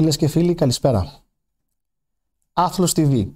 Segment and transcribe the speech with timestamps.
[0.00, 1.12] Φίλες και φίλοι, καλησπέρα.
[2.52, 3.28] Άθλος TV.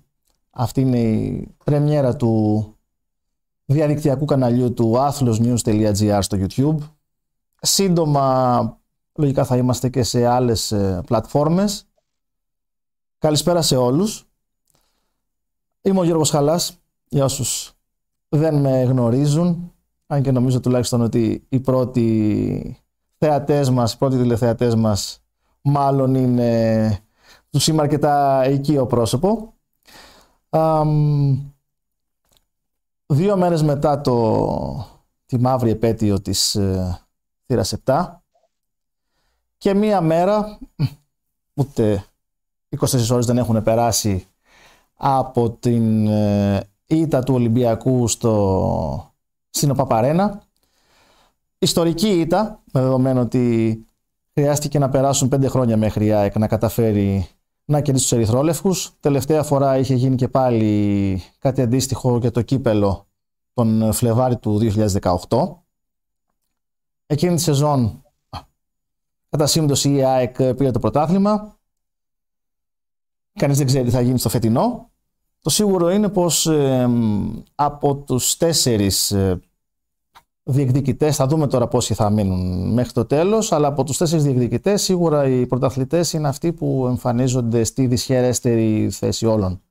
[0.50, 2.64] Αυτή είναι η πρεμιέρα του
[3.64, 6.76] διαδικτυακού καναλιού του athlosnews.gr στο YouTube.
[7.60, 8.78] Σύντομα,
[9.14, 11.88] λογικά θα είμαστε και σε άλλες ε, πλατφόρμες.
[13.18, 14.28] Καλησπέρα σε όλους.
[15.82, 17.72] Είμαι ο Γιώργος Χαλάς, για όσους
[18.28, 19.72] δεν με γνωρίζουν,
[20.06, 22.76] αν και νομίζω τουλάχιστον ότι οι πρώτοι
[23.18, 25.21] θεατές μας, οι πρώτοι τηλεθεατές μας
[25.62, 26.98] μάλλον είναι
[27.50, 29.54] του είμαι αρκετά οικείο πρόσωπο.
[33.06, 34.86] δύο μέρες μετά το,
[35.26, 37.00] τη μαύρη επέτειο της ε,
[37.46, 38.06] θύρας 7
[39.58, 40.58] και μία μέρα,
[41.54, 42.04] ούτε
[42.80, 44.26] 24 ώρες δεν έχουν περάσει
[44.96, 49.14] από την ε, ήττα του Ολυμπιακού στο,
[49.50, 50.42] στην Οπαπαρένα.
[51.58, 53.84] Ιστορική ήττα, με δεδομένο ότι
[54.34, 57.28] χρειάστηκε να περάσουν πέντε χρόνια μέχρι η ΑΕΚ να καταφέρει
[57.64, 58.92] να κερδίσει τους Ερυθρόλευκους.
[59.00, 63.06] Τελευταία φορά είχε γίνει και πάλι κάτι αντίστοιχο για το κύπελο
[63.54, 64.60] τον Φλεβάρι του
[65.00, 65.16] 2018.
[67.06, 68.02] Εκείνη τη σεζόν,
[69.30, 71.56] κατά σύμπτωση, η ΑΕΚ πήρε το πρωτάθλημα.
[73.32, 74.90] Κανείς δεν ξέρει τι θα γίνει στο φετινό.
[75.40, 76.50] Το σίγουρο είναι πως
[77.54, 79.40] από τους τέσσερις ε,
[80.42, 81.16] διεκδικητές.
[81.16, 83.52] Θα δούμε τώρα πόσοι θα μείνουν μέχρι το τέλος.
[83.52, 89.26] Αλλά από τους τέσσερις διεκδικητές, σίγουρα οι πρωταθλητές είναι αυτοί που εμφανίζονται στη δυσχερέστερη θέση
[89.26, 89.62] όλων.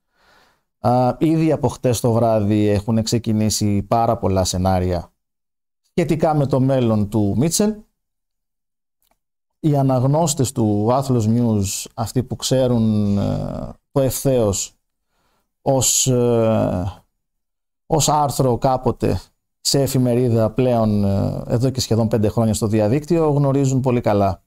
[0.78, 5.12] Α, ήδη από χτες το βράδυ έχουν ξεκινήσει πάρα πολλά σενάρια
[5.94, 7.74] σχετικά με το μέλλον του Μίτσελ.
[9.60, 14.74] Οι αναγνώστες του Athlos News, αυτοί που ξέρουν ε, το ευθέως
[15.62, 17.04] ως, ε,
[17.86, 19.20] ως άρθρο κάποτε
[19.64, 24.42] σε εφημερίδα πλέον ε, εδώ και σχεδόν πέντε χρόνια στο διαδίκτυο γνωρίζουν πολύ καλά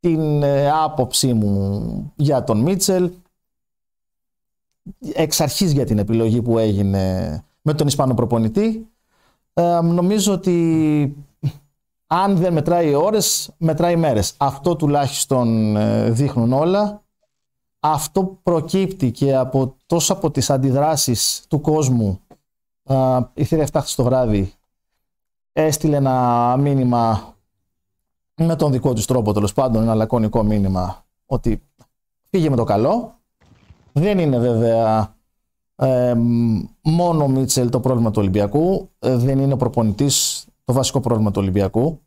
[0.00, 3.10] την ε, άποψή μου για τον Μίτσελ
[5.14, 8.86] εξ αρχής για την επιλογή που έγινε με τον Ισπανό προπονητή
[9.54, 11.16] ε, νομίζω ότι
[12.06, 14.34] αν δεν μετράει οι ώρες, μετράει οι μέρες.
[14.36, 15.76] Αυτό τουλάχιστον
[16.12, 17.02] δείχνουν όλα.
[17.80, 22.20] Αυτό προκύπτει και από τόσο από τις αντιδράσεις του κόσμου
[23.34, 24.52] η θηρία 7 το βράδυ
[25.52, 27.34] έστειλε ένα μήνυμα
[28.34, 31.62] με τον δικό του τρόπο τέλος πάντων, ένα λακωνικό μήνυμα ότι
[32.30, 33.14] πήγε με το καλό.
[33.92, 35.14] Δεν είναι βέβαια
[35.76, 36.14] ε,
[36.82, 41.30] μόνο ο Μίτσελ το πρόβλημα του Ολυμπιακού, ε, δεν είναι ο προπονητής το βασικό πρόβλημα
[41.30, 42.00] του Ολυμπιακού.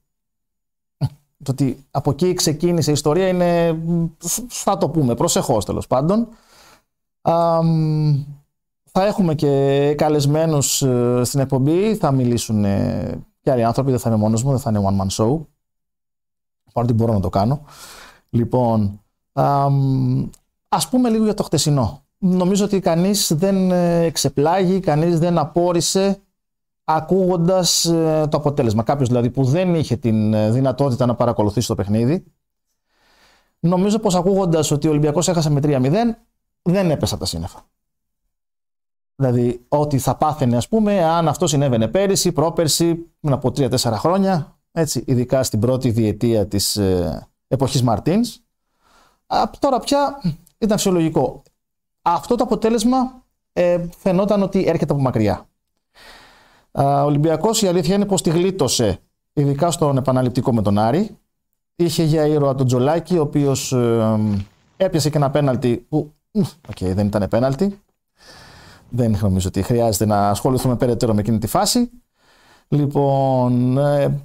[1.44, 3.80] Το ότι από εκεί ξεκίνησε η ιστορία είναι,
[4.48, 6.28] θα το πούμε, προσεχώς τέλος πάντων.
[8.98, 14.10] Θα έχουμε και καλεσμένους ε, στην εκπομπή, θα μιλήσουν ε, και άλλοι άνθρωποι, δεν θα
[14.10, 15.46] είναι μόνος μου, δεν θα είναι one man show.
[16.74, 17.62] Παρότι μπορώ να το κάνω.
[18.30, 19.02] Λοιπόν,
[20.70, 22.06] ας πούμε λίγο για το χτεσινό.
[22.18, 26.22] Νομίζω ότι κανείς δεν ε, εξεπλάγει, κανείς δεν απόρρισε
[26.84, 27.82] ακούγοντας
[28.30, 28.84] το αποτέλεσμα.
[28.84, 32.24] Κάποιος δηλαδή που δεν είχε την δυνατότητα να παρακολουθήσει το παιχνίδι.
[33.60, 35.92] Νομίζω πως ακούγοντας ότι ο Ολυμπιακός έχασε με 3-0,
[36.62, 37.66] δεν έπεσε τα σύννεφα.
[39.16, 44.58] Δηλαδή, ό,τι θα πάθαινε, ας πούμε, αν αυτό συνέβαινε πέρυσι, πρόπερσι, πριν από 3-4 χρόνια,
[44.72, 48.40] έτσι, ειδικά στην πρώτη διετία της ε, εποχής Μαρτίνς.
[49.60, 50.22] Τώρα πια
[50.58, 51.44] ήταν φυσιολογικό.
[52.02, 55.48] Αυτό το αποτέλεσμα ε, φαινόταν ότι έρχεται από μακριά.
[56.72, 59.00] Ο Ολυμπιακός η αλήθεια είναι πως τη γλίτωσε,
[59.34, 61.18] ειδικά στον επαναληπτικό με τον Άρη.
[61.76, 64.20] Είχε για ήρωα τον Τζολάκη, ο οποίος ε,
[64.78, 66.12] έπιασε και ένα πέναλτι που.
[66.70, 67.80] Οκ, δεν ήταν πέναλτι
[68.90, 71.90] δεν νομίζω ότι χρειάζεται να ασχοληθούμε περαιτέρω με εκείνη τη φάση.
[72.68, 74.20] Λοιπόν, ε,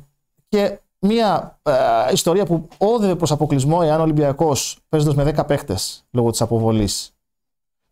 [0.48, 1.72] και μια ε,
[2.12, 7.14] ιστορία που όδευε προς αποκλεισμό εάν ο Ολυμπιακός παίζοντας με 10 παίχτες λόγω της αποβολής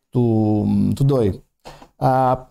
[0.08, 1.42] του, του Ντόι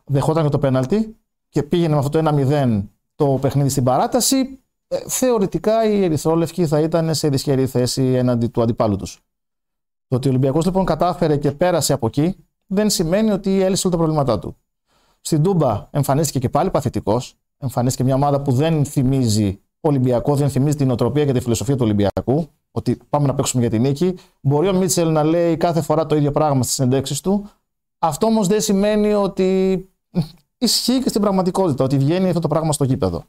[0.05, 1.15] δεχόταν και το πέναλτι
[1.49, 2.83] και πήγαινε με αυτό το 1-0
[3.15, 8.61] το παιχνίδι στην παράταση ε, θεωρητικά οι Ερυθρόλευκοι θα ήταν σε δυσχερή θέση έναντι του
[8.61, 9.19] αντιπάλου τους.
[10.07, 13.95] Το ότι ο Ολυμπιακός λοιπόν κατάφερε και πέρασε από εκεί δεν σημαίνει ότι έλυσε όλα
[13.95, 14.57] τα προβλήματά του.
[15.21, 17.35] Στην Τούμπα εμφανίστηκε και πάλι παθητικός.
[17.57, 21.83] Εμφανίστηκε μια ομάδα που δεν θυμίζει Ολυμπιακό, δεν θυμίζει την οτροπία και τη φιλοσοφία του
[21.83, 22.47] Ολυμπιακού.
[22.71, 24.17] Ότι πάμε να παίξουμε για την νίκη.
[24.41, 27.49] Μπορεί ο Μίτσελ να λέει κάθε φορά το ίδιο πράγμα στις συνεντεύξεις του.
[27.99, 29.89] Αυτό όμως δεν σημαίνει ότι
[30.57, 33.23] ισχύει και στην πραγματικότητα, ότι βγαίνει αυτό το πράγμα στο γήπεδο.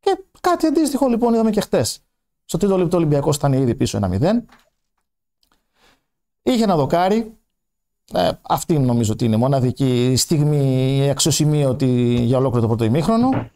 [0.00, 2.00] Και κάτι αντίστοιχο λοιπόν είδαμε και χτες.
[2.44, 4.44] Στο τρίτο λεπτό Ολυμπιακός ήταν ήδη πίσω 1-0.
[6.42, 7.36] Είχε ένα δοκάρι,
[8.12, 13.50] ε, αυτή νομίζω ότι είναι μοναδική στιγμή αξιοσημείωτη για ολόκληρο το πρώτο ημίχρονο.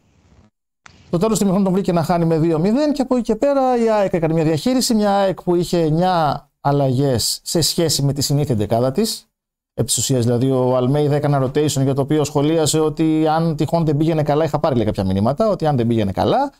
[1.09, 3.83] Το τέλος του ημίχρονου τον βρήκε να χάνει με 2-0 και από εκεί και πέρα
[3.83, 4.95] η ΑΕΚ έκανε μια διαχείριση.
[4.95, 9.29] Μια ΑΕΚ που είχε 9 αλλαγές σε σχέση με τη συνήθεια δεκάδα της.
[9.73, 13.85] Επί της ουσίας, δηλαδή, ο Αλμέιδα έκανε rotation για το οποίο σχολίασε ότι αν τυχόν
[13.85, 16.53] δεν πήγαινε καλά, είχα πάρει λέει, κάποια μηνύματα, ότι αν δεν πήγαινε καλά,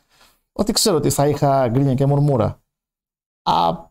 [0.51, 2.61] ότι ξέρω ότι θα είχα γκρίνια και μουρμούρα.
[3.43, 3.88] Α,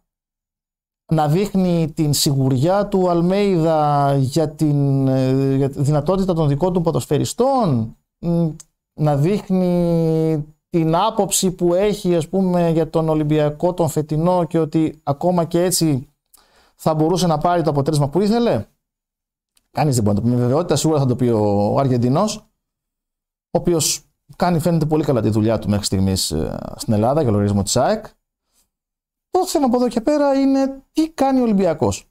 [1.13, 6.81] να δείχνει την σιγουριά του Αλμέιδα για την, ε, για τη δυνατότητα των δικών του
[6.81, 7.97] ποδοσφαιριστών,
[8.95, 15.01] να δείχνει την άποψη που έχει ας πούμε για τον Ολυμπιακό τον φετινό και ότι
[15.03, 16.09] ακόμα και έτσι
[16.75, 18.67] θα μπορούσε να πάρει το αποτέλεσμα που ήθελε.
[19.71, 23.59] Κανείς δεν μπορεί να το πει με βεβαιότητα, σίγουρα θα το πει ο Αργεντινός, ο
[23.59, 24.03] οποίος
[24.37, 27.77] κάνει φαίνεται πολύ καλά τη δουλειά του μέχρι στιγμής ε, στην Ελλάδα για λογαριασμό της
[27.77, 28.07] ΑΕΚ.
[29.39, 32.09] Το θέμα από εδώ και πέρα είναι τι κάνει ο Ολυμπιακός.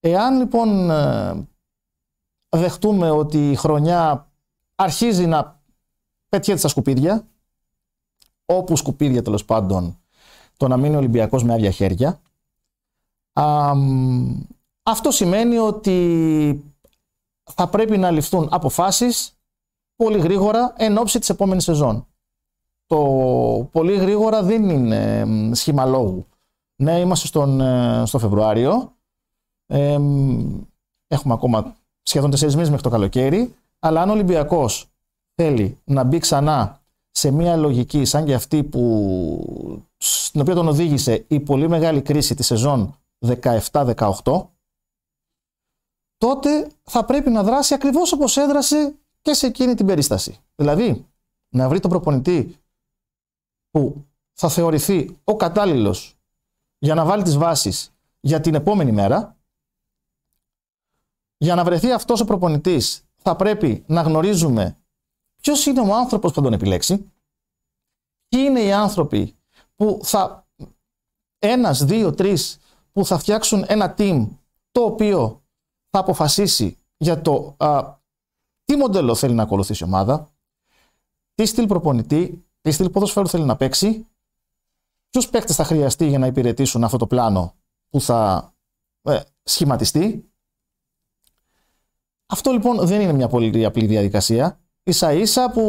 [0.00, 1.46] Εάν λοιπόν ε,
[2.48, 4.30] δεχτούμε ότι η χρονιά
[4.74, 5.60] αρχίζει να
[6.28, 7.26] πετιέται στα σκουπίδια,
[8.44, 9.98] όπου σκουπίδια τέλος πάντων,
[10.56, 12.20] το να μείνει ο Ολυμπιακός με άδεια χέρια,
[14.82, 16.64] αυτό σημαίνει ότι
[17.42, 19.38] θα πρέπει να ληφθούν αποφάσεις
[19.96, 22.06] πολύ γρήγορα εν ώψη της επόμενης σεζόν.
[22.86, 22.98] Το
[23.72, 25.24] πολύ γρήγορα δεν είναι
[25.54, 26.26] σχήμα λόγου.
[26.82, 28.96] Ναι, είμαστε στον, ε, στο Φεβρουάριο.
[31.06, 33.54] έχουμε ακόμα σχεδόν τέσσερις μήνες μέχρι το καλοκαίρι.
[33.78, 34.90] Αλλά αν ο Ολυμπιακός
[35.34, 36.80] θέλει να μπει ξανά
[37.10, 42.34] σε μια λογική σαν και αυτή που, στην οποία τον οδήγησε η πολύ μεγάλη κρίση
[42.34, 44.48] της σεζόν 17-18,
[46.18, 50.38] τότε θα πρέπει να δράσει ακριβώς όπως έδρασε και σε εκείνη την περίσταση.
[50.54, 51.06] Δηλαδή,
[51.48, 52.56] να βρει τον προπονητή
[53.70, 56.16] που θα θεωρηθεί ο κατάλληλος
[56.82, 59.36] για να βάλει τις βάσεις για την επόμενη μέρα.
[61.36, 64.78] Για να βρεθεί αυτός ο προπονητής θα πρέπει να γνωρίζουμε
[65.40, 67.12] ποιος είναι ο άνθρωπος που θα τον επιλέξει,
[68.28, 69.36] ποιοι είναι οι άνθρωποι
[69.76, 70.46] που θα,
[71.38, 72.58] ένας, δύο, τρεις,
[72.92, 74.28] που θα φτιάξουν ένα team
[74.72, 75.42] το οποίο
[75.90, 77.96] θα αποφασίσει για το α,
[78.64, 80.28] τι μοντέλο θέλει να ακολουθήσει η ομάδα,
[81.34, 84.06] τι στυλ προπονητή, τι στυλ ποδοσφαίρου θέλει να παίξει
[85.12, 87.54] Ποιου παίκτε θα χρειαστεί για να υπηρετήσουν αυτό το πλάνο
[87.88, 88.52] που θα
[89.02, 90.32] ε, σχηματιστεί;
[92.26, 94.60] Αυτό λοιπόν δεν είναι μια πολύ απλή διαδικασία.
[94.84, 95.62] σα ίσα που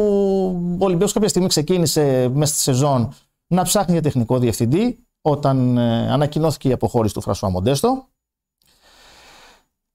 [0.80, 3.12] ο Ολυμπιακός κάποια στιγμή ξεκίνησε μέσα στη σεζόν
[3.46, 8.08] να ψάχνει για τεχνικό διευθυντή όταν ε, ανακοινώθηκε η αποχώρηση του Φρασουά Μοντέστο.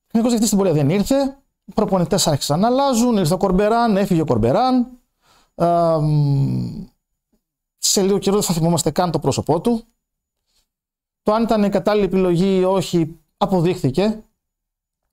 [0.07, 1.37] Τεχνικός διευθυντής στην πορεία δεν ήρθε.
[1.75, 3.17] Προπονητές άρχισαν να αλλάζουν.
[3.17, 4.87] Ήρθε ο Κορμπεράν, έφυγε ο Κορμπεράν
[7.89, 9.83] σε λίγο καιρό δεν θα θυμόμαστε καν το πρόσωπό του.
[11.23, 14.23] Το αν ήταν η κατάλληλη επιλογή ή όχι αποδείχθηκε.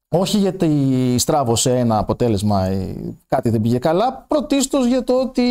[0.08, 5.42] Όχι γιατί στράβωσε ένα αποτέλεσμα ή κάτι δεν πήγε καλά, πρωτίστως για το ότι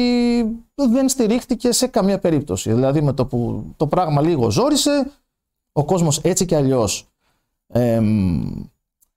[0.76, 2.74] δεν στηρίχτηκε σε καμία περίπτωση.
[2.74, 5.12] Δηλαδή με το που το πράγμα λίγο ζόρισε,
[5.72, 7.08] ο κόσμος έτσι και αλλιώς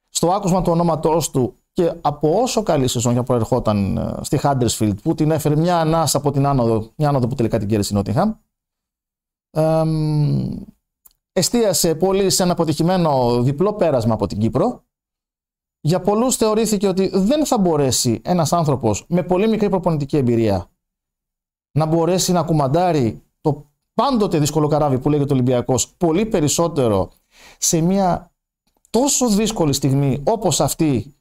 [0.08, 5.02] στο άκουσμα του ονόματός του και από όσο καλή σεζόν για προερχόταν ε, στη Huddersfield
[5.02, 8.02] που την έφερε μια ανάσα από την άνοδο, μια άνοδο που τελικά την κέρδισε η
[8.02, 8.34] Nottingham.
[9.50, 9.82] Ε,
[11.32, 14.84] εστίασε πολύ σε ένα αποτυχημένο διπλό πέρασμα από την Κύπρο.
[15.80, 20.70] Για πολλούς θεωρήθηκε ότι δεν θα μπορέσει ένας άνθρωπος με πολύ μικρή προπονητική εμπειρία
[21.78, 27.10] να μπορέσει να κουμαντάρει το πάντοτε δύσκολο καράβι που λέγεται Ολυμπιακός πολύ περισσότερο
[27.58, 28.32] σε μια
[28.90, 31.12] τόσο δύσκολη στιγμή όπως αυτή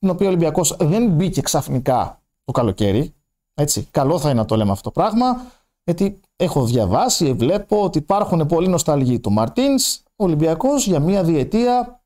[0.00, 3.14] την οποία ο Ολυμπιακός δεν μπήκε ξαφνικά το καλοκαίρι.
[3.54, 5.42] Έτσι, καλό θα είναι να το λέμε αυτό το πράγμα,
[5.84, 10.02] γιατί έχω διαβάσει, βλέπω ότι υπάρχουν πολλοί νοσταλγοί του Μαρτίνς.
[10.16, 12.02] Ο Ολυμπιακός για μία διετία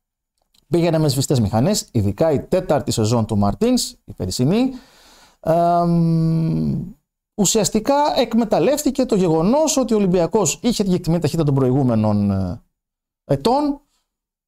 [0.67, 4.71] πήγαινε με σβηστές μηχανές, ειδικά η τέταρτη σεζόν του Μαρτίνς, η περσινή.
[7.35, 12.61] ουσιαστικά εκμεταλλεύτηκε το γεγονός ότι ο Ολυμπιακός είχε τη γεκτημένη ταχύτητα των προηγούμενων ε,
[13.23, 13.81] ετών,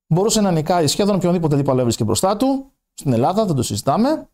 [0.07, 4.29] μπορούσε να νικάει σχεδόν οποιονδήποτε αντίπαλο έβρισκε μπροστά του, στην Ελλάδα, δεν το συζητάμε.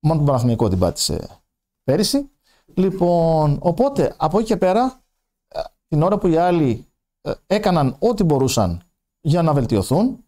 [0.00, 1.42] Μόνο τον Παναθηναϊκό την πάτησε
[1.82, 2.30] πέρυσι.
[2.74, 5.02] Λοιπόν, οπότε από εκεί και πέρα,
[5.48, 6.86] ε, την ώρα που οι άλλοι
[7.20, 8.82] ε, έκαναν ό,τι μπορούσαν
[9.20, 10.24] για να βελτιωθούν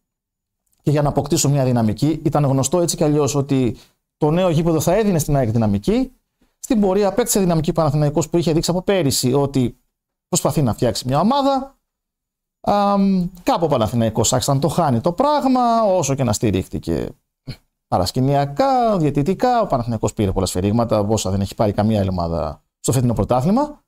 [0.82, 3.76] και για να αποκτήσουν μια δυναμική, ήταν γνωστό έτσι κι αλλιώς ότι
[4.16, 6.12] το νέο γήπεδο θα έδινε στην ΑΕΚ δυναμική.
[6.58, 9.78] Στην πορεία απέκτησε δυναμική Παναθηναϊκός που είχε δείξει από πέρυσι ότι
[10.28, 11.78] προσπαθεί να φτιάξει μια ομάδα
[13.42, 17.08] κάπου ο Παναθηναϊκός άρχισε να το χάνει το πράγμα, όσο και να στηρίχτηκε
[17.88, 19.60] παρασκηνιακά, διαιτητικά.
[19.60, 23.84] Ο Παναθηναϊκός πήρε πολλά σφαιρίγματα, όσα δεν έχει πάρει καμία ομάδα στο φετινό πρωτάθλημα.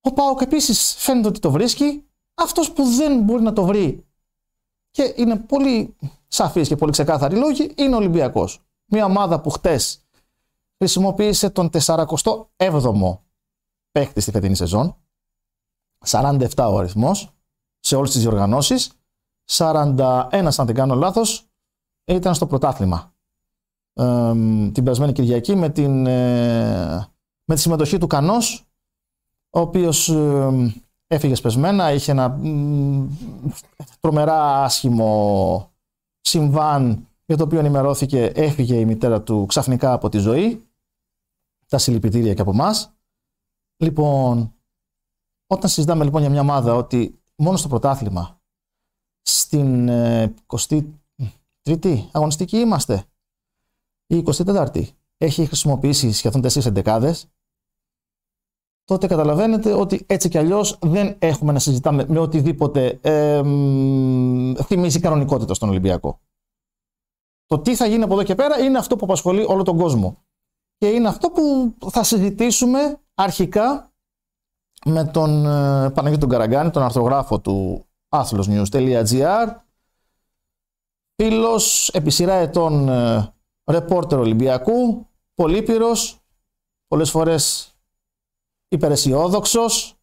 [0.00, 2.04] Ο Πάοκ επίσης φαίνεται ότι το βρίσκει.
[2.34, 4.06] Αυτός που δεν μπορεί να το βρει
[4.90, 5.96] και είναι πολύ
[6.28, 8.64] σαφή και πολύ ξεκάθαρη λόγη είναι ο Ολυμπιακός.
[8.84, 10.04] Μια ομάδα που χτες
[10.78, 13.18] χρησιμοποίησε τον 47ο
[13.92, 14.96] παίχτη στη φετινή σεζόν.
[16.06, 17.28] 47 ο αριθμός.
[17.80, 18.92] σε όλες τις διοργανώσεις.
[19.44, 21.46] 41, αν δεν κάνω λάθος,
[22.04, 23.12] ήταν στο πρωτάθλημα.
[23.92, 24.32] Ε,
[24.72, 27.08] την περασμένη Κυριακή με, την, ε,
[27.44, 28.66] με τη συμμετοχή του Κανός,
[29.50, 30.74] ο οποίος ε,
[31.06, 32.40] έφυγε σπεσμένα, είχε ένα
[34.00, 35.72] τρομερά άσχημο
[36.20, 40.64] συμβάν για το οποίο ενημερώθηκε, έφυγε η μητέρα του ξαφνικά από τη ζωή.
[41.68, 42.92] Τα συλληπιτήρια και από εμάς.
[43.76, 44.53] Λοιπόν,
[45.46, 48.40] όταν συζητάμε λοιπόν για μια ομάδα ότι μόνο στο πρωτάθλημα
[49.22, 49.88] στην
[50.46, 50.84] 23η
[51.62, 53.04] ε, αγωνιστική είμαστε
[54.06, 54.86] η 24η
[55.16, 57.28] έχει χρησιμοποιήσει σχεδόν 4 εντεκάδες
[58.84, 63.42] τότε καταλαβαίνετε ότι έτσι κι αλλιώς δεν έχουμε να συζητάμε με οτιδήποτε ε,
[64.62, 66.20] θυμίζει κανονικότητα στον Ολυμπιακό.
[67.46, 70.24] Το τι θα γίνει από εδώ και πέρα είναι αυτό που απασχολεί όλο τον κόσμο.
[70.76, 73.93] Και είναι αυτό που θα συζητήσουμε αρχικά
[74.84, 79.54] με τον ε, Παναγιώτη τον Καραγκάνη, τον αρθρογράφο του athlosnews.gr
[81.16, 86.18] φίλος επί σειρά ετών ε, ρεπόρτερ Ολυμπιακού, πολύπυρος,
[86.86, 87.74] πολλές φορές
[88.68, 89.94] υπεραισιόδοξος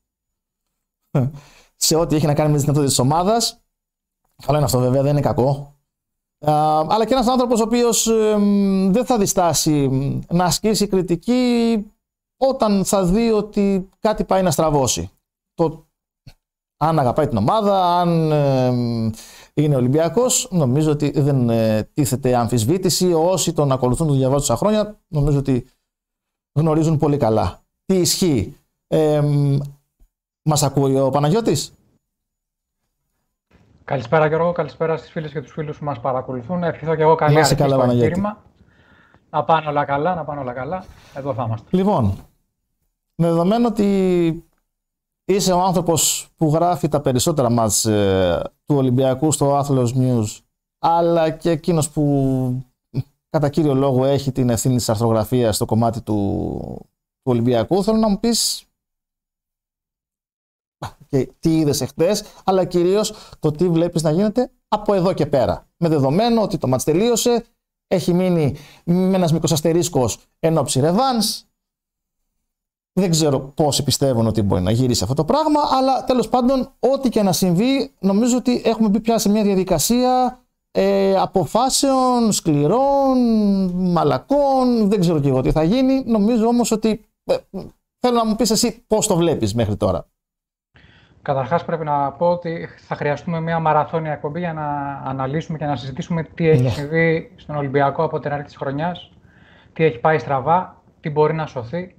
[1.75, 3.61] σε ό,τι έχει να κάνει με τις δυνατότητες της ομάδας.
[4.45, 5.75] Καλό είναι αυτό βέβαια, δεν είναι κακό
[6.43, 8.03] αλλά και ένας άνθρωπος ο οποίος
[8.91, 9.89] δεν θα διστάσει
[10.29, 11.85] να ασκήσει κριτική
[12.43, 15.09] όταν θα δει ότι κάτι πάει να στραβώσει.
[15.53, 15.85] Το
[16.77, 18.31] αν αγαπάει την ομάδα, αν
[19.53, 23.13] είναι Ολυμπιακός, νομίζω ότι δεν ε, τίθεται αμφισβήτηση.
[23.13, 25.67] Όσοι τον ακολουθούν, τον διαβάζουν τόσα χρόνια, νομίζω ότι
[26.53, 27.59] γνωρίζουν πολύ καλά.
[27.85, 28.57] Τι ισχύει.
[28.87, 29.21] Ε,
[30.43, 31.73] μας ακούει ο Παναγιώτης;
[33.83, 36.63] Καλησπέρα Γιώργο, καλησπέρα στις φίλες και τους φίλους που μας παρακολουθούν.
[36.63, 38.43] Ευχηθώ και εγώ καλή αρχή καλά, στο εγχείρημα.
[39.29, 40.85] Να πάνε όλα καλά, να πάνε όλα καλά.
[41.13, 41.77] Εδώ θα είμαστε.
[41.77, 42.17] Λοιπόν,
[43.21, 44.45] με δεδομένο ότι
[45.25, 50.39] είσαι ο άνθρωπος που γράφει τα περισσότερα μας ε, του Ολυμπιακού στο Athlos News,
[50.79, 52.65] αλλά και εκείνος που
[53.29, 56.59] κατά κύριο λόγο έχει την ευθύνη της αρθρογραφίας στο κομμάτι του,
[57.21, 58.65] του Ολυμπιακού, θέλω να μου πεις
[61.07, 65.67] και τι είδες εχθές, αλλά κυρίως το τι βλέπεις να γίνεται από εδώ και πέρα.
[65.77, 67.45] Με δεδομένο ότι το μάτς τελείωσε,
[67.87, 71.19] έχει μείνει με ένας μικρός αστερίσκος εν ώψη ρεβάν.
[72.93, 77.09] Δεν ξέρω πόσοι πιστεύουν ότι μπορεί να γυρίσει αυτό το πράγμα, αλλά τέλος πάντων, ό,τι
[77.09, 80.39] και να συμβεί, νομίζω ότι έχουμε μπει πια σε μια διαδικασία
[80.71, 83.17] ε, αποφάσεων σκληρών,
[83.73, 84.89] μαλακών.
[84.89, 86.03] Δεν ξέρω και εγώ τι θα γίνει.
[86.05, 87.05] Νομίζω όμως ότι.
[87.23, 87.35] Ε,
[87.99, 90.05] θέλω να μου πεις εσύ πώς το βλέπεις μέχρι τώρα.
[91.21, 94.65] Καταρχάς, πρέπει να πω ότι θα χρειαστούμε μια μαραθώνια εκπομπή για να
[95.09, 96.69] αναλύσουμε και να συζητήσουμε τι έχει ναι.
[96.69, 99.11] συμβεί στον Ολυμπιακό από την αρχή της χρονιάς,
[99.73, 101.95] τι έχει πάει στραβά, τι μπορεί να σωθεί.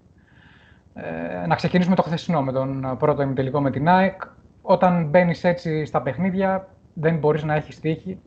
[0.95, 4.23] Ε, να ξεκινήσουμε το χθεσινό με τον πρώτο ημιτελικό με την ΑΕΚ.
[4.63, 8.21] Όταν μπαίνεις έτσι στα παιχνίδια, δεν μπορείς να έχεις τύχη.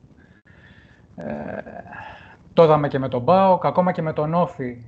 [1.15, 1.25] Ε,
[2.53, 4.85] το είδαμε και με τον Μπάοκ, ακόμα και με τον Όφη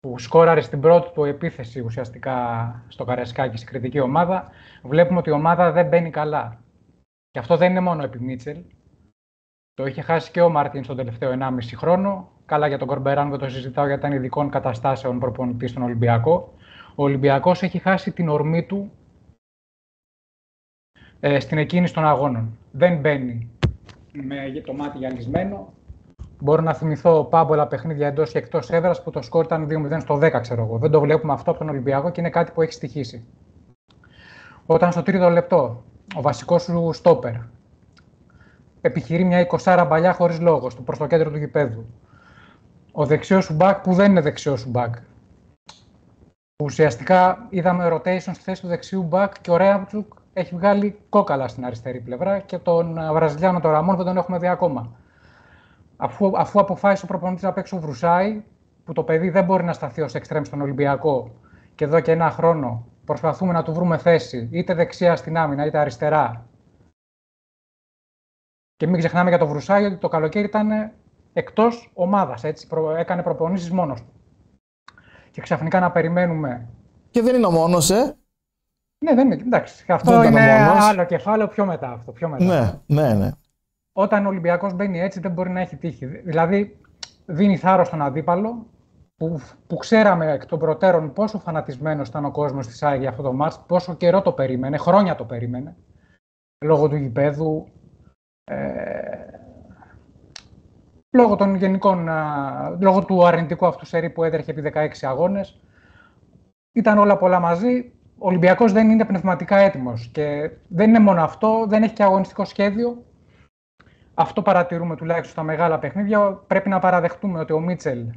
[0.00, 2.34] που σκόραρε στην πρώτη του επίθεση ουσιαστικά
[2.88, 4.48] στο Καρεσκάκι, στην κριτική ομάδα,
[4.82, 6.60] βλέπουμε ότι η ομάδα δεν μπαίνει καλά.
[7.30, 8.56] Και αυτό δεν είναι μόνο επί Μίτσελ.
[9.74, 12.28] Το είχε χάσει και ο Μάρτιν στον τελευταίο 1,5 χρόνο.
[12.46, 16.53] Καλά για τον Κορμπεράν δεν το συζητάω γιατί ήταν ειδικών καταστάσεων προπονητής στον Ολυμπιακό.
[16.94, 18.92] Ο Ολυμπιακός έχει χάσει την ορμή του
[21.20, 22.58] ε, στην εκκίνηση των αγώνων.
[22.72, 23.50] Δεν μπαίνει
[24.12, 25.72] με το μάτι γυαλισμένο,
[26.44, 30.18] Μπορώ να θυμηθώ πάμπολα παιχνίδια εντός και εκτός έδρας που το σκορ ήταν 2-0 στο
[30.22, 30.78] 10, ξέρω εγώ.
[30.78, 33.24] Δεν το βλέπουμε αυτό από τον Ολυμπιακό και είναι κάτι που έχει στοιχήσει.
[34.66, 35.82] Όταν στο τρίτο λεπτό
[36.16, 37.32] ο βασικός σου στόπερ
[38.80, 41.86] επιχειρεί μια 20 μπαλιά χωρίς λόγος προς το κέντρο του γηπέδου.
[42.92, 44.94] Ο δεξιός σου μπακ που δεν είναι δεξιός σου μπακ.
[46.62, 51.64] Ουσιαστικά είδαμε rotation στη θέση του δεξιού μπακ και ο Ρέαμτσουκ έχει βγάλει κόκαλα στην
[51.64, 54.92] αριστερή πλευρά και τον Βραζιλιάνο τον Ραμόν δεν τον έχουμε δει ακόμα
[55.96, 58.42] αφού, αφού αποφάσισε ο προπονητής να παίξει ο Βρουσάη,
[58.84, 61.30] που το παιδί δεν μπορεί να σταθεί ως εξτρέμ στον Ολυμπιακό
[61.74, 65.78] και εδώ και ένα χρόνο προσπαθούμε να του βρούμε θέση είτε δεξιά στην άμυνα είτε
[65.78, 66.46] αριστερά.
[68.76, 70.92] Και μην ξεχνάμε για το Βρουσάη ότι το καλοκαίρι ήταν
[71.32, 72.44] εκτός ομάδας.
[72.96, 74.13] Έκανε προπονήσεις μόνος του.
[75.34, 76.68] Και ξαφνικά να περιμένουμε.
[77.10, 78.16] Και δεν είναι ο μόνος, ε.
[79.04, 79.42] Ναι, δεν είναι.
[79.42, 79.84] Εντάξει.
[79.92, 81.92] Αυτό δεν είναι άλλο κεφάλαιο πιο μετά.
[81.92, 82.44] Αυτό, πιο μετά.
[82.44, 83.30] Ναι, ναι, ναι
[83.96, 86.06] όταν ο Ολυμπιακός μπαίνει έτσι δεν μπορεί να έχει τύχη.
[86.06, 86.80] Δηλαδή
[87.26, 88.66] δίνει θάρρος στον αντίπαλο
[89.16, 93.22] που, που ξέραμε εκ των προτέρων πόσο φανατισμένος ήταν ο κόσμος της ΑΕΚ για αυτό
[93.22, 95.76] το μάτς, πόσο καιρό το περίμενε, χρόνια το περίμενε,
[96.64, 97.68] λόγω του γηπέδου,
[98.44, 98.56] ε,
[101.14, 102.08] λόγω των γενικών,
[102.80, 105.60] λόγω του αρνητικού αυτού σερί που έδερχε επί 16 αγώνες.
[106.72, 107.92] Ήταν όλα πολλά μαζί.
[108.18, 113.04] Ολυμπιακός δεν είναι πνευματικά έτοιμος και δεν είναι μόνο αυτό, δεν έχει και αγωνιστικό σχέδιο.
[114.14, 116.32] Αυτό παρατηρούμε τουλάχιστον στα μεγάλα παιχνίδια.
[116.32, 118.12] Πρέπει να παραδεχτούμε ότι ο Μίτσελ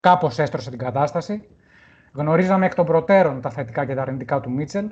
[0.00, 1.48] κάπως έστρωσε την κατάσταση.
[2.12, 4.90] Γνωρίζαμε εκ των προτέρων τα θετικά και τα αρνητικά του Μίτσελ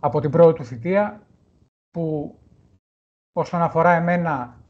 [0.00, 1.26] από την πρώτη του θητεία
[1.90, 2.38] που
[3.32, 4.60] όσον αφορά εμένα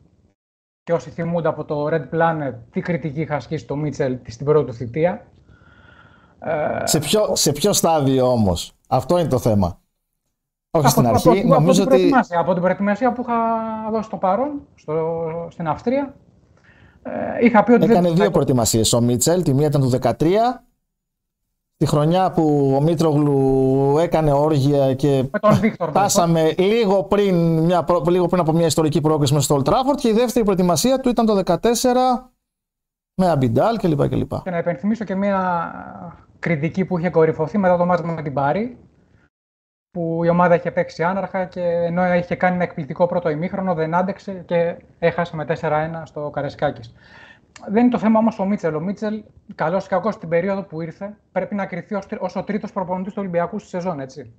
[0.87, 4.67] και όσοι θυμούνται από το Red Planet τι κριτική είχα ασκήσει το Μίτσελ στην πρώτη
[4.67, 5.27] του θητεία;
[6.39, 9.81] Ε, σε ποιο, σε ποιο στάδιο όμως, αυτό είναι το θέμα.
[10.71, 12.11] Όχι στην αρχή, από, νομίζω από, ότι...
[12.39, 13.35] Από την προετοιμασία που είχα
[13.91, 16.15] δώσει το παρόν στο, στην Αυστρία,
[17.03, 20.13] ε, είχα πει ότι Έκανε δύο προετοιμασίες ο Μίτσελ, τη μία ήταν του 2013
[21.77, 25.31] τη χρονιά που ο Μήτρογλου έκανε όργια και
[25.93, 30.09] πάσαμε λίγο πριν, μια, λίγο πριν από μια ιστορική πρόκληση μέσα στο Old Trafford και
[30.09, 31.59] η δεύτερη προετοιμασία του ήταν το 2014
[33.15, 34.09] με Αμπιντάλ κλπ.
[34.09, 35.71] Και, και να υπενθυμίσω και μια
[36.39, 38.79] κριτική που είχε κορυφωθεί μετά το μάτι με την Πάρη
[39.91, 43.95] που η ομάδα είχε παίξει άναρχα και ενώ είχε κάνει ένα εκπληκτικό πρώτο ημίχρονο δεν
[43.95, 46.95] άντεξε και έχασε με 4-1 στο Καρεσκάκης.
[47.65, 48.75] Δεν είναι το θέμα όμως ο Μίτσελ.
[48.75, 52.73] Ο Μίτσελ, καλός ή κακός στην περίοδο που ήρθε, πρέπει να κρυθεί ως ο τρίτος
[52.73, 54.35] προπονητής του Ολυμπιακού στη σεζόν, έτσι.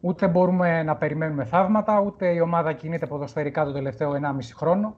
[0.00, 4.96] Ούτε μπορούμε να περιμένουμε θαύματα, ούτε η ομάδα κινείται ποδοσφαιρικά το τελευταίο 1,5 χρόνο.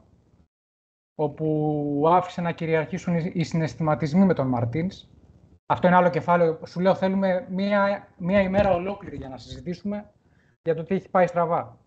[1.14, 5.09] Όπου άφησε να κυριαρχήσουν οι συναισθηματισμοί με τον Μαρτίνς.
[5.66, 6.61] Αυτό είναι άλλο κεφάλαιο.
[6.66, 10.11] Σου λέω, θέλουμε μία, μία ημέρα ολόκληρη για να συζητήσουμε
[10.62, 11.78] για το τι έχει πάει στραβά.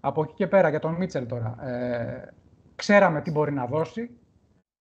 [0.00, 1.56] Από εκεί και πέρα, για τον Μίτσελ τώρα.
[1.66, 2.34] Ε,
[2.74, 4.10] ξέραμε τι μπορεί να δώσει.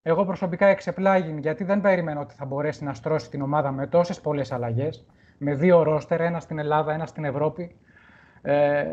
[0.01, 4.21] Εγώ προσωπικά εξεπλάγει γιατί δεν περίμενα ότι θα μπορέσει να στρώσει την ομάδα με τόσες
[4.21, 5.05] πολλές αλλαγές,
[5.37, 7.75] με δύο ρόστερ, ένα στην Ελλάδα, ένα στην Ευρώπη.
[8.41, 8.85] Ε,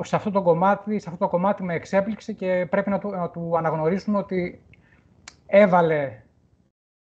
[0.00, 3.30] σε, αυτό το κομμάτι, σε αυτό το κομμάτι με εξέπληξε και πρέπει να του, να
[3.30, 4.62] του αναγνωρίσουμε ότι
[5.46, 6.22] έβαλε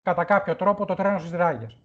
[0.01, 1.81] κατά κάποιο τρόπο το τρένο στις ράγες.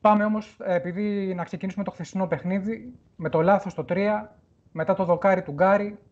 [0.00, 4.28] Πάμε όμως, επειδή να ξεκινήσουμε το χθεσινό παιχνίδι, με το λάθος το 3,
[4.72, 6.09] μετά το δοκάρι του Γκάρι, ε,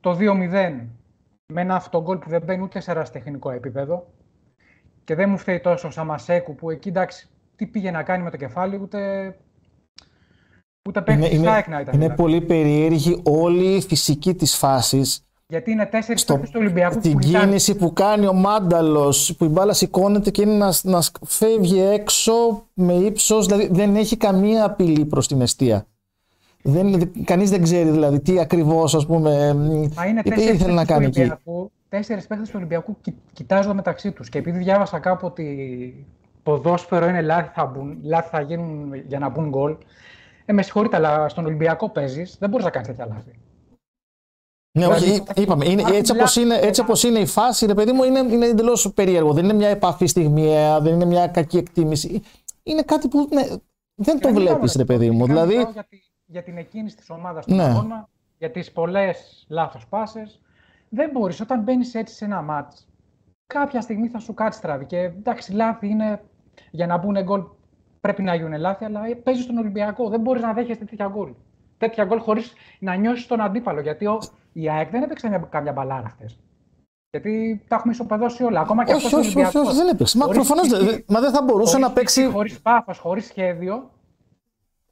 [0.00, 0.86] το 2-0
[1.52, 4.06] με ένα αυτογκόλ που δεν μπαίνει ούτε σε τεχνικό επίπεδο
[5.04, 8.30] και δεν μου φταίει τόσο ο Σαμασέκου που εκεί εντάξει τι πήγε να κάνει με
[8.30, 8.98] το κεφάλι ούτε
[10.88, 11.64] ούτε είναι, είναι, ήταν.
[11.68, 12.14] Είναι δηλαδή.
[12.14, 17.18] πολύ περίεργη όλη η φυσική της φάσης γιατί είναι τέσσερις στο, του Ολυμπιακού Την που
[17.18, 22.32] κίνηση που κάνει ο Μάνταλος, που η μπάλα σηκώνεται και είναι να, να φεύγει έξω
[22.74, 25.86] με ύψος, δηλαδή δεν έχει καμία απειλή προς την αιστεία.
[26.62, 29.54] Δεν, κανείς δεν ξέρει δηλαδή τι ακριβώς ας πούμε
[29.94, 31.32] Μα είναι τι ήθελε να κάνει εκεί.
[31.88, 36.06] Τέσσερις παίχτες του Ολυμπιακού κοι, κοιτάζονται μεταξύ τους και επειδή διάβασα κάπου ότι
[36.42, 39.76] ποδόσφαιρο είναι λάθη θα, μπουν, λάθη θα γίνουν για να μπουν γκολ
[40.44, 43.38] ε, με συγχωρείτε, αλλά στον Ολυμπιακό παίζεις, δεν μπορείς να κάνεις τέτοια λάθη.
[44.78, 45.68] Ναι, όχι, δηλαδή, είπαμε.
[45.68, 48.92] Είναι, έτσι όπως είναι, έτσι όπως είναι η φάση, ρε παιδί μου, είναι, είναι εντελώς
[48.94, 49.32] περίεργο.
[49.32, 52.22] Δεν είναι μια επαφή στιγμιαία, δεν είναι μια κακή εκτίμηση.
[52.62, 53.46] Είναι κάτι που ναι,
[53.94, 55.26] δεν το βλέπεις, ρε παιδί μου.
[55.26, 55.66] Δηλαδή,
[56.32, 57.62] για την εκκίνηση της ομάδας του ναι.
[57.62, 60.40] αγώνα, για τις πολλές λάθος πάσες.
[60.88, 62.88] Δεν μπορείς όταν μπαίνεις έτσι σε ένα μάτς,
[63.46, 64.84] κάποια στιγμή θα σου κάτσει τραβή.
[64.84, 66.22] Και εντάξει, λάθη είναι
[66.70, 67.44] για να μπουν γκολ.
[68.00, 70.08] Πρέπει να γίνουν λάθη, αλλά παίζεις στον Ολυμπιακό.
[70.08, 71.32] Δεν μπορείς να δέχεσαι τέτοια γκολ.
[71.78, 73.80] Τέτοια γκολ χωρίς να νιώσεις τον αντίπαλο.
[73.80, 76.38] Γιατί ο, η ΑΕΚ δεν έπαιξε μια, καμιά μπαλάρα χθες.
[77.10, 78.60] Γιατί τα έχουμε ισοπεδώσει όλα.
[78.60, 80.16] Ακόμα και αυτός όχι, όχι, όχι, δεν έπαιξε.
[80.18, 80.68] Μα προφανώς
[81.06, 82.26] μα δεν θα μπορούσε να παίξει.
[82.26, 83.90] Χωρίς πάθο, χωρίς σχέδιο.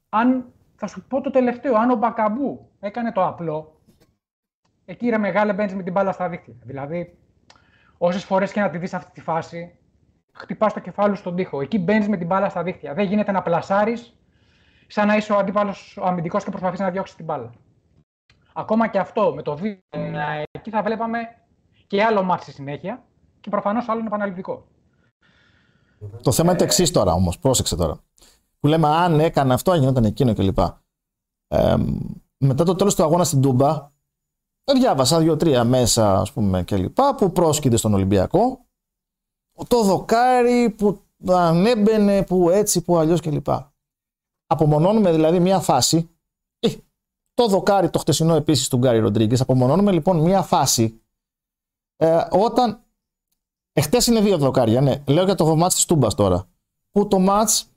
[0.09, 0.45] Αν
[0.81, 1.75] θα σου πω το τελευταίο.
[1.75, 3.81] Αν ο Μπακαμπού έκανε το απλό,
[4.85, 6.53] εκεί ρε μεγάλε μπαίνεις με την μπάλα στα δίχτυα.
[6.63, 7.17] Δηλαδή,
[7.97, 9.77] όσες φορές και να τη δεις αυτή τη φάση,
[10.33, 11.61] χτυπάς το κεφάλι στον τοίχο.
[11.61, 12.93] Εκεί μπαίνεις με την μπάλα στα δίχτυα.
[12.93, 14.17] Δεν γίνεται να πλασάρεις
[14.87, 17.51] σαν να είσαι ο αντίπαλος ο αμυντικός και προσπαθείς να διώξεις την μπάλα.
[18.53, 19.81] Ακόμα και αυτό με το βίντεο,
[20.51, 21.19] εκεί θα βλέπαμε
[21.87, 23.03] και άλλο μάτι στη συνέχεια
[23.39, 24.67] και προφανώς άλλο είναι επαναληπτικό.
[26.21, 27.39] Το θέμα είναι το εξής τώρα όμως.
[27.39, 27.99] Πρόσεξε τώρα
[28.61, 30.59] που λέμε αν έκανε αυτό, γινόταν εκείνο κλπ.
[31.47, 31.75] Ε,
[32.37, 33.91] μετά το τέλος του αγώνα στην Τούμπα,
[34.73, 36.97] διάβασα δύο-τρία μέσα ας πούμε κλπ.
[37.17, 38.65] που πρόσκειται στον Ολυμπιακό.
[39.67, 43.47] Το δοκάρι που ανέμπαινε, που έτσι, που αλλιώς κλπ.
[44.47, 46.09] Απομονώνουμε δηλαδή μια φάση.
[46.59, 46.69] Ε,
[47.33, 49.41] το δοκάρι το χτεσινό επίσης του Γκάρι Ροντρίγκες.
[49.41, 51.01] Απομονώνουμε λοιπόν μια φάση
[51.95, 52.83] ε, όταν.
[53.73, 55.03] Εχθέ είναι δύο δοκάρια, ναι.
[55.07, 56.47] Λέω για το μάτς της Τούμπας τώρα.
[56.91, 57.70] Που το μάτς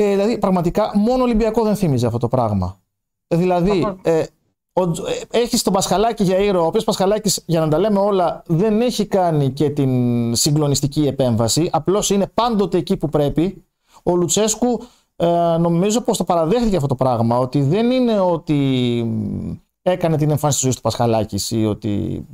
[0.00, 2.80] ε, δηλαδή, πραγματικά μόνο Ολυμπιακό δεν θύμιζε αυτό το πράγμα.
[3.28, 4.24] Ε, δηλαδή, ε,
[4.72, 8.42] ο, ε, έχεις τον Πασχαλάκη για ήρωα, ο οποίος Πασχαλάκης, για να τα λέμε όλα,
[8.46, 11.68] δεν έχει κάνει και την συγκλονιστική επέμβαση.
[11.72, 13.64] Απλώς είναι πάντοτε εκεί που πρέπει.
[14.02, 14.82] Ο Λουτσέσκου
[15.16, 17.38] ε, νομίζω πως το παραδέχτηκε αυτό το πράγμα.
[17.38, 18.56] Ότι δεν είναι ότι
[19.82, 22.24] έκανε την εμφάνιση της ζωής του Πασχαλάκης ή ότι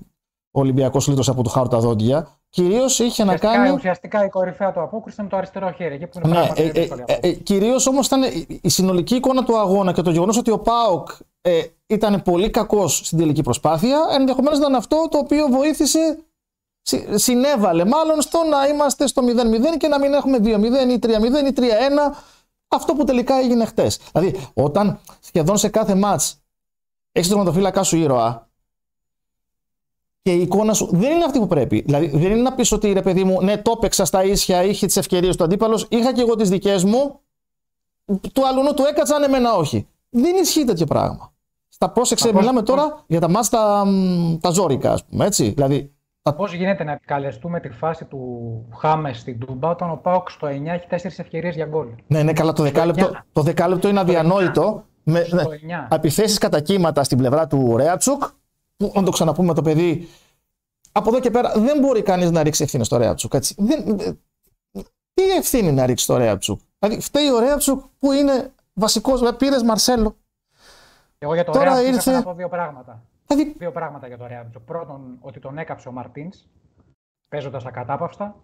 [0.57, 2.29] ο Ολυμπιακός λύτωσε από του χάρου τα δόντια.
[2.49, 3.71] κυρίως είχε να κάνει.
[3.71, 5.95] Ουσιαστικά η κορυφαία του απόκριση ήταν το αριστερό χέρι.
[5.95, 8.23] Εκεί που είναι ναι, ε, ε, ε, ε κυρίως όμως ήταν
[8.61, 11.09] η συνολική εικόνα του αγώνα και το γεγονός ότι ο Πάοκ
[11.41, 13.99] ε, ήταν πολύ κακός στην τελική προσπάθεια.
[14.19, 16.19] Ενδεχομένως ήταν αυτό το οποίο βοήθησε,
[17.15, 20.45] συνέβαλε μάλλον στο να είμαστε στο 0-0 και να μην έχουμε 2-0
[20.91, 21.11] ή 3-0
[21.47, 21.63] ή 3-1.
[22.69, 24.01] Αυτό που τελικά έγινε χτες.
[24.13, 26.43] Δηλαδή, όταν σχεδόν σε κάθε μάτς
[27.13, 28.49] έχεις τον ματοφύλακά σου ήρωα,
[30.25, 31.83] και η εικόνα σου δεν είναι αυτή που πρέπει.
[31.87, 34.87] Δηλαδή, δεν είναι να πεις ότι ρε παιδί μου, ναι, το έπαιξα στα ίσια, είχε
[34.87, 37.21] τις ευκαιρίες του αντίπαλος, είχα και εγώ τις δικές μου,
[38.33, 39.89] του αλλού του έκατσαν, εμένα όχι.
[40.11, 41.33] Δεν ισχύει τέτοιο πράγμα.
[41.69, 43.87] Στα πρόσεξε, μιλάμε τώρα για τα μάτια τα,
[44.41, 45.51] τα ζώρικα, ας πούμε, έτσι.
[45.51, 45.93] Δηλαδή,
[46.37, 48.19] Πώς γίνεται να επικαλεστούμε τη φάση του
[48.77, 52.33] Χάμε στην Τούμπα όταν ο Πάοξ στο 9 έχει τέσσερις ευκαιρίες για γκολ; Ναι, ναι,
[52.33, 52.53] καλά.
[52.53, 54.85] Το δεκάλεπτο, το δεκάλεπτο είναι αδιανόητο.
[55.03, 55.43] Με ναι,
[55.91, 58.23] επιθέσεις κατά κύματα στην πλευρά του Ρέατσουκ
[58.77, 60.09] που να το ξαναπούμε το παιδί,
[60.93, 63.35] από εδώ και πέρα δεν μπορεί κανείς να ρίξει ευθύνη στο Ρέατσουκ.
[63.35, 63.55] Έτσι.
[63.59, 63.97] Δεν,
[65.15, 70.17] τι ευθύνη να ρίξει στο Ρέατσουκ; Δηλαδή, φταίει ο Ρέατσουκ που είναι βασικός, πήρες Μαρσέλο.
[71.19, 72.13] Εγώ για το Τώρα Ρέατσουκ ήρθε...
[72.13, 73.03] να πω δύο πράγματα.
[73.27, 73.55] Δηλαδή...
[73.59, 74.63] Δύο πράγματα για το Ρέατσουκ.
[74.63, 76.47] Πρώτον, ότι τον έκαψε ο Μαρτίνς
[77.29, 78.37] παίζοντας ακατάπαυστα.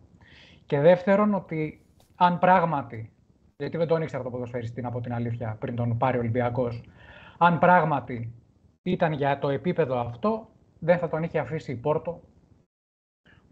[0.66, 3.12] Και δεύτερον, ότι αν πράγματι.
[3.56, 6.82] Γιατί δεν τον ήξερα το ποδοσφαιριστή, από την αλήθεια, πριν τον πάρει ο Ολυμπιακός.
[7.38, 8.32] Αν πράγματι
[8.82, 12.20] ήταν για το επίπεδο αυτό, δεν θα τον είχε αφήσει η Πόρτο,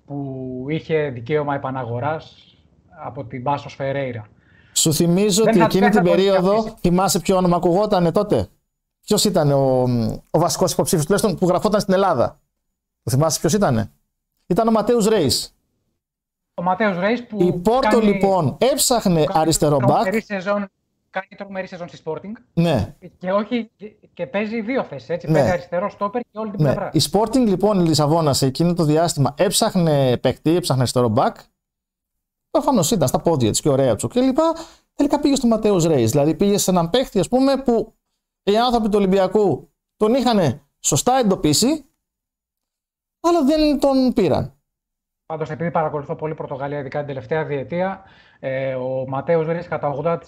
[0.07, 2.57] που είχε δικαίωμα επαναγοράς
[2.89, 4.29] από την Πάσος Φερέιρα.
[4.73, 8.49] Σου θυμίζω ότι εκείνη την περίοδο, θυμάσαι ποιο όνομα ακουγόταν τότε;
[9.01, 9.83] Ποιος ήταν ο,
[10.31, 12.41] ο βασικός υποψήφιος τουλάχιστον που γραφόταν στην Ελλάδα;
[13.03, 13.93] Το θυμάσαι ποιος ήταν.
[14.47, 15.57] Ήταν ο Ματέους Ρέις.
[16.55, 17.43] Ο Ματέο Ρέις που.
[17.43, 18.05] Η Πόρτο κάνει...
[18.05, 20.15] λοιπόν έψαχνε αριστερό μπακ
[21.11, 22.33] κάνει τρομερή σεζόν στη Sporting.
[22.53, 22.95] Ναι.
[23.19, 23.71] Και, όχι,
[24.19, 25.09] και παίζει δύο θέσεις.
[25.09, 25.27] Έτσι.
[25.27, 25.33] Ναι.
[25.33, 26.73] Παίζει αριστερό στόπερ και όλη την ναι.
[26.73, 26.91] πλευρά.
[26.93, 31.37] Η Sporting λοιπόν η Λισαβόνα σε εκείνο το διάστημα έψαχνε παίκτη, έψαχνε αριστερό μπακ.
[32.51, 34.37] Προφανώς ήταν στα πόδια της και ωραία του κλπ.
[34.95, 36.05] Τελικά πήγε στο Ματέο Ρέι.
[36.05, 37.95] Δηλαδή πήγε σε έναν παίκτη, ας πούμε, που
[38.43, 41.85] οι άνθρωποι του Ολυμπιακού τον είχαν σωστά εντοπίσει,
[43.21, 44.53] αλλά δεν τον πήραν.
[45.27, 48.03] Πάντως, επειδή παρακολουθώ πολύ Πορτογαλία, ειδικά την τελευταία διετία,
[48.39, 50.19] ε, ο Ματέο Ρέι κατά 80%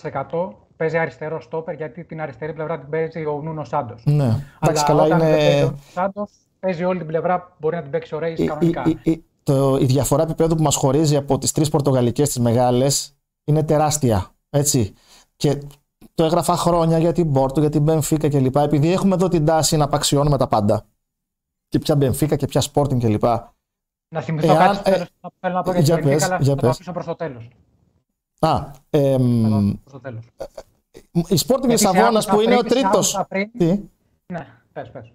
[0.81, 4.03] παίζει αριστερό στόπερ γιατί την αριστερή πλευρά την παίζει ο Νούνο Σάντος.
[4.05, 5.63] Ναι, εντάξει, καλά είναι.
[5.63, 8.83] Ο Σάντος παίζει όλη την πλευρά, μπορεί να την παίξει ο Ρέις κανονικά.
[8.87, 12.41] Η, η, η, το, η διαφορά επίπεδου που μας χωρίζει από τις τρεις Πορτογαλικές τι
[12.41, 14.31] μεγάλες είναι τεράστια.
[14.51, 14.95] Έτσι.
[15.37, 15.63] Και
[16.15, 18.57] το έγραφα χρόνια για την Πόρτο, για την Μπενφίκα κλπ.
[18.57, 20.85] Επειδή έχουμε εδώ την τάση να απαξιώνουμε τα πάντα.
[21.69, 23.25] Και πια Μπενφίκα και πια Sporting κλπ.
[24.09, 26.69] Να θυμηθώ Εάν, κάτι ε, που θέλω να πω για, την Μπενφίκα, αλλά θα το
[26.69, 27.49] αφήσω προς το τέλος.
[28.41, 30.25] Α, εμ, προς το τέλος
[31.13, 33.25] η Sporting Λισαβόνας που είναι ο τρίτος.
[34.27, 35.13] Ναι, πες, πες.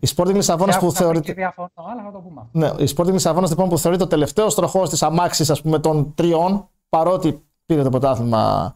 [0.00, 1.32] Η Sporting Λισαβόνας που θεωρείται.
[1.32, 2.46] Διαφωνώ, αλλά θα το πούμε.
[2.52, 7.42] Ναι, η Sporting Λισαβόνας λοιπόν που θεωρείται ο τελευταίος τροχός της αμάξης των τριών, παρότι
[7.66, 8.74] πήρε το πρωτάθλημα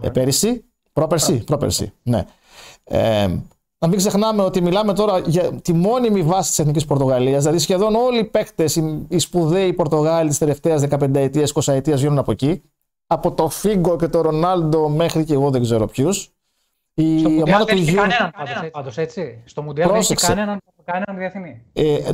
[0.00, 0.64] ε, πέρυσι.
[0.92, 1.92] Πρόπερσι, πρόπερσι.
[2.02, 2.24] Ναι.
[2.84, 3.28] Ε,
[3.78, 7.42] να μην ξεχνάμε ότι μιλάμε τώρα για τη μόνιμη βάση της Εθνικής Πορτογαλίας.
[7.42, 8.76] Δηλαδή σχεδόν όλοι οι παίκτες,
[9.08, 12.62] οι σπουδαίοι Πορτογάλοι της τελευταίας 15 ετία, 20 ετία βγαίνουν από εκεί
[13.12, 16.30] από το Φίγκο και το Ρονάλντο μέχρι και εγώ δεν ξέρω ποιους.
[16.94, 18.10] Η Στο ομάδα του Γιώργου.
[18.10, 19.42] Κανέναν πάντως, έτσι.
[19.44, 21.62] Στο Μουντιάλ δεν έχει κανέναν, κανέναν διεθνή.
[21.72, 22.12] Ε, ε,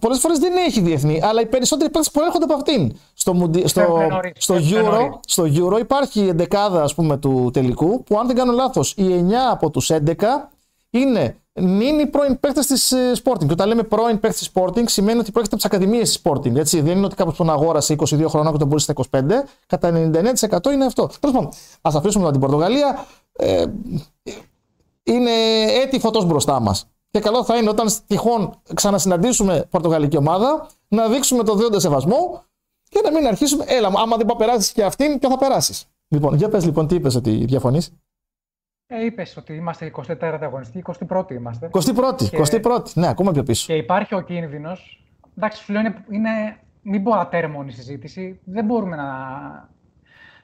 [0.00, 2.96] Πολλές φορές δεν έχει διεθνή, αλλά οι περισσότεροι παίκτες προέρχονται από αυτήν.
[3.14, 3.66] Στο, μουντι...
[3.66, 8.36] στο, στο, Euro, στο Euro υπάρχει η εντεκάδα ας πούμε, του τελικού που, αν δεν
[8.36, 10.14] κάνω λάθος, οι 9 από τους 11
[10.92, 13.46] είναι είναι οι πρώην παίκτες της ε, Sporting.
[13.46, 16.56] Και όταν λέμε πρώην παίκτες της Sporting, σημαίνει ότι πρόκειται από τις ακαδημίες της Sporting.
[16.56, 16.80] Έτσι.
[16.80, 19.44] Δεν είναι ότι κάποιος τον αγόρασε 22 χρονών και τον πούλησε στα 25.
[19.66, 21.08] Κατά 99% είναι αυτό.
[21.20, 21.48] Τέλος πάντων,
[21.80, 23.06] ας αφήσουμε την Πορτογαλία.
[23.32, 23.64] Ε,
[25.02, 25.30] είναι
[25.82, 26.86] έτη φωτός μπροστά μας.
[27.10, 32.44] Και καλό θα είναι όταν τυχόν ξανασυναντήσουμε Πορτογαλική ομάδα να δείξουμε το δέοντα σεβασμό
[32.88, 33.64] και να μην αρχίσουμε.
[33.66, 35.84] Έλα, άμα δεν περάσεις και αυτήν, ποιο θα περάσεις.
[36.08, 37.92] Λοιπόν, για πες λοιπόν, τι είπες ότι διαφωνείς;
[38.86, 41.70] Ε, Είπες ότι είμαστε 24η αγωνιστή, 21η είμαστε.
[41.72, 42.60] 21η, και...
[42.62, 43.66] 21η, ναι, ακόμα πιο πίσω.
[43.66, 45.04] Και υπάρχει ο κίνδυνος.
[45.36, 46.30] Εντάξει, σου λέω είναι, είναι
[46.82, 48.40] μην πω ατέρμονη συζήτηση.
[48.44, 49.08] Δεν μπορούμε να,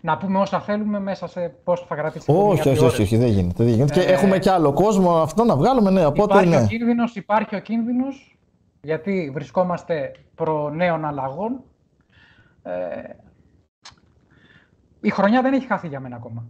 [0.01, 3.64] να πούμε όσα θέλουμε μέσα σε πόσο θα κρατήσει όχι, όχι, όχι, όχι, δεν γίνεται.
[3.64, 4.01] Δεν γίνεται.
[4.01, 6.07] Ε, και έχουμε κι άλλο κόσμο αυτό να βγάλουμε, ναι.
[6.07, 6.62] Οπότε, υπάρχει, ναι.
[6.62, 8.38] Ο κίνδυνος, υπάρχει ο κίνδυνος
[8.83, 11.62] γιατί βρισκόμαστε προ νέων αλλαγών.
[12.62, 13.03] Ε,
[15.01, 16.46] η χρονιά δεν έχει χαθεί για μένα ακόμα.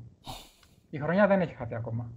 [0.90, 2.10] Η χρονιά δεν έχει χαθεί ακόμα.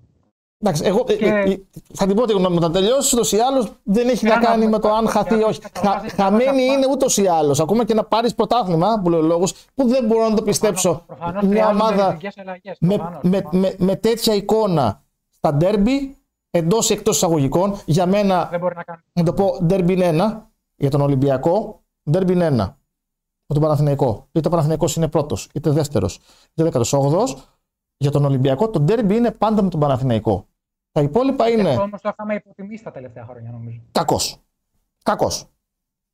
[0.64, 1.14] Εντάξει, εγώ και...
[1.14, 1.62] Ε, ε,
[1.94, 4.80] θα την πω ότι γνώμη να τελειώσει ούτως ή άλλως δεν έχει να κάνει με
[4.80, 5.62] το αν χαθεί ή όχι.
[6.16, 7.60] χαμένη είναι ούτως ή άλλως.
[7.60, 11.06] Ακόμα και να πάρεις πρωτάθλημα, που λέω λόγος, που δεν μπορώ να το πιστέψω.
[11.44, 12.18] Μια ομάδα
[13.78, 16.18] με, τέτοια εικόνα στα ντέρμπι,
[16.50, 18.48] εντός ή εκτός εισαγωγικών, για μένα.
[18.52, 19.02] Δεν μπορεί να κάνει.
[19.14, 21.84] Να το πω, ντέρμπι είναι ένα για τον Ολυμπιακό.
[22.12, 22.78] Ντέρμπι είναι ένα.
[23.46, 24.28] με τον Παναθηναϊκό.
[24.32, 26.20] Είτε ο Παναθηναϊκός είναι πρώτος, είτε δεύτερος,
[26.54, 27.24] είτε 18ο.
[28.02, 30.48] Για τον Ολυμπιακό το ντέρμπι είναι πάντα με τον Παναθηναϊκό.
[30.92, 31.70] Τα υπόλοιπα είναι.
[31.70, 33.82] Αυτό όμως το είχαμε υποτιμήσει τα τελευταία χρόνια, νομίζω.
[33.92, 34.38] Κακός.
[35.04, 35.46] Κακός.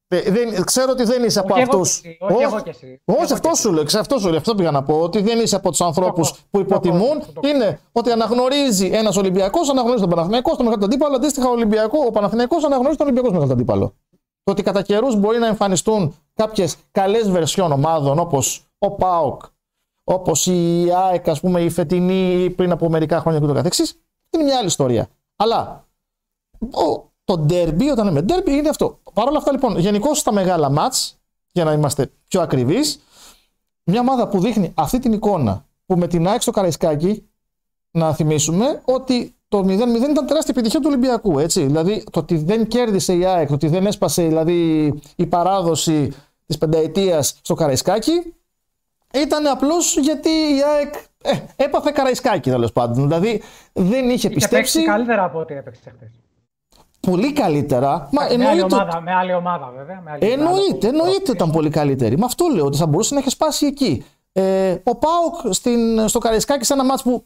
[0.08, 1.80] Ε, δεν, ξέρω ότι δεν είσαι από αυτού.
[1.80, 3.02] Όχι, εγώ και εσύ.
[3.06, 3.84] Όχι, αυτό σου λέω.
[4.00, 4.38] Αυτό σου λέω.
[4.38, 5.02] Αυτό πήγα να πω.
[5.02, 7.24] Ότι δεν είσαι από τους ανθρώπους που υποτιμούν.
[7.44, 11.16] Είναι ότι αναγνωρίζει ένας Ολυμπιακός, αναγνωρίζει τον Παναθηναϊκό στο μεγάλο αντίπαλο.
[11.16, 13.94] Αντίστοιχα, ο, Ολυμπιακό, ο Παναθηναϊκός αναγνωρίζει τον Ολυμπιακό στο μεγάλο αντίπαλο.
[14.44, 19.42] Το ότι κατά καιρούς μπορεί να εμφανιστούν κάποιες καλές βερσιόν ομάδων όπως ο ΠΑΟΚ,
[20.10, 24.44] όπως η ΑΕΚ, ας πούμε, η φετινή πριν από μερικά χρόνια και το καθεξής, είναι
[24.44, 25.08] μια άλλη ιστορία.
[25.36, 25.88] Αλλά
[27.24, 29.00] το derby, όταν λέμε derby, είναι αυτό.
[29.14, 31.20] Παρ' όλα αυτά, λοιπόν, γενικώς στα μεγάλα μάτς,
[31.52, 33.00] για να είμαστε πιο ακριβείς,
[33.84, 37.28] μια ομάδα που δείχνει αυτή την εικόνα, που με την ΑΕΚ στο Καραϊσκάκι,
[37.92, 39.68] να θυμίσουμε ότι το 0-0
[40.12, 41.40] ήταν τεράστια επιτυχία του Ολυμπιακού.
[41.40, 41.66] Έτσι.
[41.66, 46.14] Δηλαδή, το ότι δεν κέρδισε η ΑΕΚ, το ότι δεν έσπασε δηλαδή, η παράδοση
[46.46, 48.34] της πενταετίας στο Καραϊσκάκι,
[49.14, 53.08] ήταν απλώς γιατί η ΑΕΚ ε, έπαθε Καραϊσκάκι τέλος πάντων.
[53.08, 53.42] Δηλαδή,
[53.74, 54.78] δεν είχε πιστέψει.
[54.78, 56.12] Είχε καλύτερα από ό,τι έπαιξε χθες
[57.12, 58.10] πολύ καλύτερα.
[58.12, 60.02] Μα, με, άλλη ομάδα, με άλλη ομάδα, βέβαια.
[60.02, 62.18] Με άλλη εννοείται, εννοείται ήταν πολύ καλύτερη.
[62.18, 64.06] Με αυτό λέω ότι θα μπορούσε να έχει σπάσει εκεί.
[64.32, 67.26] Ε, ο Πάοκ στην, στο Καραϊσκάκι σε ένα μάτσο που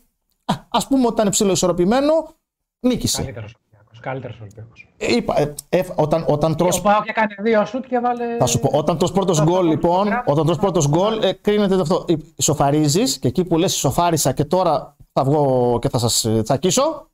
[0.70, 2.36] α πούμε ότι ήταν ψηλό ισορροπημένο,
[2.80, 3.22] νίκησε.
[3.22, 3.56] Καλύτερος
[4.02, 4.88] Καλύτερος Ολυμπιακός.
[4.98, 6.78] Ε, είπα, ε, ε, όταν, όταν τρως...
[6.78, 8.38] Ο Πάοκ έκανε δύο σουτ και βάλε.
[8.38, 12.06] Θα σου πω, όταν τρως πρώτος γκολ, λοιπόν, όταν τρως πρώτος γκολ, ε, κρίνεται αυτό.
[12.36, 17.10] Ισοφαρίζει και εκεί που λες ισοφάρισα και τώρα θα βγω και θα σας τσακίσω,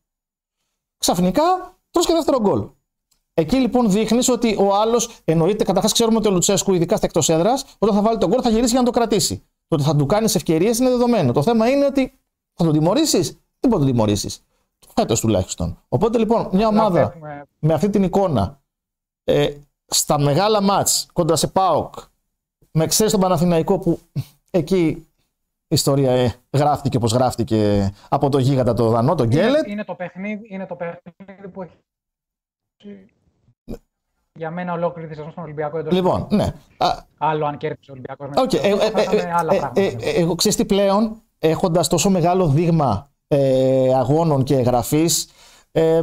[0.97, 1.43] ξαφνικά
[1.91, 2.67] τρως και δεύτερο γκολ.
[3.33, 7.29] Εκεί λοιπόν δείχνεις ότι ο άλλος εννοείται, καταρχάς ξέρουμε ότι ο Λουτσέσκου, ειδικά στα εκτός
[7.29, 9.37] έδρας, όταν θα βάλει τον γκολ θα γυρίσει για να το κρατήσει.
[9.67, 11.31] Το ότι θα του κάνεις ευκαιρίες είναι δεδομένο.
[11.31, 12.19] Το θέμα είναι ότι
[12.53, 14.45] θα τον τιμωρήσεις, δεν μπορεί να τον τιμωρήσεις.
[14.99, 15.77] Φέτος τουλάχιστον.
[15.89, 17.13] Οπότε λοιπόν μια ομάδα
[17.59, 18.61] με αυτή την εικόνα
[19.23, 19.53] ε,
[19.85, 21.93] στα μεγάλα μάτς κοντά σε ΠΑΟΚ,
[22.71, 23.99] με εξαίρεση τον Παναθηναϊκό που
[24.51, 24.87] εκεί
[25.67, 29.67] η ιστορία ε, γράφτηκε όπως γράφτηκε από το γίγαντα το Δανό, τον Γκέλετ.
[29.67, 31.77] Είναι, το παιχνίδι, είναι το παιχνίδι που έχει
[34.33, 35.93] για μένα ολόκληρη τη σεζόν στον Ολυμπιακό εντός.
[35.93, 36.53] Λοιπόν, ναι.
[37.17, 38.29] Άλλο αν κέρδισε ο Ολυμπιακός.
[38.35, 38.63] Okay.
[38.63, 44.55] Ε, ε, ε, ε, εγώ ξέρω τι πλέον, έχοντας τόσο μεγάλο δείγμα ε, αγώνων και
[44.55, 45.27] εγγραφής,
[45.71, 46.01] ε,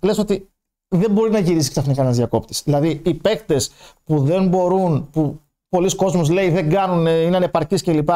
[0.00, 0.48] λες ότι
[0.88, 2.62] δεν μπορεί να γυρίσει ξαφνικά ένας διακόπτης.
[2.64, 3.70] Δηλαδή, οι παίκτες
[4.04, 8.08] που δεν μπορούν, που πολλοί κόσμοι λέει δεν κάνουν, είναι ανεπαρκείς κλπ.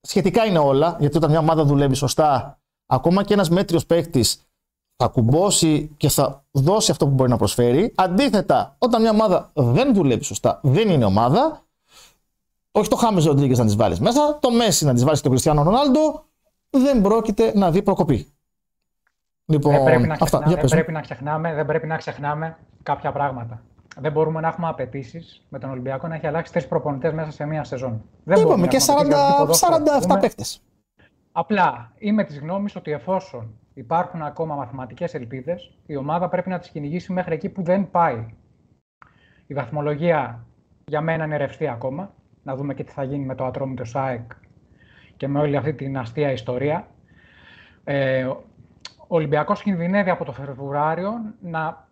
[0.00, 4.42] Σχετικά είναι όλα, γιατί όταν μια ομάδα δουλεύει σωστά, ακόμα και ένας μέτριος παίκτης
[4.96, 7.92] θα κουμπώσει και θα δώσει αυτό που μπορεί να προσφέρει.
[7.94, 11.62] Αντίθετα, όταν μια ομάδα δεν δουλεύει σωστά, δεν είναι ομάδα,
[12.70, 15.32] όχι το Χάμε Ροντρίγκες να τις βάλεις μέσα, το Μέση να τις βάλεις και τον
[15.32, 16.24] Κριστιανό Ρονάλντο,
[16.78, 18.26] δεν πρόκειται να δει προκοπή.
[19.46, 23.12] Λοιπόν, δεν πρέπει, να αυτά, ξεχνάμε, δεν, πρέπει να ξεχνάμε, δεν πρέπει να ξεχνάμε κάποια
[23.12, 23.62] πράγματα.
[23.96, 27.44] Δεν μπορούμε να έχουμε απαιτήσεις με τον Ολυμπιακό να έχει αλλάξει τρεις προπονητές μέσα σε
[27.44, 28.02] μία σεζόν.
[28.24, 30.44] Δεν Είπαμε και 40, 47 παίχτε.
[31.32, 36.68] Απλά είμαι της γνώμης ότι εφόσον υπάρχουν ακόμα μαθηματικές ελπίδες, η ομάδα πρέπει να τις
[36.68, 38.26] κυνηγήσει μέχρι εκεί που δεν πάει.
[39.46, 40.46] Η βαθμολογία
[40.84, 42.14] για μένα είναι ρευστή ακόμα.
[42.42, 44.30] Να δούμε και τι θα γίνει με το Ατρόμητο ΣΑΕΚ
[45.24, 46.88] και με όλη αυτή την αστεία ιστορία.
[47.84, 48.44] Ε, ο
[49.06, 51.88] Ολυμπιακός κινδυνεύει από το Φεβρουάριο να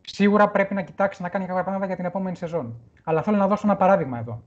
[0.00, 2.80] σίγουρα πρέπει να κοιτάξει να κάνει κάποια πράγματα για την επόμενη σεζόν.
[3.04, 4.42] Αλλά θέλω να δώσω ένα παράδειγμα εδώ.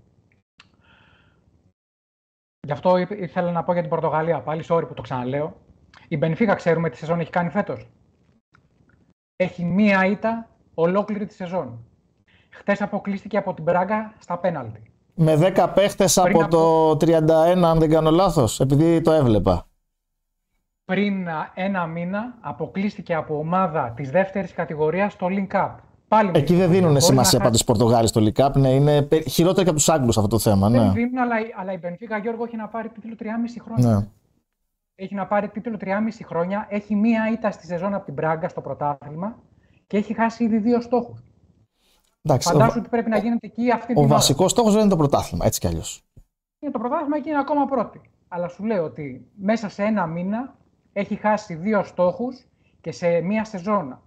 [2.60, 5.58] Γι' αυτό ήθελα να πω για την Πορτογαλία πάλι, sorry που το ξαναλέω.
[6.08, 7.90] Η Μπενφίκα ξέρουμε τι σεζόν έχει κάνει φέτος.
[9.36, 11.86] Έχει μία ήττα ολόκληρη τη σεζόν.
[12.50, 14.91] Χθε αποκλείστηκε από την Μπράγκα στα πέναλτι.
[15.15, 17.30] Με 10 παίχτες από, το 31,
[17.63, 19.65] αν δεν κάνω λάθος, επειδή το έβλεπα.
[20.86, 25.69] Πριν ένα μήνα αποκλείστηκε από ομάδα της δεύτερης κατηγορίας στο Link Cup.
[26.08, 27.43] Πάλι Εκεί δεν δίνουν σημασία να...
[27.43, 28.52] πάντως Πορτογάλοι στο Link Cup.
[28.54, 30.69] Ναι, είναι χειρότερο και από τους Άγγλους αυτό το θέμα.
[30.69, 30.91] Δεν ναι.
[30.91, 33.26] δίνουν, αλλά, αλλά η Μπενφίκα Γιώργο έχει να πάρει τίτλο 3,5
[33.65, 33.95] χρόνια.
[33.95, 34.08] Ναι
[35.04, 35.89] έχει να πάρει τίτλο 3,5
[36.26, 39.39] χρόνια, έχει μία ήττα στη σεζόν από την Μπράγκα στο πρωτάθλημα
[39.88, 41.24] και έχει χάσει ήδη δύο στόχους.
[42.30, 42.80] Φαντάζομαι ο...
[42.80, 45.60] ότι πρέπει να γίνεται εκεί αυτή τη Ο βασικός στόχος δεν είναι το πρωτάθλημα, έτσι
[45.60, 46.04] κι αλλιώς.
[46.60, 48.02] Είναι το πρωτάθλημα και είναι ακόμα πρώτη.
[48.28, 50.56] Αλλά σου λέω ότι μέσα σε ένα μήνα
[50.94, 52.46] έχει χάσει δύο στόχους
[52.82, 54.00] και σε μία σεζόν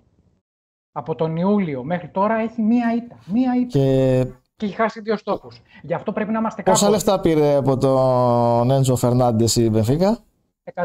[0.93, 3.17] από τον Ιούλιο μέχρι τώρα έχει μία ήττα.
[3.27, 3.79] Μία ήττα.
[3.79, 4.25] Και...
[4.57, 5.63] και έχει χάσει δύο στόχους.
[5.83, 6.79] Γι' αυτό πρέπει να είμαστε κάπου.
[6.79, 10.19] Πόσα λεφτά πήρε από τον Έντζο Φερνάντες η Μπενφίκα;
[10.75, 10.83] 121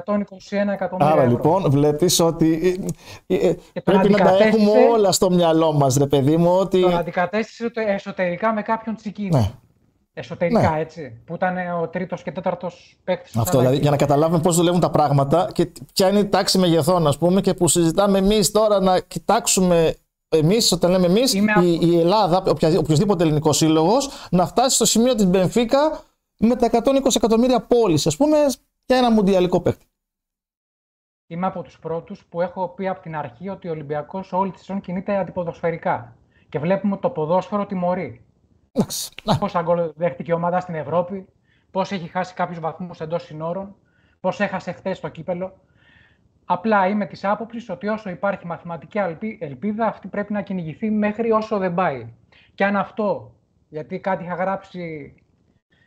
[0.73, 2.79] εκατομμύρια Άρα λοιπόν βλέπεις ότι
[3.27, 6.81] ε, ε, ε, πρέπει να τα έχουμε όλα στο μυαλό μας ρε παιδί μου ότι...
[6.81, 9.29] Τον αντικατέστησε εσωτερικά με κάποιον τσικίνη.
[9.29, 9.51] Ναι.
[10.13, 10.79] Εσωτερικά ναι.
[10.79, 13.35] έτσι, που ήταν ο τρίτος και τέταρτος παίκτης.
[13.35, 17.07] Αυτό δηλαδή για να καταλάβουμε πώς δουλεύουν τα πράγματα και ποια είναι η τάξη μεγεθών
[17.07, 19.95] ας πούμε και που συζητάμε εμείς τώρα να κοιτάξουμε
[20.29, 21.43] εμείς, όταν λέμε εμείς, η,
[21.81, 22.43] η, Ελλάδα,
[22.77, 26.03] οποιοδήποτε ελληνικός σύλλογος, να φτάσει στο σημείο της Μπενφίκα
[26.37, 28.37] με τα 120 εκατομμύρια πόλεις, ας πούμε,
[28.89, 29.85] για ένα μουντιαλικό παίκτη.
[31.27, 34.57] Είμαι από τους πρώτους που έχω πει από την αρχή ότι ο Ολυμπιακός όλη τη
[34.57, 36.17] σεζόν κινείται αντιποδοσφαιρικά.
[36.49, 38.25] Και βλέπουμε το ποδόσφαιρο τιμωρεί.
[39.39, 41.27] Πόσα γκολ δέχτηκε η ομάδα στην Ευρώπη,
[41.71, 43.75] πώς έχει χάσει κάποιους βαθμούς εντός συνόρων,
[44.19, 45.53] πώς έχασε χθες το κύπελο.
[46.45, 48.97] Απλά είμαι της άποψης ότι όσο υπάρχει μαθηματική
[49.39, 52.13] ελπίδα, αυτή πρέπει να κυνηγηθεί μέχρι όσο δεν πάει.
[52.55, 53.35] Και αν αυτό,
[53.69, 55.13] γιατί κάτι είχα γράψει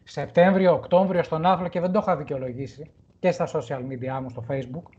[0.05, 4.45] Σεπτέμβριο, Οκτώβριο στον Άθλο και δεν το είχα δικαιολογήσει και στα social media μου, στο
[4.49, 4.91] facebook,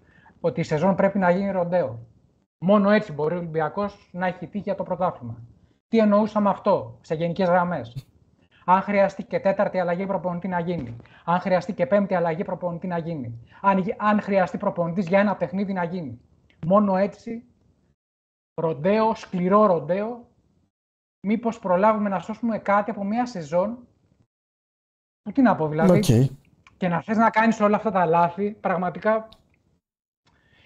[0.41, 1.99] ότι η σεζόν πρέπει να γίνει ροντέο.
[2.57, 5.37] Μόνο έτσι μπορεί ο Ολυμπιακός να έχει τύχει για το πρωτάθλημα.
[5.87, 8.07] Τι εννοούσα με αυτό, σε γενικές γραμμές.
[8.65, 10.95] Αν χρειαστεί και τέταρτη αλλαγή προπονητή να γίνει.
[11.25, 13.39] Αν χρειαστεί και πέμπτη αλλαγή προπονητή να γίνει.
[13.61, 16.21] Αν, αν χρειαστεί προπονητής για ένα παιχνίδι να γίνει.
[16.65, 17.43] Μόνο έτσι,
[18.61, 20.27] ροντέο, σκληρό ροντέο,
[21.27, 23.87] μήπως προλάβουμε να σώσουμε κάτι από μια σεζόν.
[25.23, 25.99] Που τι να πω, δηλαδή.
[26.03, 26.27] Okay.
[26.77, 29.29] Και να θες να κάνεις όλα αυτά τα λάθη, πραγματικά.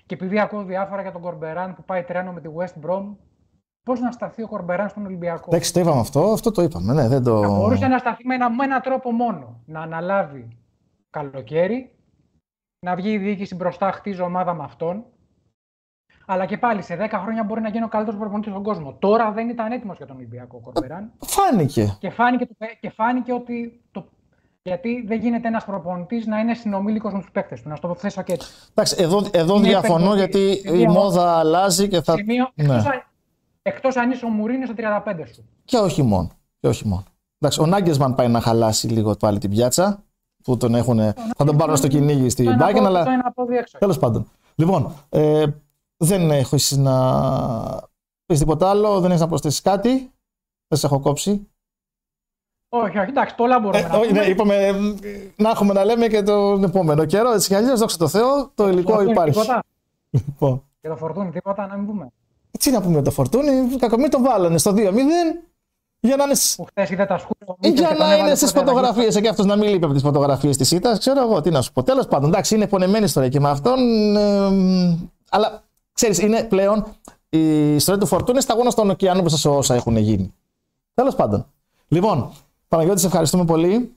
[0.05, 3.15] Και επειδή ακούω διάφορα για τον Κορμπεράν που πάει τρένο με τη West Brom,
[3.83, 6.93] πώς να σταθεί ο Κορμπεράν στον Ολυμπιακό; Εντάξει, το είπαμε αυτό, αυτό το είπαμε.
[6.93, 7.41] Ναι, δεν το...
[7.41, 9.61] Θα μπορούσε να σταθεί με, ένα, με έναν τρόπο μόνο.
[9.65, 10.47] Να αναλάβει
[11.09, 11.95] καλοκαίρι,
[12.85, 15.05] να βγει η διοίκηση μπροστά, χτίζει ομάδα με αυτόν.
[16.25, 18.93] Αλλά και πάλι σε 10 χρόνια μπορεί να γίνει ο καλύτερος προπονητής στον κόσμο.
[18.93, 21.11] Τώρα δεν ήταν έτοιμος για τον Ολυμπιακό Κορμπεράν.
[21.19, 21.97] Φάνηκε.
[21.99, 22.47] Και φάνηκε,
[22.79, 24.07] και φάνηκε ότι το
[24.67, 27.69] γιατί δεν γίνεται ένας προπονητής να είναι συνομήλικος με τους παίκτες του.
[27.69, 28.49] Να το θέσω και έτσι.
[28.69, 32.15] Εντάξει, εδώ, εδώ διαφωνώ γιατί η μόδα αλλάζει και θα.
[32.15, 32.81] Σημείο, ναι.
[33.61, 35.43] Εκτός αν είσαι ο Μουρίνο στο 35 σου.
[35.65, 36.29] Και όχι μόνο.
[36.59, 37.03] Και όχι μόνο.
[37.39, 40.03] Εντάξει, ο Νάγκεσμαν πάει να χαλάσει λίγο πάλι την πιάτσα.
[40.43, 40.99] Που τον έχουν,
[41.37, 43.05] θα τον πάρουν στο κυνήγι στην Μπάγκεν, αλλά.
[43.79, 44.27] Τέλος πάντων.
[44.55, 45.45] Λοιπόν, ε,
[45.97, 46.95] δεν έχω να
[48.25, 50.11] πεις τίποτα άλλο, δεν έχεις να προσθέσεις κάτι.
[50.67, 51.47] Δεν σε έχω κόψει.
[52.83, 54.11] Όχι, όχι, εντάξει, πολλά μπορούμε ε, να πούμε.
[54.11, 54.55] Ναι, είπαμε
[55.35, 57.31] να έχουμε να λέμε και τον επόμενο καιρό.
[57.31, 59.31] Έτσι κι αλλιώς, δόξα τω Θεώ, το υλικό υπάρχει.
[59.31, 59.63] Τίποτα.
[60.25, 60.63] Λοιπόν.
[60.81, 62.07] Και το φορτούνι, τίποτα, να μην πούμε.
[62.59, 64.75] Τι να πούμε το φορτούνι, κακομίρι τον βάλανε στο 2-0
[65.99, 66.33] για να είναι.
[67.59, 70.97] Για να είναι στις φωτογραφίες και αυτός να μην λείπει από τις φωτογραφίες της ΣΥΤΑ,
[70.97, 71.83] ξέρω εγώ τι να σου πω.
[71.83, 74.15] Τέλος πάντων, εντάξει, είναι πονεμένης ιστορία και με αυτόν.
[74.15, 75.63] Ε, αλλά
[75.93, 76.85] ξέρεις, είναι πλέον
[77.29, 80.33] η ιστορία του φορτούνι σταγόνα στον ωκεανό που σας όσα έχουν γίνει.
[80.93, 81.45] Τέλος πάντων.
[81.87, 82.31] Λοιπόν,
[82.67, 83.95] Παναγιώτης, σε ευχαριστούμε πολύ.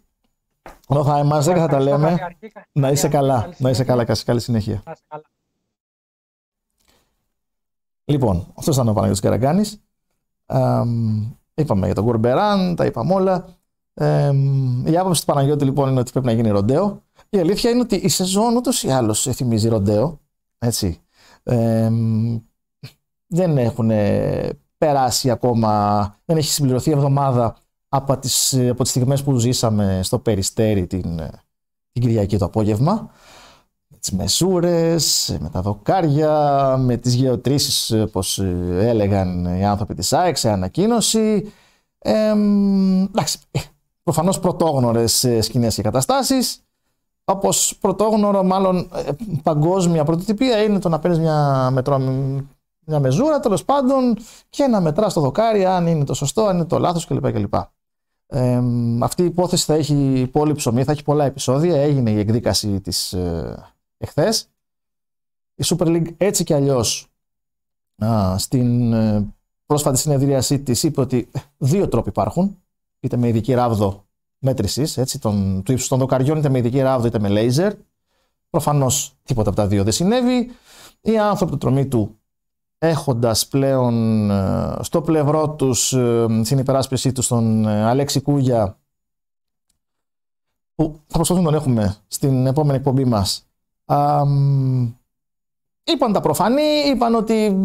[0.88, 2.36] Ρόχα, εμά δεν θα τα λέμε.
[2.72, 3.54] Να είσαι καλά.
[3.58, 4.04] Να είσαι καλά.
[4.24, 4.82] Καλή συνέχεια.
[8.04, 9.82] Λοιπόν, αυτός ήταν ο Παναγιώτης Καραγκάνης.
[11.54, 13.46] είπαμε για τον Κορμπεράν, τα είπαμε όλα.
[14.84, 17.02] η άποψη του Παναγιώτη λοιπόν είναι ότι πρέπει να γίνει ροντέο.
[17.28, 20.20] Η αλήθεια είναι ότι η σεζόν ούτως ή άλλως θυμίζει ροντέο.
[20.58, 21.00] Έτσι.
[23.26, 23.90] δεν έχουν
[24.78, 27.56] περάσει ακόμα, δεν έχει συμπληρωθεί εβδομάδα
[27.92, 31.16] από τις, από τις στιγμές που ζήσαμε στο Περιστέρι την,
[31.92, 33.10] την Κυριακή το απόγευμα
[34.00, 38.38] τις μεσούρες, με τα δοκάρια, με τις γεωτρήσεις όπως
[38.70, 41.52] έλεγαν οι άνθρωποι της ΑΕΚ σε ανακοίνωση.
[41.98, 42.30] Ε,
[43.08, 43.38] εντάξει,
[44.02, 46.62] προφανώς πρωτόγνωρες σκηνές και καταστάσεις.
[47.24, 49.10] Όπως πρωτόγνωρο μάλλον ε,
[49.42, 51.98] παγκόσμια πρωτοτυπία είναι το να παίρνεις μια, μετρό,
[52.86, 54.16] μια μεζούρα τέλος πάντων
[54.48, 57.32] και να μετράς το δοκάρι αν είναι το σωστό, αν είναι το λάθος κλπ.
[57.32, 57.54] κλπ.
[58.32, 58.62] Ε,
[59.00, 61.80] αυτή η υπόθεση θα έχει πολύ ψωμί, θα έχει πολλά επεισόδια.
[61.80, 64.48] Έγινε η εκδίκαση της, ε, εχθές.
[65.54, 67.08] Η Super League έτσι κι αλλιώς
[68.36, 69.34] στην ε,
[69.66, 72.58] πρόσφατη συνεδρίασή της είπε ότι δύο τρόποι υπάρχουν,
[73.00, 74.04] είτε με ειδική ράβδο
[74.38, 77.72] μέτρησης, έτσι, τον, του ύψους των δοκαριών, είτε με ειδική ράβδο είτε με λέιζερ.
[78.50, 80.50] Προφανώς τίποτα από τα δύο δεν συνέβη.
[81.00, 82.19] Οι άνθρωποι του τρομή του
[82.82, 88.78] έχοντας πλέον ε, στο πλευρό τους ε, στην υπεράσπιση τους τον Αλέξη Κούγια
[90.74, 93.44] που θα προσπαθούμε να τον έχουμε στην επόμενη εκπομπή μας
[95.84, 96.62] είπαν τα προφανή,
[96.92, 97.56] είπαν ότι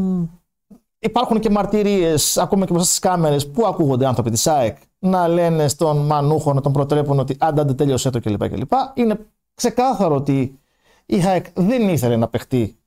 [1.00, 5.68] υπάρχουν και μαρτυρίες ακόμα και μπροστά στις κάμερες που ακούγονται άνθρωποι της ΑΕΚ να λένε
[5.68, 8.50] στον Μανούχο να τον προτρέπουν ότι άντε άντε τέλειωσέ το κλπ.
[8.50, 8.72] κλπ.
[8.94, 9.20] Είναι
[9.54, 10.60] ξεκάθαρο ότι
[11.06, 12.78] η ΑΕΚ δεν ήθελε να παιχτεί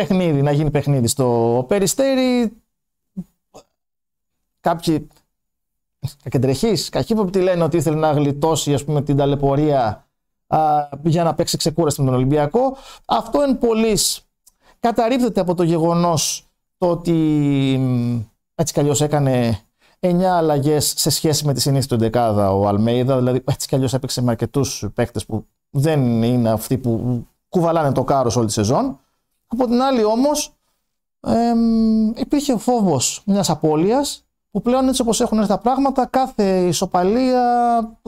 [0.00, 2.52] παιχνίδι, να γίνει παιχνίδι στο Περιστέρι.
[4.60, 5.06] Κάποιοι
[6.22, 10.06] κακεντρεχείς, καχύποπτοι λένε ότι ήθελε να γλιτώσει ας πούμε, την ταλαιπωρία
[11.02, 12.76] για να παίξει ξεκούραστη με τον Ολυμπιακό.
[13.04, 14.28] Αυτό εν πολλής
[14.80, 16.46] καταρρύπτεται από το γεγονός
[16.78, 17.16] το ότι
[18.54, 19.60] έτσι κι αλλιώς έκανε
[20.00, 23.16] 9 αλλαγές σε σχέση με τη συνήθεια του Ντεκάδα ο Αλμέιδα.
[23.16, 28.04] Δηλαδή, έτσι κι αλλιώς έπαιξε με αρκετούς παίκτες που δεν είναι αυτοί που κουβαλάνε το
[28.04, 28.98] κάρος όλη τη σεζόν.
[29.52, 30.54] Από την άλλη, όμως,
[31.20, 31.52] ε,
[32.14, 37.44] υπήρχε φόβος μιας απώλειας που πλέον έτσι όπως έχουν έρθει τα πράγματα κάθε ισοπαλία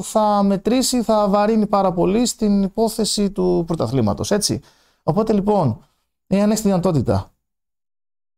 [0.02, 4.60] θα μετρήσει, θα βαρύνει πάρα πολύ στην υπόθεση του πρωταθλήματος, έτσι.
[5.02, 5.84] Οπότε λοιπόν,
[6.26, 7.14] εάν έχεις τη δυνατότητα,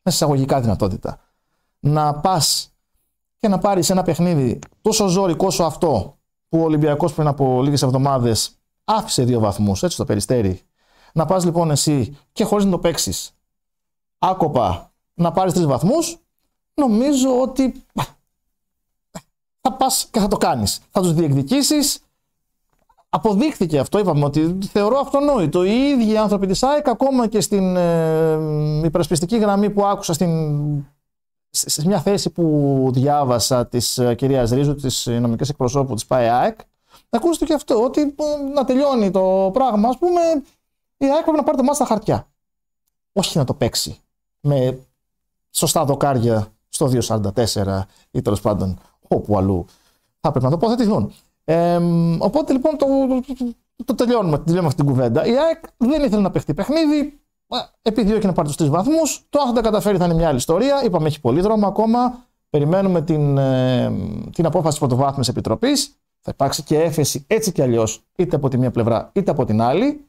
[0.02, 1.18] μέσα εισαγωγικά δυνατότητα,
[1.80, 2.72] να πας
[3.38, 7.82] και να πάρεις ένα παιχνίδι τόσο ζώρικο όσο αυτό που ο Ολυμπιακός πριν από λίγες
[7.82, 10.60] εβδομάδες άφησε δύο βαθμούς, έτσι στο περιστέρι.
[11.16, 13.34] Να πας λοιπόν εσύ και χωρίς να το παίξεις
[14.18, 16.18] άκοπα να πάρεις τρεις βαθμούς,
[16.74, 17.84] νομίζω ότι
[19.60, 20.80] θα πας και θα το κάνεις.
[20.90, 21.98] Θα τους διεκδικήσεις.
[23.08, 25.64] Αποδείχθηκε αυτό, είπαμε ότι θεωρώ αυτονόητο.
[25.64, 28.38] Οι ίδιοι άνθρωποι της ΑΕΚ, ακόμα και στην ε,
[28.84, 30.30] υπερασπιστική γραμμή που άκουσα στην,
[31.50, 36.58] σε μια θέση που διάβασα της ε, κυρίας Ρίζου, της νομικής εκπροσώπου της ΠΑΕ ΑΕΚ,
[37.10, 40.20] ακούστε και αυτό, ότι ε, να τελειώνει το πράγμα, ας πούμε,
[40.96, 42.26] η ΑΕΚ πρέπει να πάρει το μάτι στα χαρτιά.
[43.12, 43.98] Όχι να το παίξει
[44.40, 44.78] με
[45.50, 47.80] σωστά δοκάρια στο 2.44
[48.10, 48.78] ή τέλος πάντων
[49.08, 49.66] όπου αλλού
[50.20, 51.12] θα πρέπει να τοποθετηθούν.
[51.44, 51.78] Ε,
[52.18, 52.86] οπότε λοιπόν το,
[53.76, 55.26] το, το τελειώνουμε, τελειώνουμε αυτή την κουβέντα.
[55.26, 57.20] Η ΑΕΚ δεν ήθελε να παιχτεί παιχνίδι,
[57.82, 59.26] επιδιώκει να πάρει τους τρεις βαθμούς.
[59.30, 60.84] Το αν θα τα καταφέρει θα είναι μια άλλη ιστορία.
[60.84, 62.24] Είπαμε έχει πολύ δρόμο ακόμα.
[62.50, 63.92] Περιμένουμε την, ε,
[64.32, 65.96] την απόφαση τη πρωτοβάθμια επιτροπής.
[66.20, 69.60] Θα υπάρξει και έφεση έτσι κι αλλιώς, είτε από τη μία πλευρά είτε από την
[69.60, 70.04] άλλη.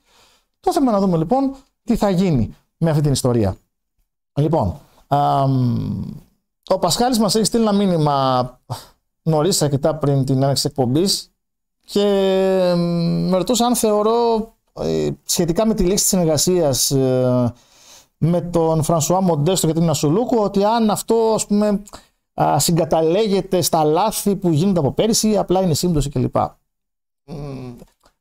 [0.65, 3.57] Το θέμα να δούμε λοιπόν τι θα γίνει με αυτή την ιστορία.
[4.33, 4.79] Λοιπόν,
[6.67, 8.59] ο Πασχάλης μας έχει στείλει ένα μήνυμα
[9.21, 11.31] νωρίς αρκετά πριν την έναρξη εκπομπής
[11.85, 12.03] και
[13.29, 17.53] με ρωτούσε αν θεωρώ ε, σχετικά με τη λήξη της συνεργασίας ε,
[18.17, 21.81] με τον Φρανσουά Μοντέστο και την Ασουλούκου ότι αν αυτό ας πούμε
[22.55, 26.35] συγκαταλέγεται στα λάθη που γίνονται από πέρυσι ή απλά είναι σύμπτωση κλπ.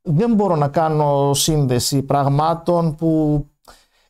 [0.06, 3.44] Δεν μπορώ να κάνω σύνδεση πραγμάτων που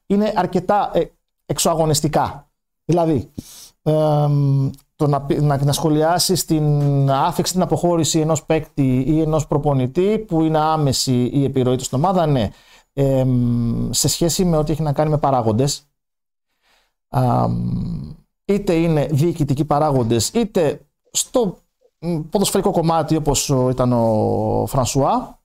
[0.07, 1.05] είναι αρκετά ε,
[1.47, 2.49] εξωαγωνιστικά.
[2.85, 3.31] Δηλαδή,
[4.97, 10.43] το να, να, να σχολιάσεις την άφηξη, την αποχώρηση ενός παίκτη ή ενός προπονητή που
[10.43, 12.51] είναι άμεση η επιρροή του στην ομάδα, ναι.
[13.91, 15.89] σε σχέση με ό,τι έχει να κάνει με παράγοντες,
[18.45, 20.81] είτε είναι διοικητικοί παράγοντες, είτε
[21.11, 21.59] στο
[22.31, 25.43] ποδοσφαιρικό κομμάτι όπως ήταν ο Φρανσουά,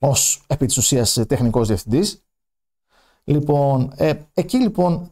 [0.00, 2.22] ως επί της ουσίας τεχνικός διευθυντής.
[3.24, 5.10] Λοιπόν, ε, εκεί λοιπόν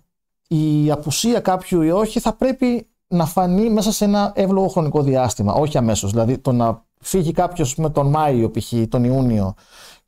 [0.49, 5.53] η απουσία κάποιου ή όχι θα πρέπει να φανεί μέσα σε ένα εύλογο χρονικό διάστημα,
[5.53, 6.11] όχι αμέσως.
[6.11, 8.73] Δηλαδή το να φύγει κάποιος με τον Μάιο π.χ.
[8.89, 9.55] τον Ιούνιο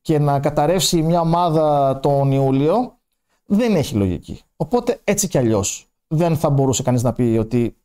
[0.00, 2.98] και να καταρρεύσει μια ομάδα τον Ιούλιο
[3.46, 4.40] δεν έχει λογική.
[4.56, 7.76] Οπότε έτσι κι αλλιώς δεν θα μπορούσε κανείς να πει ότι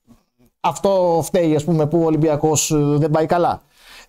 [0.60, 3.62] αυτό φταίει ας πούμε που ο Ολυμπιακός δεν πάει καλά.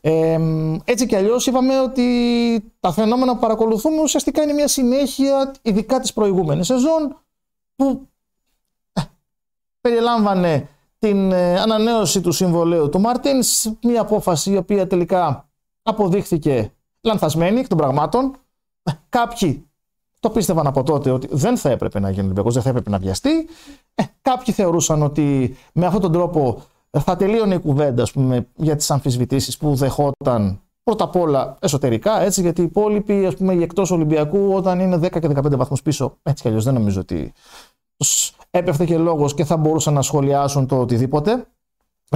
[0.06, 0.38] Ε,
[0.84, 6.12] έτσι κι αλλιώς είπαμε ότι τα φαινόμενα που παρακολουθούμε ουσιαστικά είναι μια συνέχεια ειδικά της
[6.12, 7.20] προηγούμενης σεζόν
[7.76, 8.08] που
[9.80, 15.48] περιλάμβανε την ε, ανανέωση του συμβολέου του Μάρτινς, μια απόφαση η οποία τελικά
[15.82, 18.36] αποδείχθηκε λανθασμένη εκ των πραγμάτων.
[19.08, 19.68] Κάποιοι
[20.20, 22.98] το πίστευαν από τότε ότι δεν θα έπρεπε να γίνει Ολυμπιακός, δεν θα έπρεπε να
[22.98, 23.48] βιαστεί.
[23.94, 26.62] Ε, κάποιοι θεωρούσαν ότι με αυτόν τον τρόπο
[27.00, 32.20] θα τελείωνε η κουβέντα ας πούμε, για τις αμφισβητήσεις που δεχόταν πρώτα απ' όλα εσωτερικά,
[32.20, 35.82] έτσι, γιατί οι υπόλοιποι, ας πούμε, οι εκτός Ολυμπιακού, όταν είναι 10 και 15 βαθμούς
[35.82, 37.32] πίσω, έτσι κι αλλιώς δεν νομίζω ότι
[38.50, 41.46] έπεφτε και λόγος και θα μπορούσαν να σχολιάσουν το οτιδήποτε.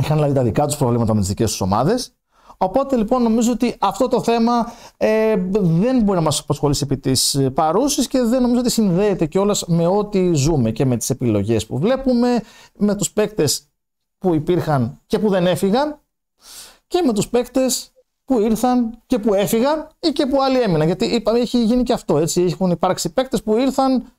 [0.01, 2.12] Είχαν δηλαδή τα δικά τους προβλήματα με τις δικές τους ομάδες.
[2.61, 7.49] Οπότε λοιπόν νομίζω ότι αυτό το θέμα ε, δεν μπορεί να μας απασχολήσει επί της
[7.55, 11.79] παρούσης και δεν νομίζω ότι συνδέεται κιόλας με ό,τι ζούμε και με τις επιλογές που
[11.79, 12.43] βλέπουμε,
[12.76, 13.68] με τους παίκτες
[14.19, 15.99] που υπήρχαν και που δεν έφυγαν
[16.87, 17.93] και με τους παίκτες
[18.25, 20.87] που ήρθαν και που έφυγαν ή και που άλλοι έμειναν.
[20.87, 22.19] Γιατί είπαμε, έχει γίνει και αυτό.
[22.19, 22.43] Έτσι.
[22.43, 24.12] Έχουν υπάρξει παίκτες που ήρθαν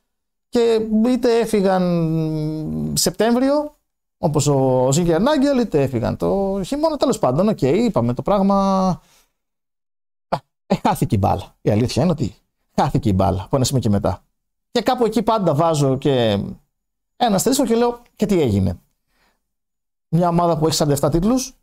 [0.50, 3.74] και είτε έφυγαν Σεπτέμβριο,
[4.18, 6.98] όπως ο Ζίγκερ Νάγκελ, είτε έφυγαν το χειμώνα.
[6.98, 9.02] Τέλος πάντων, OK, okay, είπαμε το πράγμα...
[10.66, 11.56] Ε, χάθηκε η μπάλα.
[11.62, 12.36] Η αλήθεια είναι ότι
[12.76, 14.24] χάθηκε η μπάλα από ένα σημείο και μετά.
[14.72, 16.40] Και κάπου εκεί πάντα βάζω και
[17.18, 18.80] ένα αστερίσκο και λέω και τι έγινε;
[20.10, 21.54] Μια ομάδα που έχει 47 τίτλους,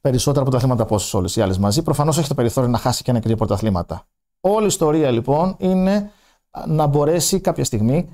[0.00, 2.78] περισσότερα από τα αθλήματα από όσες όλες οι άλλες μαζί, προφανώς έχει το περιθώριο να
[2.78, 4.06] χάσει και ένα δύο πρωταθλήματα.
[4.40, 6.10] Όλη η ιστορία λοιπόν είναι
[6.66, 8.08] να μπορέσει κάποια στιγμή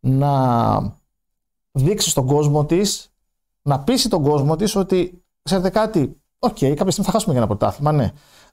[0.00, 0.94] να
[1.72, 3.12] δείξει στον κόσμο της,
[3.62, 7.42] να πείσει τον κόσμο της ότι ξέρετε κάτι, OK, okay, κάποια στιγμή θα χάσουμε για
[7.42, 8.12] ένα πρωτάθλημα, ναι,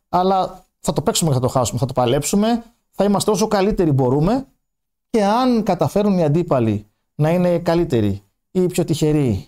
[0.09, 3.91] αλλά θα το παίξουμε και θα το χάσουμε, θα το παλέψουμε, θα είμαστε όσο καλύτεροι
[3.91, 4.47] μπορούμε
[5.09, 8.21] και αν καταφέρουν οι αντίπαλοι να είναι καλύτεροι
[8.51, 9.47] ή πιο τυχεροί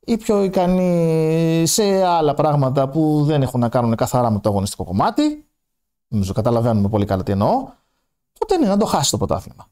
[0.00, 4.84] ή πιο ικανοί σε άλλα πράγματα που δεν έχουν να κάνουν καθαρά με το αγωνιστικό
[4.84, 5.46] κομμάτι,
[6.08, 7.68] νομίζω καταλαβαίνουμε πολύ καλά τι εννοώ,
[8.38, 9.66] τότε είναι να το χάσει το πρωτάθλημα.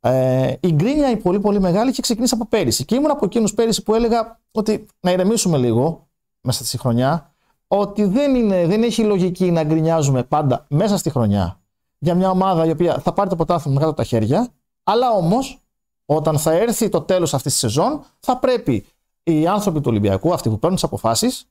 [0.00, 2.84] Ε, η γκρίνια η πολύ πολύ μεγάλη είχε ξεκινήσει από πέρυσι.
[2.84, 6.08] Και ήμουν από εκείνους πέρυσι που έλεγα ότι να ηρεμήσουμε λίγο
[6.40, 7.34] μέσα στη χρονιά,
[7.66, 11.60] ότι δεν, είναι, δεν έχει λογική να γκρινιάζουμε πάντα μέσα στη χρονιά
[11.98, 14.48] για μια ομάδα η οποία θα πάρει το πρωτάθλημα κάτω από τα χέρια,
[14.82, 15.58] αλλά όμως
[16.06, 18.86] όταν θα έρθει το τέλος αυτής της σεζόν, θα πρέπει
[19.22, 21.46] οι άνθρωποι του Ολυμπιακού, αυτοί που παίρνουν τις αποφάσεις,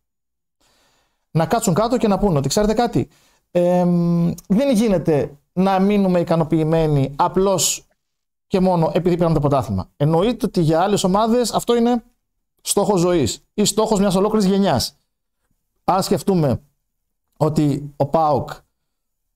[1.32, 3.08] να κάτσουν κάτω και να πούνε ότι ξέρετε κάτι,
[3.52, 3.86] ε,
[4.48, 7.88] δεν γίνεται να μείνουμε ικανοποιημένοι απλώς
[8.48, 9.90] και μόνο επειδή πήραμε το πρωτάθλημα.
[9.98, 12.04] Εννοείται ότι για άλλες ομάδες αυτό είναι
[12.62, 14.98] στόχος ζωής ή στόχος μιας ολόκληρης γενιάς.
[15.84, 16.62] Αν σκεφτούμε
[17.38, 18.50] ότι ο Πάοκ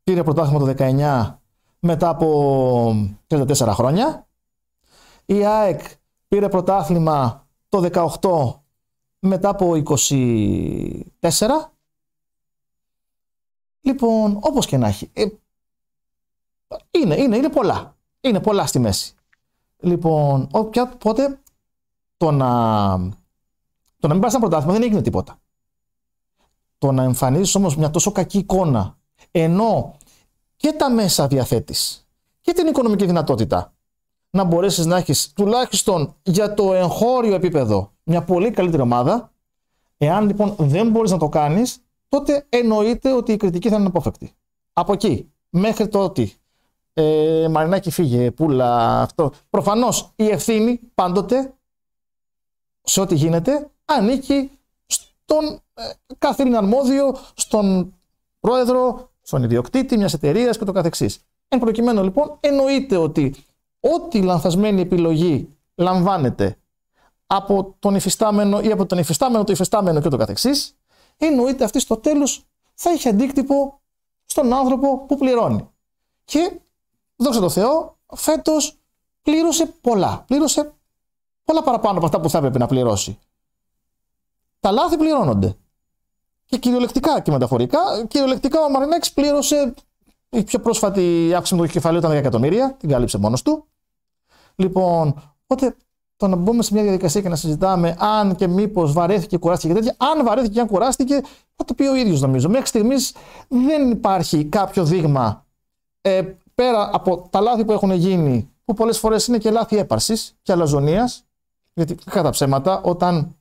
[0.03, 1.39] πήρε πρωτάθλημα το 19
[1.79, 4.27] μετά από 34 χρόνια,
[5.25, 5.81] η ΑΕΚ
[6.27, 7.44] πήρε πρωτάθλημα
[7.81, 8.59] το 18
[9.19, 11.01] μετά από 24.
[13.81, 15.09] Λοιπόν, όπως και να έχει.
[15.13, 15.25] Ε,
[16.91, 17.95] είναι, είναι, είναι πολλά.
[18.21, 19.13] Είναι πολλά στη μέση.
[19.79, 21.39] Λοιπόν, οπότε
[22.17, 22.47] το να,
[23.99, 25.39] το να μην πάρει ένα πρωτάθλημα δεν έγινε τίποτα.
[26.77, 28.97] Το να εμφανίζεις όμως μια τόσο κακή εικόνα,
[29.31, 29.97] ενώ
[30.55, 32.07] και τα μέσα διαθέτεις
[32.41, 33.74] και την οικονομική δυνατότητα
[34.35, 39.31] να μπορέσεις να έχεις τουλάχιστον για το εγχώριο επίπεδο μια πολύ καλύτερη ομάδα.
[39.97, 41.77] Εάν λοιπόν δεν μπορείς να το κάνεις,
[42.09, 44.31] τότε εννοείται ότι η κριτική θα είναι απόφευκτη.
[44.73, 46.33] Από εκεί μέχρι το ότι
[46.93, 49.31] ε, Μαρινάκη φύγε, πουλα, αυτό.
[49.49, 51.53] Προφανώς η ευθύνη πάντοτε
[52.81, 54.51] σε ό,τι γίνεται ανήκει
[54.85, 55.81] στον ε,
[56.17, 57.93] καθήλυνα αρμόδιο, στον
[58.39, 61.19] πρόεδρο, στον ιδιοκτήτη μιας εταιρείας και το καθεξής.
[61.47, 63.35] Εν προκειμένου λοιπόν εννοείται ότι
[63.93, 66.57] ό,τι λανθασμένη επιλογή λαμβάνεται
[67.27, 70.77] από τον υφιστάμενο ή από τον υφιστάμενο, το υφιστάμενο και το καθεξής,
[71.17, 73.79] εννοείται αυτή στο τέλος θα έχει αντίκτυπο
[74.25, 75.69] στον άνθρωπο που πληρώνει.
[76.23, 76.59] Και
[77.15, 78.77] δόξα τω Θεώ, φέτος
[79.21, 80.23] πλήρωσε πολλά.
[80.27, 80.73] Πλήρωσε
[81.43, 83.19] πολλά παραπάνω από αυτά που θα έπρεπε να πληρώσει.
[84.59, 85.57] Τα λάθη πληρώνονται.
[86.45, 87.79] Και κυριολεκτικά και μεταφορικά.
[88.07, 89.73] Κυριολεκτικά ο Μαρινέκης πλήρωσε
[90.29, 92.75] η πιο πρόσφατη αύξηση του κεφαλαίου ήταν 10 εκατομμύρια.
[92.79, 93.65] Την κάλυψε μόνος του.
[94.55, 95.75] Λοιπόν, οπότε
[96.17, 99.73] το να μπούμε σε μια διαδικασία και να συζητάμε αν και μήπως βαρέθηκε και κουράστηκε
[99.73, 99.95] και τέτοια.
[99.97, 101.21] Αν βαρέθηκε και αν κουράστηκε,
[101.55, 102.49] θα το πει ο ίδιος νομίζω.
[102.49, 103.13] Μέχρι στιγμής
[103.47, 105.45] δεν υπάρχει κάποιο δείγμα
[106.01, 106.21] ε,
[106.55, 110.51] πέρα από τα λάθη που έχουν γίνει, που πολλές φορές είναι και λάθη έπαρσης και
[110.51, 111.25] αλαζονίας.
[111.73, 113.35] Γιατί κατά ψέματα, όταν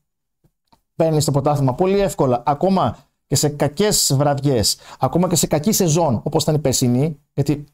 [0.97, 2.97] παίρνει το πρωτάθλημα πολύ εύκολα, ακόμα
[3.27, 7.65] και σε κακές βραδιές, ακόμα και σε κακή σεζόν, όπως ήταν η περσινή, γιατί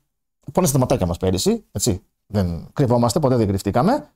[0.52, 2.02] πόνεσε τα ματάκια μας πέρυσι, έτσι.
[2.32, 4.10] Δεν κρυβόμαστε, ποτέ δεν κρυφτήκαμε.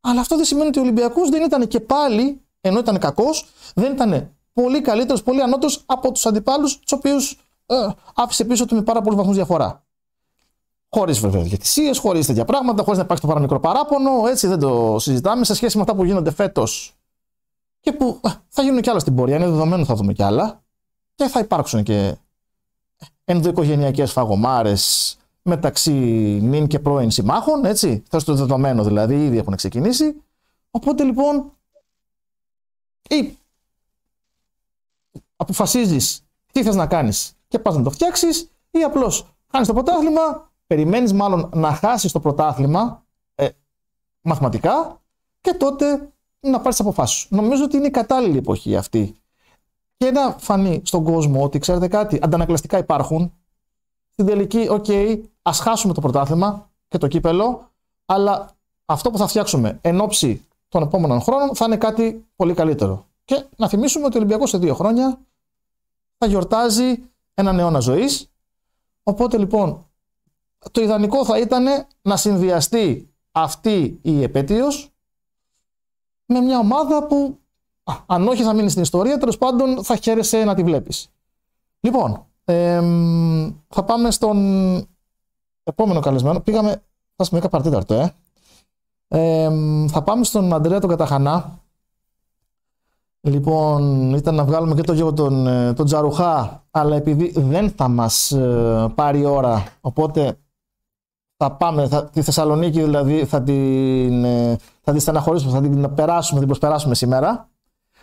[0.00, 3.92] Αλλά αυτό δεν σημαίνει ότι ο Ολυμπιακός δεν ήταν και πάλι, ενώ ήταν κακός, δεν
[3.92, 7.74] ήταν πολύ καλύτερος, πολύ ανώτερος από τους αντιπάλους, τους οποίους ε,
[8.14, 9.84] άφησε πίσω του με πάρα πολλούς βαθμούς διαφορά.
[10.88, 14.26] Χωρίς βέβαια διαιτησίες, χωρίς τέτοια πράγματα, χωρίς να υπάρξει το παραμικρό παράπονο.
[14.26, 16.96] Έτσι δεν το συζητάμε σε σχέση με αυτά που γίνονται φέτος
[17.80, 19.36] και που ε, θα γίνουν κι άλλα στην πορεία.
[19.36, 20.62] Είναι δεδομένο θα δούμε κι άλλα.
[21.14, 22.16] Και θα υπάρξουν και
[23.24, 24.74] ενδοοικογενειακές φαγωμάρε
[25.42, 25.92] μεταξύ
[26.42, 27.64] νυν και πρώην συμμάχων.
[27.64, 28.02] Έτσι.
[28.08, 30.22] Θα στο δεδομένο δηλαδή, ήδη έχουν ξεκινήσει.
[30.70, 31.52] Οπότε λοιπόν.
[33.08, 33.36] Ή
[35.36, 40.50] αποφασίζεις τι θες να κάνεις και πας να το φτιάξεις, ή απλώς κάνει το πρωτάθλημα,
[40.66, 43.48] περιμένεις μάλλον να χάσεις το πρωτάθλημα ε,
[44.20, 45.00] μαθηματικά
[45.40, 47.26] και τότε να πάρεις αποφάσεις.
[47.30, 49.14] Νομίζω ότι είναι η κατάλληλη εποχή αυτή.
[49.96, 53.32] Και να φανεί στον κόσμο ότι ξέρετε κάτι, αντανακλαστικά υπάρχουν.
[54.10, 57.70] Στην τελική, OK, okay, ας χάσουμε το πρωτάθλημα και το κύπελλο,
[58.06, 58.50] αλλά
[58.84, 63.06] αυτό που θα φτιάξουμε εν όψει των επόμενων χρόνων θα είναι κάτι πολύ καλύτερο.
[63.24, 65.18] Και να θυμίσουμε ότι ο Ολυμπιακός σε δύο χρόνια
[66.18, 67.02] θα γιορτάζει
[67.34, 68.30] έναν αιώνα ζωής.
[69.02, 69.86] Οπότε λοιπόν,
[70.70, 71.66] το ιδανικό θα ήταν
[72.02, 74.90] να συνδυαστεί αυτή η επέτειος
[76.26, 77.38] με μια ομάδα που,
[78.06, 81.10] αν όχι θα μείνει στην ιστορία, τέλος πάντων θα χαίρεσαι να τη βλέπεις.
[81.80, 82.26] Λοιπόν,
[83.68, 84.38] θα πάμε στον
[85.62, 86.40] επόμενο καλεσμένο.
[86.40, 86.82] Πήγαμε,
[87.16, 88.14] θα πούμε, παρατέταρτο, ε.
[89.08, 89.50] ε.
[89.88, 91.60] θα πάμε στον Αντρέα τον Καταχανά.
[93.24, 97.88] Λοιπόν, ήταν να βγάλουμε και το γιο τον, ε, τον Τζαρουχά, αλλά επειδή δεν θα
[97.88, 100.36] μας ε, πάρει ώρα, οπότε
[101.36, 106.38] θα πάμε, θα, τη Θεσσαλονίκη δηλαδή θα την, ε, θα τη στεναχωρήσουμε, θα την περάσουμε,
[106.38, 107.48] την προσπεράσουμε σήμερα.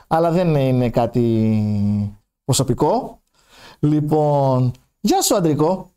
[0.07, 3.19] Αλλά δεν είναι κάτι προσωπικό.
[3.79, 5.88] Λοιπόν, γεια σου Αντρικό.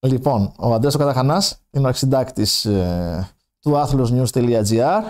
[0.00, 3.28] Λοιπόν, ο Αντρέας ο Καταχανάς είναι ο αρχισυντάκτης ε,
[3.60, 5.02] του athlosnews.gr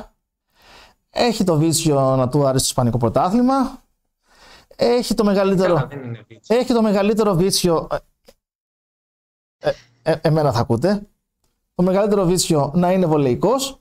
[1.18, 3.82] έχει το βίτσιο να του αρέσει το Ισπανικό πρωτάθλημα.
[4.76, 5.88] Έχει το μεγαλύτερο,
[6.46, 7.88] έχει το μεγαλύτερο βίτσιο
[9.58, 9.70] ε,
[10.02, 11.06] ε, εμένα θα ακούτε.
[11.74, 13.80] το μεγαλύτερο βίτσιο να είναι βολεϊκός.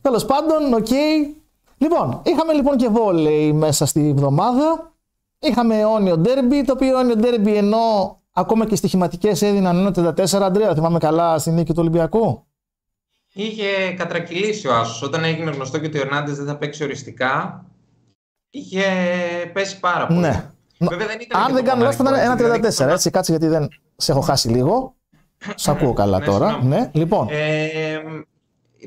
[0.00, 0.86] Τέλος πάντων, OK.
[0.88, 1.34] Okay.
[1.78, 4.92] Λοιπόν, είχαμε λοιπόν και βόλεϊ μέσα στη εβδομάδα.
[5.38, 10.74] Είχαμε αιώνιο ντέρμπι, το οποίο αιώνιο ντέρμπι ενώ ακόμα και στοιχηματικές έδιναν 1,34 Αντρέα.
[10.74, 12.44] Θυμάμαι καλά στη νίκη του Ολυμπιακού.
[13.32, 15.02] Είχε κατρακυλήσει ο Άσος.
[15.02, 17.64] Όταν έγινε γνωστό και ότι ο Ερνάντες δεν θα παίξει οριστικά,
[18.50, 18.82] είχε
[19.52, 20.18] πέσει πάρα πολύ.
[20.18, 20.50] Ναι.
[20.78, 22.36] Βέβαια, δεν ήταν Αν δεν κάνω λάθος, ήταν 1,34.
[22.36, 24.94] Δηλαδή, έτσι, κάτσε γιατί δεν σε έχω χάσει λίγο.
[25.54, 26.62] Σ' ακούω καλά ναι, τώρα.
[26.62, 27.28] Ναι, λοιπόν.
[27.30, 27.98] Ε,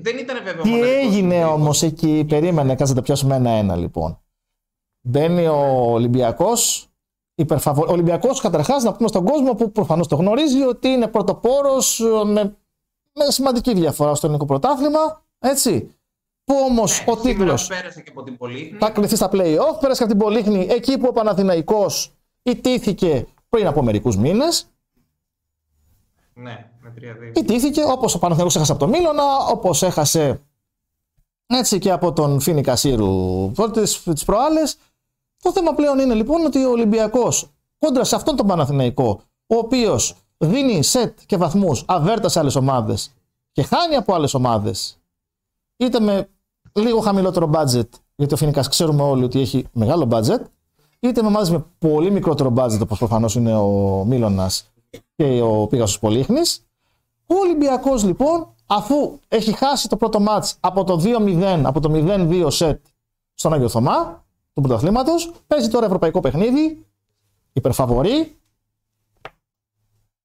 [0.02, 4.22] δεν ήταν βέβαια Τι έγινε όμως εκεί, περίμενε, κάτσε να τα πιάσουμε ένα-ένα λοιπόν.
[5.02, 6.88] Μπαίνει ο Ολυμπιακός.
[7.36, 12.58] Ο Ολυμπιακός, καταρχάς, να πούμε στον κόσμο που προφανώς το γνωρίζει ότι είναι πρωτοπόρος με,
[13.14, 15.24] με σημαντική διαφορά στο ελληνικό πρωτάθλημα.
[15.40, 15.96] Έτσι.
[16.44, 17.68] Που όμως ναι, ο τίτλος.
[17.68, 18.78] Πέρασε και από την Πολύχνη.
[18.78, 22.12] Θα κληθεί στα playoff, πέρασε και από την Πολύχνη, εκεί που ο Παναθηναϊκός
[22.44, 24.68] ιτήθηκε πριν από μερικούς μήνες.
[26.34, 27.38] Ναι, με 3-2.
[27.38, 30.42] Ιτήθηκε όπως ο Παναθηναϊκός έχασε από τον Μίλωνα, όπως έχασε
[31.46, 33.52] έτσι και από τον Φίνι Κασίρου
[34.04, 34.78] τι προάλλες.
[35.44, 40.16] Το θέμα πλέον είναι λοιπόν ότι ο Ολυμπιακός κόντρα σε αυτόν τον Παναθηναϊκό, ο οποίος
[40.38, 43.12] δίνει σετ και βαθμούς αβέρτα σε άλλες ομάδες
[43.52, 44.98] και χάνει από άλλες ομάδες,
[45.78, 46.30] είτε με
[46.74, 50.40] λίγο χαμηλότερο budget, γιατί ο Φίνικα ξέρουμε όλοι ότι έχει μεγάλο budget,
[51.00, 54.72] είτε με ομάδες με πολύ μικρότερο budget, όπως προφανώς είναι ο Μίλωνας
[55.16, 56.66] και ο Πίγασος Πολύχνης.
[57.26, 62.48] Ο Ολυμπιακός λοιπόν, αφού έχει χάσει το πρώτο match από το 2-0, από το 0-2
[62.52, 62.86] σετ
[63.34, 64.23] στον Άγιο Θωμά
[64.54, 66.86] του πρωταθλήματος, παίζει τώρα ευρωπαϊκό παιχνίδι,
[67.54, 68.38] υπερφαβορή.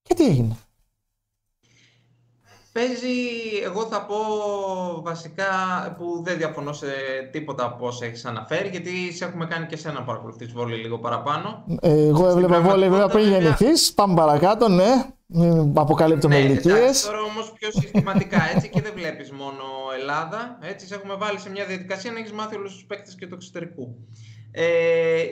[0.01, 0.57] Και τι έγινε.
[2.71, 3.17] Παίζει,
[3.63, 4.15] εγώ θα πω
[5.01, 5.45] βασικά
[5.97, 6.87] που δεν διαφωνώ σε
[7.31, 11.65] τίποτα από όσα έχεις αναφέρει, γιατί σε έχουμε κάνει και σένα παρακολουθείς βόλη λίγο παραπάνω.
[11.81, 13.93] Εγώ έβλεπα βόλη βέβαια πριν γεννηθείς.
[13.93, 15.05] Πάμε παρακάτω, ναι.
[15.31, 17.05] Μην αποκαλύπτουμε ναι, ηλικίες.
[17.05, 19.63] Τώρα όμως πιο συστηματικά έτσι και δεν βλέπεις μόνο
[19.99, 20.57] Ελλάδα.
[20.61, 23.33] Έτσι, σε έχουμε βάλει σε μια διαδικασία να έχεις μάθει όλους τους παίκτες και του
[23.33, 23.95] εξωτερικού.
[24.51, 24.65] Ε,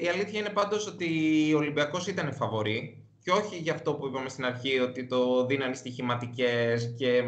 [0.04, 1.08] η αλήθεια είναι πάντως ότι
[1.54, 5.76] ο Ολυμπιακός ήταν φαβορή και όχι για αυτό που είπαμε στην αρχή ότι το δίνανε
[5.76, 7.24] στοιχηματικές και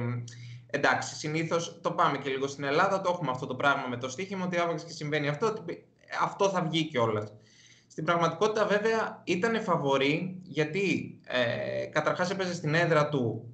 [0.66, 4.10] εντάξει, συνήθως το πάμε και λίγο στην Ελλάδα, το έχουμε αυτό το πράγμα με το
[4.10, 5.86] στοίχημα ότι άπαξ και συμβαίνει αυτό, ότι
[6.22, 7.34] αυτό θα βγει κιόλας.
[7.88, 13.54] Στην πραγματικότητα βέβαια ήταν φαβορή γιατί ε, καταρχάς έπαιζε στην έδρα του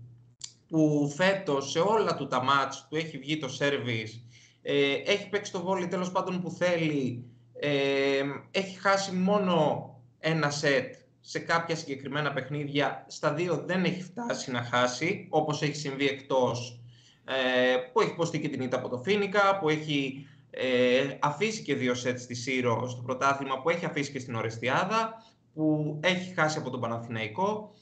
[0.68, 4.26] που φέτος σε όλα του τα μάτς του έχει βγει το σέρβις,
[4.62, 7.26] ε, έχει παίξει το βόλι τέλος πάντων που θέλει,
[7.60, 8.22] ε,
[8.52, 9.90] έχει χάσει μόνο
[10.20, 15.76] ένα σετ σε κάποια συγκεκριμένα παιχνίδια, στα δύο δεν έχει φτάσει να χάσει, όπως έχει
[15.76, 16.80] συμβεί εκτός,
[17.26, 21.76] ε, που έχει ποστεί και την ήττα από το Φίνικα, που έχει ε, αφήσει και
[21.76, 25.24] δύο σετς στη Σύρο στο πρωτάθλημα, που έχει αφήσει και στην Ορεστιάδα,
[25.54, 27.74] που έχει χάσει από τον Παναθηναϊκό.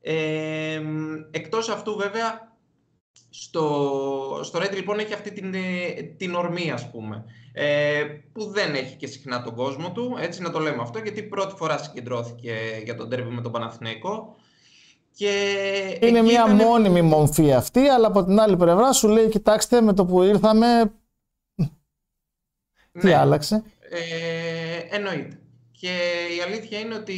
[0.00, 0.82] Ε,
[1.30, 2.56] εκτός αυτού βέβαια,
[3.30, 7.24] στο, στο Red λοιπόν έχει αυτή την, ε, την ορμή ας πούμε
[7.56, 11.22] ε, που δεν έχει και συχνά τον κόσμο του, έτσι να το λέμε αυτό, γιατί
[11.22, 14.36] πρώτη φορά συγκεντρώθηκε για τον τέρμι με τον Παναθηναϊκό.
[15.16, 15.32] Και
[16.00, 20.04] είναι μια μόνιμη μορφή αυτή, αλλά από την άλλη πλευρά σου λέει, κοιτάξτε, με το
[20.04, 20.92] που ήρθαμε,
[22.92, 23.14] τι ναι.
[23.14, 25.38] άλλαξε; Ε, εννοείται.
[25.70, 25.88] Και
[26.38, 27.14] η αλήθεια είναι ότι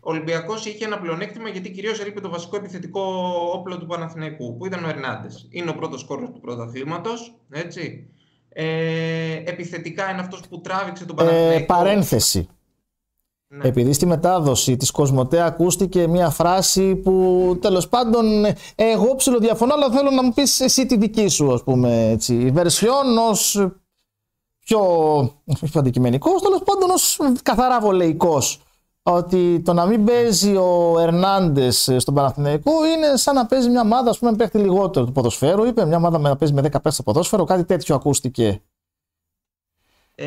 [0.00, 3.02] ο Ολυμπιακός είχε ένα πλεονέκτημα γιατί κυρίως έλειπε το βασικό επιθετικό
[3.52, 5.46] όπλο του Παναθηναϊκού, που ήταν ο Ερνάντες.
[5.50, 7.34] Είναι ο πρώτος κόρος του πρωταθλήματος.
[7.50, 8.10] Έτσι.
[8.58, 11.52] Ε, επιθετικά είναι αυτός που τράβηξε τον Παναθηναϊκό.
[11.52, 12.48] Ε, παρένθεση.
[13.48, 13.68] Ναι.
[13.68, 20.10] Επειδή στη μετάδοση της Κοσμοτέ ακούστηκε μια φράση που τέλος πάντων εγώ ψηλοδιαφωνώ αλλά θέλω
[20.10, 22.34] να μου πεις εσύ τη δική σου ας πούμε έτσι.
[22.34, 23.68] Η βερσιόν ως
[24.58, 24.80] πιο,
[25.44, 28.60] πιο αντικειμενικός τέλος πάντων ως καθαρά βολεϊκός
[29.08, 34.10] ότι το να μην παίζει ο Ερνάντες στον Παναθηναϊκό είναι σαν να παίζει μια ομάδα
[34.10, 35.64] που πούμε, παίχτη λιγότερο του ποδοσφαίρου.
[35.64, 38.62] Είπε μια ομάδα να παίζει με 10 παίχτες στο ποδόσφαιρο, κάτι τέτοιο ακούστηκε.
[40.14, 40.26] Ε,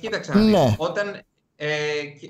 [0.00, 0.74] κοίταξε ναι.
[0.78, 1.20] Όταν,
[1.56, 1.66] ε,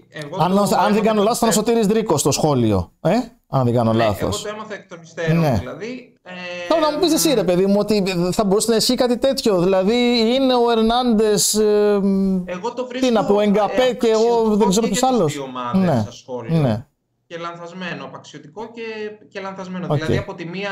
[0.09, 2.92] εγώ αν, το, αν δεν κάνω λάθος, ήταν ο Σωτήρης Δρίκος στο σχόλιο.
[3.00, 3.14] Ε;
[3.48, 4.44] Αν δεν κάνω ναι, λάθος.
[4.44, 5.38] Εγώ το έμαθα εκ των υστέρων.
[5.38, 5.57] Ναι.
[5.59, 8.95] Δηλαδή, ε, Τώρα να μου πεις εσύ, ρε παιδί μου, ότι θα μπορούσε να ισχύει
[8.95, 9.61] κάτι τέτοιο.
[9.61, 9.95] Δηλαδή,
[10.35, 11.55] είναι ο Ερνάντες.
[11.55, 12.01] Ε,
[12.45, 13.07] εγώ το βρίσκω.
[13.07, 15.39] Τι να πω, Εγκαπέ και εγώ δεν ξέρω ποιος άλλος.
[15.74, 16.01] Ναι.
[16.01, 16.59] Στα σχόλια.
[16.59, 16.87] Ναι.
[17.27, 18.83] Και λανθασμένο, απαξιωτικό και,
[19.29, 19.87] και λανθασμένο.
[19.87, 19.95] Okay.
[19.95, 20.70] Δηλαδή, από τη μία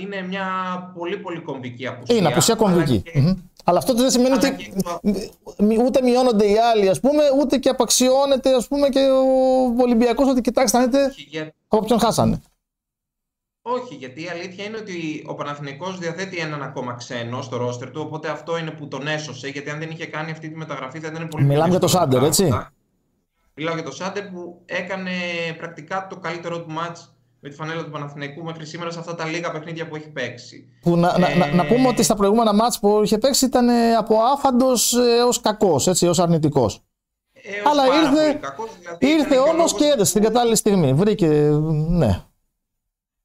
[0.00, 0.46] είναι μια
[0.98, 2.16] πολύ πολύ κομβική απουσία.
[2.16, 3.02] Είναι απουσία κομβική.
[3.04, 3.34] Αλλά, και...
[3.36, 3.42] mm-hmm.
[3.64, 5.82] αλλά αυτό δεν σημαίνει ότι και...
[5.84, 9.00] ούτε μειώνονται οι άλλοι, ας πούμε, ούτε και απαξιώνεται ας πούμε, και
[9.78, 11.52] ο Ολυμπιακός ότι κοιτάξτε, να δείτε για...
[11.68, 12.40] από ποιον χάσανε.
[13.68, 18.02] Όχι, γιατί η αλήθεια είναι ότι ο Παναθηναϊκός διαθέτει έναν ακόμα ξένο στο ρόστερ του,
[18.04, 21.08] οπότε αυτό είναι που τον έσωσε, γιατί αν δεν είχε κάνει αυτή τη μεταγραφή θα
[21.08, 22.48] ήταν πολύ Μιλάμε για το Σάντερ, έτσι.
[23.54, 25.10] Μιλάω για το Σάντερ που έκανε
[25.58, 29.24] πρακτικά το καλύτερο του μάτς με τη φανέλα του Παναθηναϊκού μέχρι σήμερα σε αυτά τα
[29.24, 30.68] λίγα παιχνίδια που έχει παίξει.
[30.80, 31.36] Που να, ε...
[31.36, 35.86] να, να, πούμε ότι στα προηγούμενα μάτς που είχε παίξει ήταν από άφαντος έως κακός,
[35.86, 36.82] έτσι, έως αρνητικός.
[37.70, 39.74] Αλλά ήρθε, κακός, δηλαδή ήρθε όμως και, λόγος...
[39.74, 40.92] και έδεσε την κατάλληλη στιγμή.
[40.92, 41.26] Βρήκε,
[41.88, 42.20] ναι.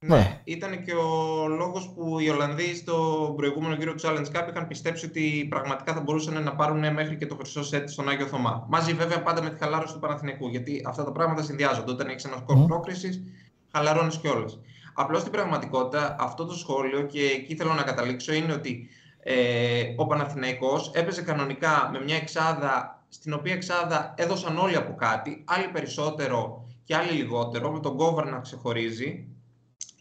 [0.06, 4.50] Ναι, ναι, ήταν και ο λόγος που οι Ολλανδοί στο προηγούμενο γύρο του Challenge Cup
[4.50, 8.26] είχαν πιστέψει ότι πραγματικά θα μπορούσαν να πάρουν μέχρι και το χρυσό σετ στον Άγιο
[8.26, 8.66] Θωμά.
[8.70, 11.92] Μαζί βέβαια πάντα με τη χαλάρωση του Παναθηνικού, γιατί αυτά τα πράγματα συνδυάζονται.
[11.92, 12.68] Όταν έχεις ένα σκορ mm.
[12.68, 13.24] πρόκρισης,
[13.72, 14.60] χαλαρώνεις κιόλας.
[14.94, 18.90] Απλώς στην πραγματικότητα αυτό το σχόλιο, και εκεί θέλω να καταλήξω, είναι ότι
[19.24, 25.44] ε, ο Παναθηναϊκός έπαιζε κανονικά με μια εξάδα στην οποία εξάδα έδωσαν όλοι από κάτι,
[25.48, 29.26] άλλοι περισσότερο και άλλοι λιγότερο, με τον Κόβαρ να ξεχωρίζει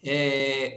[0.01, 0.15] ε,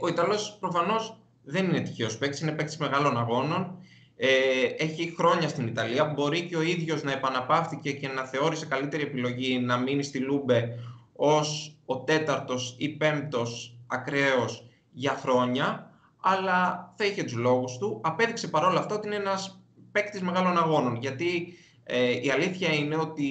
[0.01, 3.77] ο Ιταλός προφανώς δεν είναι τυχαίος παίκτης, είναι παίκτης μεγάλων αγώνων.
[4.17, 4.29] Ε,
[4.77, 6.05] έχει χρόνια στην Ιταλία.
[6.05, 10.79] Μπορεί και ο ίδιος να επαναπαύτηκε και να θεώρησε καλύτερη επιλογή να μείνει στη Λούμπε
[11.15, 18.01] ως ο τέταρτος ή πέμπτος ακραίος για χρόνια, αλλά θα είχε τους λόγους του.
[18.03, 19.59] Απέδειξε παρόλα αυτά ότι είναι ένας
[19.91, 21.57] παίκτης μεγάλων αγώνων, γιατί
[21.87, 23.29] ε, η αλήθεια είναι ότι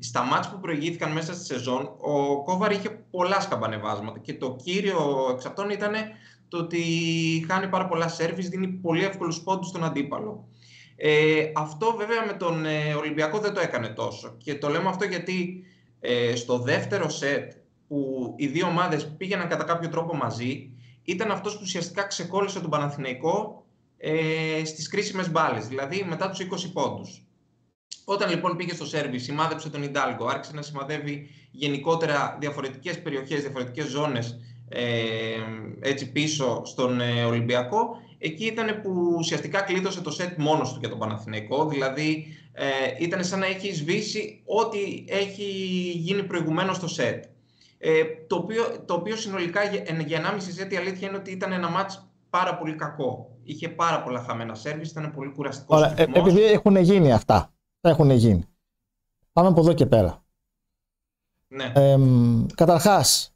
[0.00, 5.28] στα μάτς που προηγήθηκαν μέσα στη σεζόν, ο Κόβαρ είχε πολλά σκαμπανεβάσματα και το κύριο
[5.34, 5.92] εξ αυτών ήταν
[6.48, 6.82] το ότι
[7.48, 10.48] χάνει πάρα πολλά σέρβις, δίνει πολύ εύκολους πόντους στον αντίπαλο.
[10.96, 15.04] Ε, αυτό βέβαια με τον ε, Ολυμπιακό δεν το έκανε τόσο και το λέμε αυτό
[15.04, 15.64] γιατί
[16.00, 17.52] ε, στο δεύτερο σετ
[17.88, 20.70] που οι δύο ομάδες πήγαιναν κατά κάποιο τρόπο μαζί
[21.04, 23.64] ήταν αυτός που ουσιαστικά ξεκόλλησε τον Παναθηναϊκό
[23.96, 27.22] ε, στις κρίσιμες μπάλες, δηλαδή μετά τους 20 πόντους.
[28.04, 33.86] Όταν λοιπόν πήγε στο σερβι, σημάδεψε τον Ιντάλγκο, άρχισε να σημαδεύει γενικότερα διαφορετικές περιοχές, διαφορετικές
[33.86, 34.38] ζώνες
[34.68, 34.82] ε,
[35.80, 37.96] έτσι πίσω στον ε, Ολυμπιακό.
[38.18, 42.64] Εκεί ήταν που ουσιαστικά κλείδωσε το σετ μόνος του για τον Παναθηναϊκό, δηλαδή ε,
[42.98, 45.44] ήταν σαν να έχει σβήσει ό,τι έχει
[45.94, 47.24] γίνει προηγουμένως στο σετ.
[47.78, 51.52] Ε, το, οποίο, το οποίο συνολικά για, για 1,5 σετ η αλήθεια είναι ότι ήταν
[51.52, 53.30] ένα μάτς πάρα πολύ κακό.
[53.44, 55.82] Είχε πάρα πολλά χαμένα σερβις, ήταν πολύ κουραστικός.
[55.82, 57.51] ε, επειδή έχουν γίνει αυτά
[57.88, 58.44] έχουν γίνει.
[59.32, 60.24] Πάμε από εδώ και πέρα.
[61.48, 61.72] Ναι.
[61.74, 61.98] Ε,
[62.54, 63.34] καταρχάς,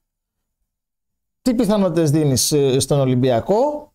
[1.43, 3.93] τι πιθανότητες δίνεις ε, στον Ολυμπιακό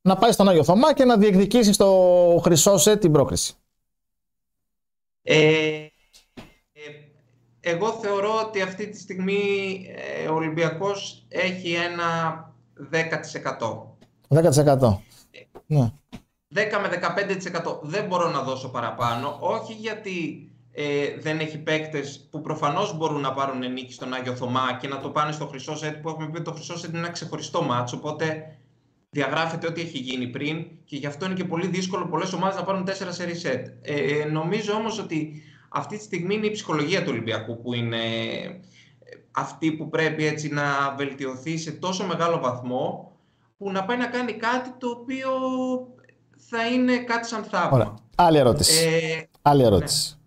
[0.00, 3.54] να πάει στον Άγιο Θωμά και να διεκδικήσει στο χρυσό σε την πρόκριση;
[5.22, 5.88] Ε, ε,
[7.60, 9.86] εγώ θεωρώ ότι αυτή τη στιγμή
[10.22, 12.08] ε, ο Ολυμπιακός έχει ένα
[12.92, 13.08] 10%.
[14.28, 14.96] 10%.
[15.66, 15.92] Ναι.
[16.54, 16.88] 10 με
[17.72, 23.20] 15% δεν μπορώ να δώσω παραπάνω, όχι γιατί ε, δεν έχει παίκτες που προφανώς μπορούν
[23.20, 26.26] να πάρουν νίκη στον Άγιο Θωμά και να το πάνε στο χρυσό σετ που έχουμε
[26.26, 27.96] πει ότι το χρυσό σετ είναι ένα ξεχωριστό μάτσο.
[27.96, 28.56] Οπότε
[29.10, 32.64] διαγράφεται ό,τι έχει γίνει πριν και γι' αυτό είναι και πολύ δύσκολο πολλές ομάδες να
[32.64, 33.66] πάρουν 4 σερι σετ.
[33.82, 38.60] Ε, νομίζω όμως ότι αυτή τη στιγμή είναι η ψυχολογία του Ολυμπιακού που είναι ε,
[39.30, 43.12] αυτή που πρέπει έτσι να βελτιωθεί σε τόσο μεγάλο βαθμό
[43.58, 45.30] που να πάει να κάνει κάτι το οποίο
[46.48, 47.70] θα είναι κάτι σαν θαύμα.
[47.72, 47.94] Ωραία.
[48.14, 48.86] Άλλη ερώτηση.
[48.86, 49.66] Ε, Άλλη ναι.
[49.66, 50.18] ερώτηση.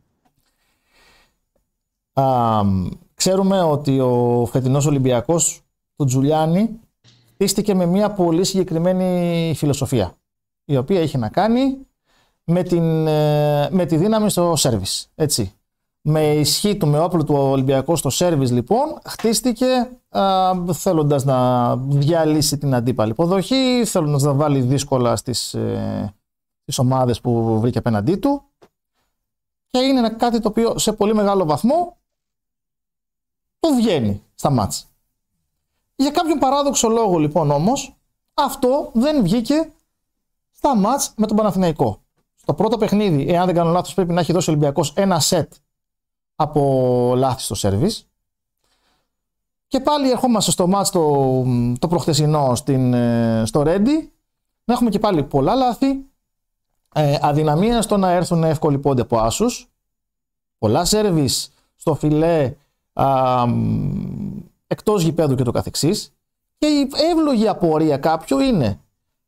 [2.13, 2.61] Α,
[3.13, 5.61] ξέρουμε ότι ο φετινός Ολυμπιακός
[5.95, 6.79] του Τζουλιάνι
[7.37, 10.13] πίστηκε με μια πολύ συγκεκριμένη φιλοσοφία
[10.65, 11.77] η οποία είχε να κάνει
[12.43, 15.09] με, την, ε, με τη δύναμη στο σέρβις.
[15.15, 15.56] Έτσι.
[16.09, 22.57] Με ισχύ του, με όπλο του Ολυμπιακού στο σέρβις λοιπόν χτίστηκε α, θέλοντας να διαλύσει
[22.57, 26.13] την αντίπαλη υποδοχή, θέλοντας να βάλει δύσκολα στις, ε,
[26.65, 28.43] τις ομάδες που βρήκε απέναντί του
[29.67, 31.97] και είναι κάτι το οποίο σε πολύ μεγάλο βαθμό
[33.59, 34.87] το βγαίνει στα μάτς.
[35.95, 37.95] Για κάποιον παράδοξο λόγο λοιπόν όμως
[38.33, 39.71] αυτό δεν βγήκε
[40.51, 42.01] στα μάτς με τον Παναθηναϊκό.
[42.35, 45.53] Στο πρώτο παιχνίδι, εάν δεν κάνω λάθος, πρέπει να έχει δώσει ο Ολυμπιακός ένα σετ
[46.39, 48.07] από λάθη στο σερβις.
[49.67, 51.43] Και πάλι ερχόμαστε στο μάτς το,
[51.79, 54.11] το προχθεσινό στην, ε, στο Ρέντι.
[54.63, 56.05] Να έχουμε και πάλι πολλά λάθη
[56.93, 59.69] ε, αδυναμία στο να έρθουν εύκολοι πόντι από άσους,
[60.57, 62.53] πολλά σέρβις στο φιλέ
[62.93, 63.45] α,
[64.67, 66.13] εκτός γηπέδου και το καθεξής
[66.57, 68.79] και η εύλογη απορία κάποιου είναι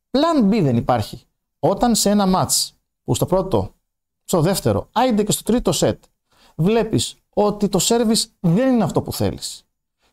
[0.09, 1.21] πλάν B δεν υπάρχει.
[1.59, 3.73] Όταν σε ένα μάτς που στο πρώτο,
[4.23, 6.03] στο δεύτερο, άιντε και στο τρίτο σετ
[6.59, 9.63] βλέπεις ότι το σέρβις δεν είναι αυτό που θέλεις.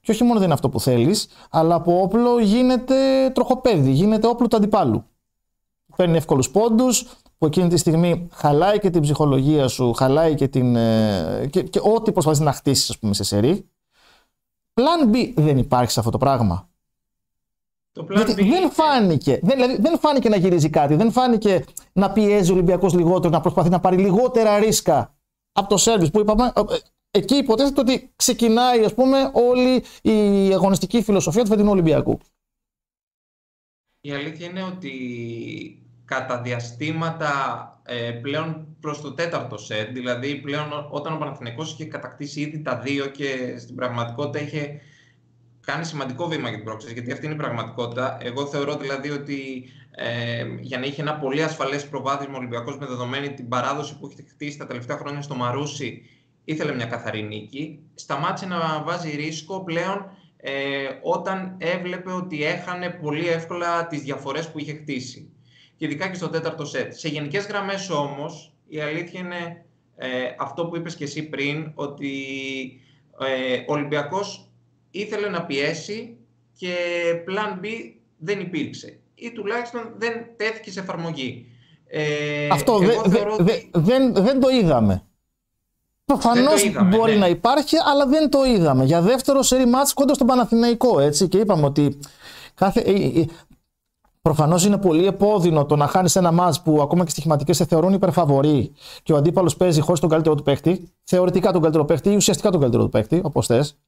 [0.01, 4.49] Και όχι μόνο δεν είναι αυτό που θέλεις, αλλά από όπλο γίνεται τροχοπέδι, γίνεται όπλο
[4.49, 5.05] του αντιπάλου.
[5.97, 7.07] Παίρνει εύκολους πόντους,
[7.39, 11.81] που εκείνη τη στιγμή χαλάει και την ψυχολογία σου, χαλάει και, την, ε, και, και
[11.83, 13.69] ό,τι προσπαθείς να χτίσεις, ας πούμε, σε σερή.
[14.75, 16.69] Plan B δεν υπάρχει σε αυτό το πράγμα.
[17.93, 18.35] Το plan B...
[18.35, 22.95] δεν φάνηκε, δεν, δηλαδή, δεν φάνηκε να γυρίζει κάτι, δεν φάνηκε να πιέζει ο Ολυμπιακός
[22.95, 25.16] λιγότερο, να προσπαθεί να πάρει λιγότερα ρίσκα
[25.57, 26.53] από το σερβις που είπαμε.
[26.57, 26.61] Ε,
[27.11, 32.19] εκεί υποτίθεται ότι ξεκινάει ας πούμε όλη η αγωνιστική φιλοσοφία του φετινού Ολυμπιακού.
[34.01, 34.93] Η αλήθεια είναι ότι
[36.05, 37.31] κατά διαστήματα
[37.83, 42.79] ε, πλέον προς το τέταρτο σετ, δηλαδή πλέον όταν ο Παναθηναϊκός είχε κατακτήσει ήδη τα
[42.79, 44.81] δύο και στην πραγματικότητα είχε
[45.61, 48.19] κάνει σημαντικό βήμα για την πρόκληση, γιατί αυτή είναι η πραγματικότητα.
[48.21, 49.69] Εγώ θεωρώ δηλαδή ότι
[49.99, 54.07] ε, για να είχε ένα πολύ ασφαλές προβάδισμα ο Ολυμπιακός με δεδομένη την παράδοση που
[54.07, 56.03] έχει χτίσει τα τελευταία χρόνια στο Μαρούσι,
[56.45, 57.81] ήθελε μια καθαρή νίκη.
[57.95, 60.53] Σταμάτησε να βάζει ρίσκο πλέον ε,
[61.03, 65.31] όταν έβλεπε ότι έχανε πολύ εύκολα τις διαφορές που είχε χτίσει.
[65.77, 66.93] Και ειδικά και στο τέταρτο σετ.
[66.93, 69.65] Σε γενικές γραμμές όμως, η αλήθεια είναι
[69.97, 72.11] ε, αυτό που είπες και εσύ πριν, ότι
[73.21, 74.51] ε, ο Ολυμπιακός
[74.91, 76.17] ήθελε να πιέσει
[76.57, 76.75] και
[77.29, 77.67] plan B
[78.19, 81.47] δεν υπήρξε ή τουλάχιστον δεν τέθηκε σε εφαρμογή.
[81.87, 82.79] Ε, Αυτό
[83.73, 85.03] δεν, δεν το είδαμε.
[86.05, 87.19] Προφανώς μπορεί ναι.
[87.19, 88.85] να υπάρχει, αλλά δεν το είδαμε.
[88.85, 91.29] Για δεύτερο σερή μάτς κοντά στον Παναθηναϊκό, έτσι.
[91.29, 91.99] Και είπαμε ότι
[92.55, 92.81] κάθε...
[92.81, 93.25] Ε, ε,
[94.23, 97.93] Προφανώς είναι πολύ επώδυνο το να χάνεις ένα μάτς που ακόμα και στοιχηματικές σε θεωρούν
[97.93, 102.17] υπερφαβορή και ο αντίπαλος παίζει χωρίς τον καλύτερο του παίχτη, θεωρητικά τον καλύτερο παίχτη ή
[102.17, 103.79] ουσιαστικά τον καλύτερο του παίχτη, όπως θες.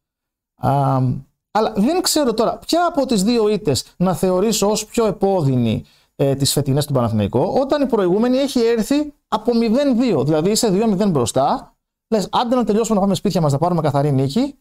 [1.58, 5.84] Αλλά δεν ξέρω τώρα ποια από τις δύο ήττες να θεωρήσω ως πιο επώδυνη
[6.16, 9.52] ε, τις φετινές του Παναθηναϊκού, όταν η προηγούμενη έχει έρθει από
[10.18, 10.24] 0-2.
[10.24, 11.76] Δηλαδή είσαι 2-0 μπροστά,
[12.08, 14.58] λες άντε να τελειώσουμε να πάμε σπίτια μας, να πάρουμε καθαρή νίκη,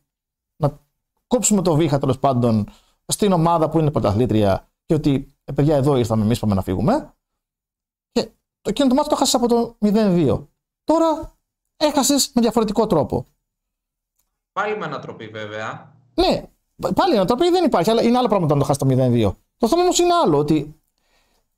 [0.55, 0.79] να
[1.27, 2.69] κόψουμε το βήχα τέλος πάντων
[3.05, 7.13] στην ομάδα που είναι πρωταθλήτρια και ότι ε, παιδιά εδώ ήρθαμε, εμείς πάμε να φύγουμε.
[8.11, 8.23] Και
[8.61, 10.45] το εκείνο το μάτι το χάσει από το 0-2.
[10.83, 11.37] Τώρα
[11.77, 13.25] έχασες με διαφορετικό τρόπο.
[14.51, 15.95] Πάλι με ανατροπή βέβαια.
[16.13, 16.49] Ναι,
[16.95, 19.33] Πάλι η ανατροπή δεν υπάρχει, αλλά είναι άλλο πράγμα όταν το χάσεις το 0-2.
[19.57, 20.75] Το θέμα όμως είναι άλλο, ότι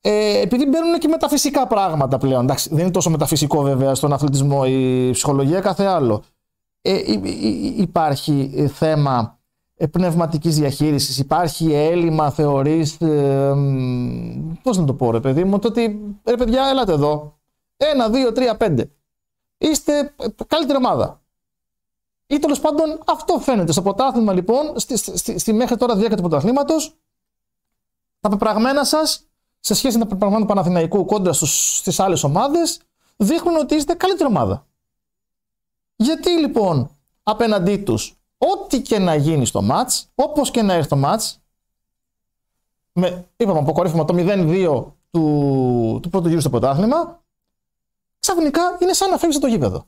[0.01, 2.43] ε, επειδή μπαίνουν και μεταφυσικά πράγματα πλέον.
[2.43, 6.23] Εντάξει, δεν είναι τόσο μεταφυσικό βέβαια στον αθλητισμό, η ψυχολογία κάθε άλλο.
[6.81, 6.99] Ε,
[7.77, 9.39] υπάρχει ε, θέμα
[9.75, 13.53] ε, πνευματικής διαχείρισης, υπάρχει έλλειμμα θεωρείς, ε,
[14.63, 17.39] πώς να το πω ρε παιδί μου, το ότι ρε παιδιά έλατε εδώ,
[17.77, 18.89] ένα, δύο, τρία, πέντε.
[19.57, 20.13] Είστε
[20.47, 21.21] καλύτερη ομάδα.
[22.31, 26.21] Ή τέλος πάντων αυτό φαίνεται στο πρωτάθλημα λοιπόν, στη, στη, στη μέχρι τώρα διάρκεια του
[26.21, 26.97] πρωταθλήματος,
[28.19, 29.23] τα πεπραγμένα σας
[29.59, 32.81] σε σχέση με τα πεπραγμένα του Παναθηναϊκού κόντρα στις άλλες ομάδες
[33.17, 34.65] δείχνουν ότι είστε καλύτερη ομάδα.
[35.95, 36.89] Γιατί λοιπόν
[37.23, 41.21] απέναντί τους, ό,τι και να γίνει στο ματ, όπως και να έρθει το ματ,
[42.91, 47.23] με, είπαμε αποκορύφωμα το 0-2 του, του πρώτου γύρου στο πρωτάθλημα,
[48.19, 49.85] ξαφνικά είναι σαν να φεύγεις το γήπεδο.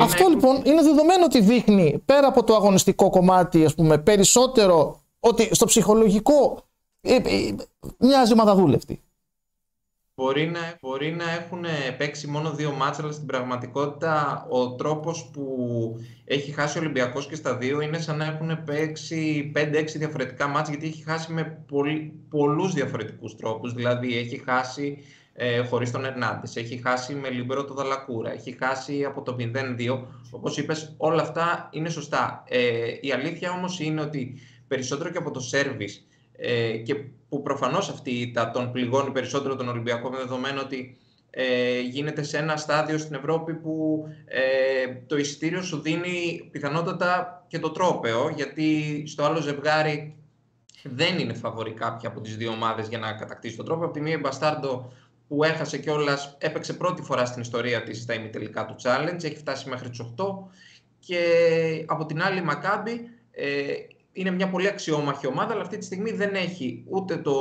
[0.00, 5.54] Αυτό λοιπόν είναι δεδομένο ότι δείχνει πέρα από το αγωνιστικό κομμάτι, ας πούμε, περισσότερο ότι
[5.54, 6.64] στο ψυχολογικό
[7.00, 7.54] ε, ε,
[7.98, 9.02] μοιάζει ομάδα δούλευτη.
[10.14, 11.64] Μπορεί να, μπορεί να έχουν
[11.98, 15.46] παίξει μόνο δύο μάτσα, αλλά στην πραγματικότητα ο τρόπος που
[16.24, 20.72] έχει χάσει ο Ολυμπιακός και στα δύο είναι σαν να έχουν παίξει 5-6 διαφορετικά μάτσα,
[20.72, 23.72] γιατί έχει χάσει με πολλού πολλούς διαφορετικούς τρόπους.
[23.72, 24.98] Δηλαδή έχει χάσει
[25.42, 26.48] ε, χωρίς τον Ερνάντε.
[26.54, 28.32] Έχει χάσει με λιμπερό το Δαλακούρα.
[28.32, 30.02] Έχει χάσει από το 0-2.
[30.30, 32.44] Όπως είπες, όλα αυτά είναι σωστά.
[32.48, 32.60] Ε,
[33.00, 34.38] η αλήθεια όμως είναι ότι
[34.68, 35.88] περισσότερο και από το σερβι
[36.36, 36.94] ε, και
[37.28, 40.98] που προφανώς αυτή τα τον πληγώνει περισσότερο τον Ολυμπιακό με δεδομένο ότι
[41.30, 44.40] ε, γίνεται σε ένα στάδιο στην Ευρώπη που ε,
[45.06, 50.14] το εισιτήριο σου δίνει πιθανότατα και το τρόπεο γιατί στο άλλο ζευγάρι
[50.82, 53.84] δεν είναι φαβορή κάποια από τις δύο ομάδες για να κατακτήσει το τρόπο.
[53.84, 54.92] Από τη μία η Μπαστάρντο
[55.30, 59.68] που έχασε κιόλας, έπαιξε πρώτη φορά στην ιστορία της στα ημιτελικά του Challenge, έχει φτάσει
[59.68, 60.24] μέχρι τους 8
[60.98, 61.24] και
[61.86, 63.00] από την άλλη η Μακάμπη
[63.30, 63.72] ε,
[64.12, 67.32] είναι μια πολύ αξιόμαχη ομάδα, αλλά αυτή τη στιγμή δεν έχει ούτε το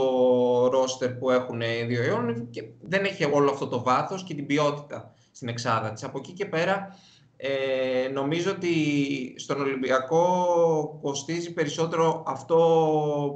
[0.67, 4.45] ρόστερ που έχουν οι δύο αιώνες και δεν έχει όλο αυτό το βάθος και την
[4.45, 6.03] ποιότητα στην εξάδα της.
[6.03, 6.97] Από εκεί και πέρα
[7.37, 8.69] ε, νομίζω ότι
[9.37, 12.55] στον Ολυμπιακό κοστίζει περισσότερο αυτό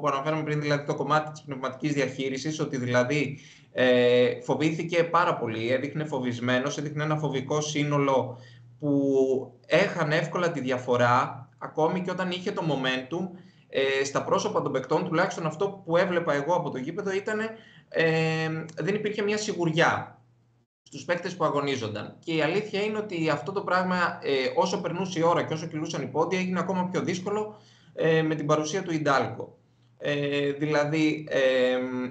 [0.01, 3.39] που αναφέραμε πριν, δηλαδή το κομμάτι της πνευματικής διαχείρισης, ότι δηλαδή
[3.73, 8.39] ε, φοβήθηκε πάρα πολύ, έδειχνε φοβισμένος, έδειχνε ένα φοβικό σύνολο
[8.79, 13.29] που έχανε εύκολα τη διαφορά, ακόμη και όταν είχε το momentum,
[13.69, 17.39] ε, στα πρόσωπα των παικτών, τουλάχιστον αυτό που έβλεπα εγώ από το γήπεδο, ήταν
[17.89, 20.21] ε, δεν υπήρχε μια σιγουριά
[20.83, 22.15] στους παίκτες που αγωνίζονταν.
[22.19, 25.67] Και η αλήθεια είναι ότι αυτό το πράγμα, ε, όσο περνούσε η ώρα και όσο
[25.67, 27.55] κυλούσαν οι πόντια, έγινε ακόμα πιο δύσκολο
[27.93, 29.57] ε, με την παρουσία του Ιντάλκο.
[30.05, 31.39] Ε, δηλαδή ε,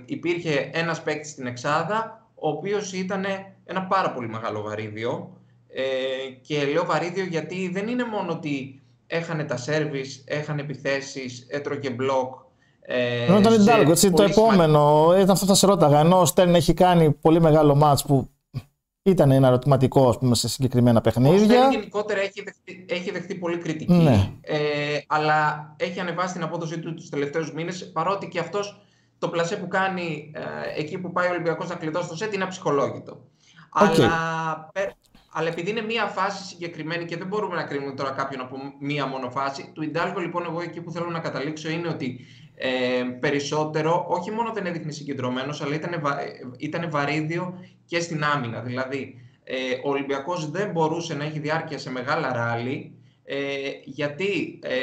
[0.05, 3.25] υπήρχε ένας παίκτης στην Εξάδα, ο οποίος ήταν
[3.65, 5.37] ένα πάρα πολύ μεγάλο βαρύδιο.
[5.69, 5.83] Ε,
[6.41, 12.35] και λέω βαρύδιο γιατί δεν είναι μόνο ότι έχανε τα σέρβις, έχανε επιθέσεις, έτρωγε μπλοκ.
[12.81, 16.01] Ε, Ενώ ήταν Ιντάλκο, το επόμενο, ήταν αυτό που θα σε ρώταγα.
[16.01, 18.29] Ενώ ο Στέρν έχει κάνει πολύ μεγάλο μάτς που
[19.03, 21.67] ήταν ένα ερωτηματικό ας πούμε, σε συγκεκριμένα παιχνίδια.
[21.67, 24.33] Ο γενικότερα έχει δεχτεί, έχει δεχτεί πολύ κριτική, Ναι.
[24.41, 24.59] ε,
[25.07, 28.81] αλλά έχει ανεβάσει την απόδοσή του τους τελευταίους μήνες, παρότι και αυτός
[29.19, 32.45] το πλασέ που κάνει ε, εκεί που πάει ο Ολυμπιακός να κλειδώσει το σετ είναι
[32.45, 33.25] αψυχολόγητο.
[33.71, 34.91] Αλλά, πε-
[35.33, 39.07] αλλά επειδή είναι μία φάση συγκεκριμένη και δεν μπορούμε να κρίνουμε τώρα κάποιον από μία
[39.07, 42.21] μόνο φάση, του Ιντάλγο λοιπόν εγώ εκεί που θέλω να καταλήξω είναι ότι
[42.65, 46.19] ε, περισσότερο όχι μόνο δεν έδειχνε συγκεντρωμένος, αλλά ήταν, βα,
[46.57, 48.61] ήτανε βαρύδιο και στην άμυνα.
[48.61, 52.95] Δηλαδή, ε, ο Ολυμπιακός δεν μπορούσε να έχει διάρκεια σε μεγάλα ράλι,
[53.25, 53.37] ε,
[53.85, 54.75] γιατί ε,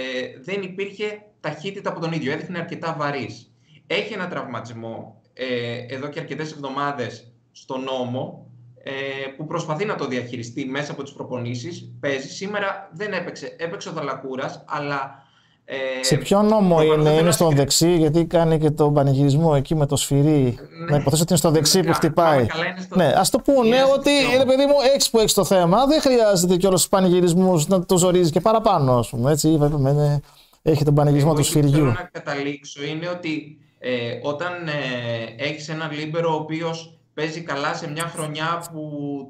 [0.41, 2.31] δεν υπήρχε ταχύτητα από τον ίδιο.
[2.31, 3.51] Έδειχνε αρκετά βαρύς.
[3.87, 8.51] Έχει ένα τραυματισμό ε, εδώ και αρκετές εβδομάδες στον νόμο,
[8.83, 8.91] ε,
[9.37, 11.91] που προσπαθεί να το διαχειριστεί μέσα από τις προπονήσεις.
[11.99, 12.27] Παίζει.
[12.27, 13.55] Σήμερα δεν έπαιξε.
[13.59, 15.27] Έπαιξε ο Δαλακούρας, αλλά...
[15.71, 17.61] Ε, σε ποιο νόμο προφανώς είναι, δεν είναι στον άσχεται.
[17.63, 20.57] δεξί, γιατί κάνει και τον πανηγυρισμό εκεί με το σφυρί.
[20.79, 20.89] Ναι.
[20.89, 22.45] Να υποθέσω ότι είναι στο δεξί που Καλά, χτυπάει.
[22.45, 24.37] καλά, είναι στο- Ναι, ας το πούνε είναι στο ότι δεξιό.
[24.37, 25.85] ρε παιδί μου, έχει που έχει το θέμα.
[25.85, 29.31] Δεν χρειάζεται και όλου τους πανηγυρισμούς να το ζορίζει και παραπάνω, ας πούμε.
[29.31, 30.19] Έτσι, είπαμε, ναι,
[30.61, 31.85] έχει τον πανηγυρισμό Εγώ του εκεί που σφυριού.
[31.85, 33.91] Θέλω να καταλήξω είναι ότι ε,
[34.21, 38.81] όταν ε, έχεις έναν λίμπερο ο οποίος παίζει καλά σε μια χρονιά που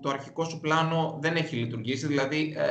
[0.02, 2.64] το αρχικό σου πλάνο δεν έχει λειτουργήσει, δηλαδή ε,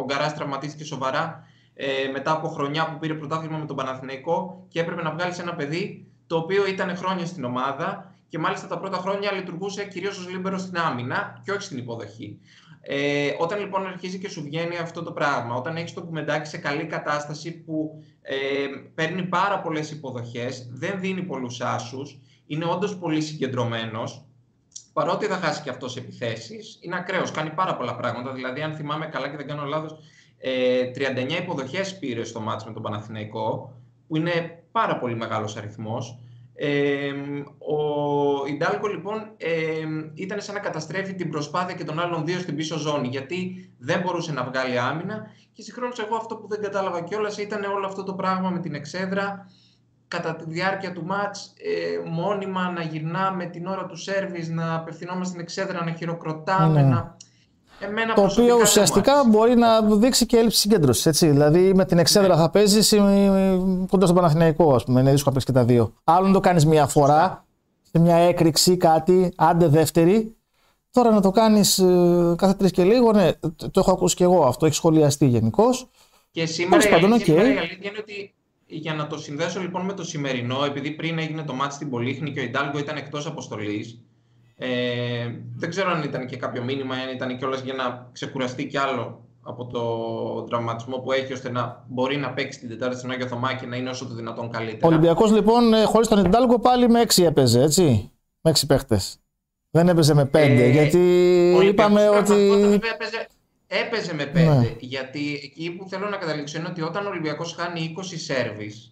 [0.00, 4.80] ο Γκαράς τραυματίστηκε σοβαρά ε, μετά από χρονιά που πήρε πρωτάθλημα με τον Παναθηναϊκό και
[4.80, 8.96] έπρεπε να βγάλεις ένα παιδί το οποίο ήταν χρόνια στην ομάδα και μάλιστα τα πρώτα
[8.96, 12.38] χρόνια λειτουργούσε κυρίως ως λίμπερο στην άμυνα και όχι στην υποδοχή.
[12.84, 16.58] Ε, όταν λοιπόν αρχίζει και σου βγαίνει αυτό το πράγμα, όταν έχεις το κουμεντάκι σε
[16.58, 18.36] καλή κατάσταση που ε,
[18.94, 24.24] παίρνει πάρα πολλές υποδοχές, δεν δίνει πολλούς άσους, είναι όντως πολύ συγκεντρωμένος,
[24.92, 29.06] παρότι θα χάσει και αυτός επιθέσεις, είναι ακραίος, κάνει πάρα πολλά πράγματα, δηλαδή αν θυμάμαι
[29.06, 29.98] καλά και δεν κάνω λάθος,
[30.44, 33.72] ε, 39 υποδοχές πήρε στο μάτς με τον Παναθηναϊκό,
[34.08, 36.18] που είναι πάρα πολύ μεγάλος αριθμός.
[36.54, 37.10] Ε,
[37.58, 39.50] ο Ιντάλκο λοιπόν ε,
[40.14, 44.00] ήταν σαν να καταστρέφει την προσπάθεια και των άλλων δύο στην πίσω ζώνη γιατί δεν
[44.00, 48.02] μπορούσε να βγάλει άμυνα και συγχρόνως εγώ αυτό που δεν κατάλαβα κιόλας ήταν όλο αυτό
[48.02, 49.46] το πράγμα με την εξέδρα
[50.08, 55.28] κατά τη διάρκεια του μάτς ε, μόνιμα να γυρνάμε την ώρα του σέρβις, να απευθυνόμαστε
[55.28, 56.88] στην εξέδρα, να χειροκροτάμε, Ναι.
[56.88, 57.16] να...
[57.82, 59.28] Εμένα Το προσωπικά οποίο δεν μου ουσιαστικά άρεσε.
[59.28, 61.06] μπορεί να δείξει και έλλειψη συγκέντρωσης.
[61.06, 61.26] Έτσι.
[61.28, 62.94] Δηλαδή με την εξέδρα θα παίζεις
[63.90, 65.00] κοντά στον Παναθηναϊκό, ας πούμε.
[65.00, 65.92] Είναι δύσκολο να παίξεις και τα δύο.
[66.04, 67.46] Άλλο να το κάνεις μία φορά,
[67.82, 70.36] σε μια έκρηξη, κάτι, άντε δεύτερη.
[70.90, 71.74] Τώρα να το κάνεις
[72.36, 75.88] κάθε τρεις και λίγο, ναι, το το έχω ακούσει και εγώ αυτό, έχει σχολιαστεί γενικώς.
[76.30, 77.40] Και σήμερα, η Τέλος πάντων, αλήθεια, οκ.
[77.40, 78.34] σήμερα η αλήθεια είναι ότι
[78.66, 82.32] για να το συνδέσω λοιπόν με το σημερινό, επειδή πριν έγινε το ματς στην Πολίχνη
[82.32, 83.98] και ο Ιντάλγκο ήταν εκτός αποστολής,
[84.62, 88.76] ε, δεν ξέρω αν ήταν και κάποιο μήνυμα, αν ήταν κιόλας για να ξεκουραστεί κι
[88.78, 89.82] άλλο από το
[90.42, 93.76] τραυματισμό που έχει, ώστε να μπορεί να παίξει την Τετάρτη στον Άγιο Θωμά και να
[93.76, 94.86] είναι όσο το δυνατόν Ο καλύτερα.
[94.86, 98.10] Ολυμπιακός λοιπόν, χωρίς τον Ιντάλγκο, πάλι με έξι έπαιζε, έτσι;
[98.40, 99.16] Με έξι παίχτες.
[99.70, 100.98] Δεν έπαιζε με πέντε, Ε, γιατί
[101.54, 102.46] Ο Ολυμπιακός είπαμε στην ότι.
[102.46, 103.26] πραγματικότητα, βέβαια, έπαιζε,
[103.66, 104.54] έπαιζε με πέντε.
[104.58, 104.74] Ναι.
[104.80, 108.91] Γιατί εκεί που θέλω να καταλήξω είναι ότι όταν ο Ολυμπιακός χάνει 20 σέρβις,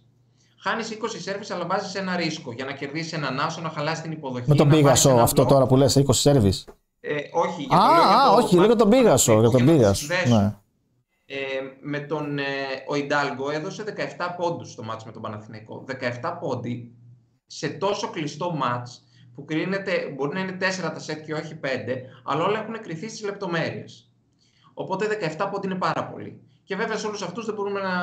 [0.63, 4.11] χάνεις 20 σέρβις αλλά βάζεις ένα ρίσκο για να κερδίσεις έναν άσο, να χαλάσει την
[4.11, 4.45] υποδοχή.
[4.49, 5.53] Με τον να πάρεις Πίγασο, ένα αυτό μπλοκ.
[5.53, 6.65] τώρα που λες, 20 σερβις.
[6.99, 9.03] Ε, όχι, για Α, το, λέω για α, το όχι, λέω για τον μάτι του
[9.03, 9.39] Πίγασο.
[9.39, 10.05] Για τον Παναθηναϊκού, για να το Πίγασο.
[10.05, 10.41] συνδέσω.
[10.41, 10.55] Ναι.
[11.25, 11.37] Ε,
[11.81, 12.43] με τον, ε,
[12.87, 15.83] ο Ιντάλγκο έδωσε 17 πόντους στο μάτς με τον Παναθηναϊκό.
[15.87, 16.91] 17 πόντι
[17.45, 19.03] σε τόσο κλειστό μάτς
[19.35, 21.67] που κρίνεται, μπορεί να είναι 4 τα σετ και όχι 5,
[22.23, 24.11] αλλά όλα έχουν κρυθεί στις λεπτομέρειες.
[24.73, 25.07] Οπότε
[25.37, 26.41] 17 πόντι είναι πάρα πολύ.
[26.71, 27.93] Και βέβαια σε όλους αυτούς δεν μπορούμε να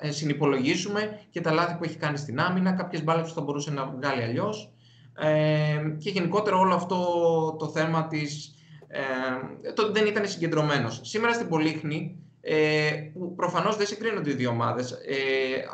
[0.00, 3.70] ε, συνυπολογίσουμε και τα λάθη που έχει κάνει στην άμυνα, κάποιες μπάλες που θα μπορούσε
[3.70, 4.72] να βγάλει αλλιώς.
[5.18, 6.96] Ε, και γενικότερα όλο αυτό
[7.58, 8.54] το θέμα της...
[8.88, 11.00] Ε, το ότι δεν ήταν συγκεντρωμένος.
[11.04, 15.16] Σήμερα στην Πολύχνη, ε, που προφανώς δεν συγκρίνονται οι δύο ομάδες, ε,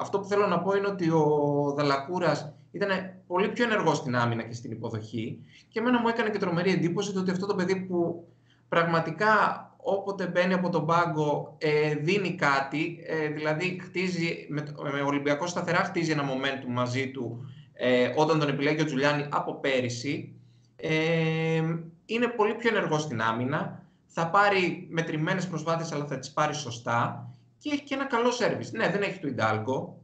[0.00, 2.88] αυτό που θέλω να πω είναι ότι ο Δαλακούρας ήταν
[3.26, 7.12] πολύ πιο ενεργός στην άμυνα και στην υποδοχή και εμένα μου έκανε και τρομερή εντύπωση
[7.12, 8.28] το ότι αυτό το παιδί που
[8.68, 15.46] πραγματικά όποτε μπαίνει από τον πάγκο ε, δίνει κάτι, ε, δηλαδή χτίζει, με, με Ολυμπιακό
[15.46, 20.34] σταθερά χτίζει ένα momentum μαζί του ε, όταν τον επιλέγει ο Τζουλιάνι από πέρυσι.
[20.76, 21.62] Ε,
[22.06, 27.30] είναι πολύ πιο ενεργό στην άμυνα, θα πάρει μετρημένες προσπάθειες αλλά θα τις πάρει σωστά
[27.58, 28.72] και έχει και ένα καλό σέρβις.
[28.72, 30.02] Ναι, δεν έχει το Ιντάλγκο,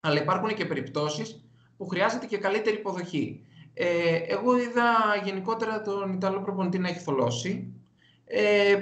[0.00, 1.44] αλλά υπάρχουν και περιπτώσεις
[1.76, 3.40] που χρειάζεται και καλύτερη υποδοχή.
[3.74, 4.92] Ε, εγώ είδα
[5.24, 7.72] γενικότερα τον Ιταλό προπονητή να έχει θολώσει,
[8.24, 8.74] ε,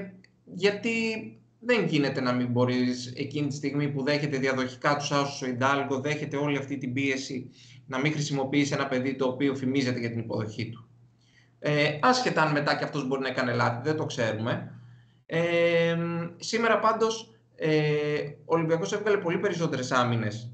[0.54, 0.90] γιατί
[1.60, 6.00] δεν γίνεται να μην μπορείς εκείνη τη στιγμή που δέχεται διαδοχικά τους άσους ο Ιντάλγκο,
[6.00, 7.50] δέχεται όλη αυτή την πίεση
[7.86, 10.88] να μην χρησιμοποιήσει ένα παιδί το οποίο φημίζεται για την υποδοχή του.
[11.58, 14.80] Ε, άσχετα αν μετά και αυτός μπορεί να έκανε λάθη, δεν το ξέρουμε.
[15.26, 15.96] Ε,
[16.36, 17.70] σήμερα πάντως ε,
[18.44, 20.50] ο Ολυμπιακός έβγαλε πολύ περισσότερες άμυνες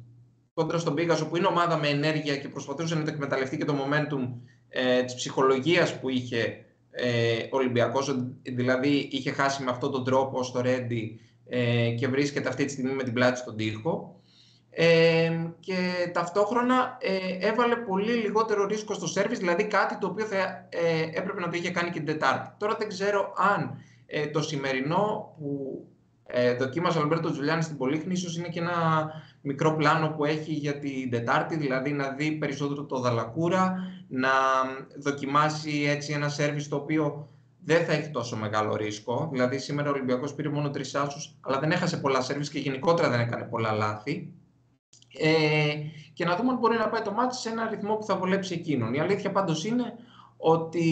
[0.54, 3.74] κόντρα στον Πίγασο που είναι ομάδα με ενέργεια και προσπαθούσε να το εκμεταλλευτεί και το
[3.74, 4.28] momentum
[4.68, 6.61] ε, της ψυχολογίας που είχε
[6.94, 12.64] ε, Ολυμπιακός, δηλαδή είχε χάσει με αυτόν τον τρόπο στο Ρέντι ε, και βρίσκεται αυτή
[12.64, 14.20] τη στιγμή με την πλάτη στον τοίχο.
[14.74, 20.36] Ε, και ταυτόχρονα ε, έβαλε πολύ λιγότερο ρίσκο στο σέρβις, δηλαδή κάτι το οποίο θα,
[20.68, 22.50] ε, έπρεπε να το είχε κάνει και την Τετάρτη.
[22.58, 25.84] Τώρα δεν ξέρω αν ε, το σημερινό που
[26.26, 30.52] ε, δοκίμασε ο Αλμπέρτο Τζουλιάνη στην Πολύχνη ίσως είναι και ένα μικρό πλάνο που έχει
[30.52, 33.74] για την Τετάρτη, δηλαδή να δει περισσότερο το Δαλακούρα,
[34.14, 34.30] να
[34.98, 37.28] δοκιμάσει έτσι ένα σέρβις το οποίο
[37.64, 39.28] δεν θα έχει τόσο μεγάλο ρίσκο.
[39.32, 43.10] Δηλαδή σήμερα ο Ολυμπιακός πήρε μόνο τρεις άσους, αλλά δεν έχασε πολλά σέρβις και γενικότερα
[43.10, 44.32] δεν έκανε πολλά λάθη.
[45.18, 45.74] Ε,
[46.12, 48.54] και να δούμε αν μπορεί να πάει το μάτι σε ένα ρυθμό που θα βολέψει
[48.54, 48.94] εκείνον.
[48.94, 49.94] Η αλήθεια πάντως είναι
[50.36, 50.86] ότι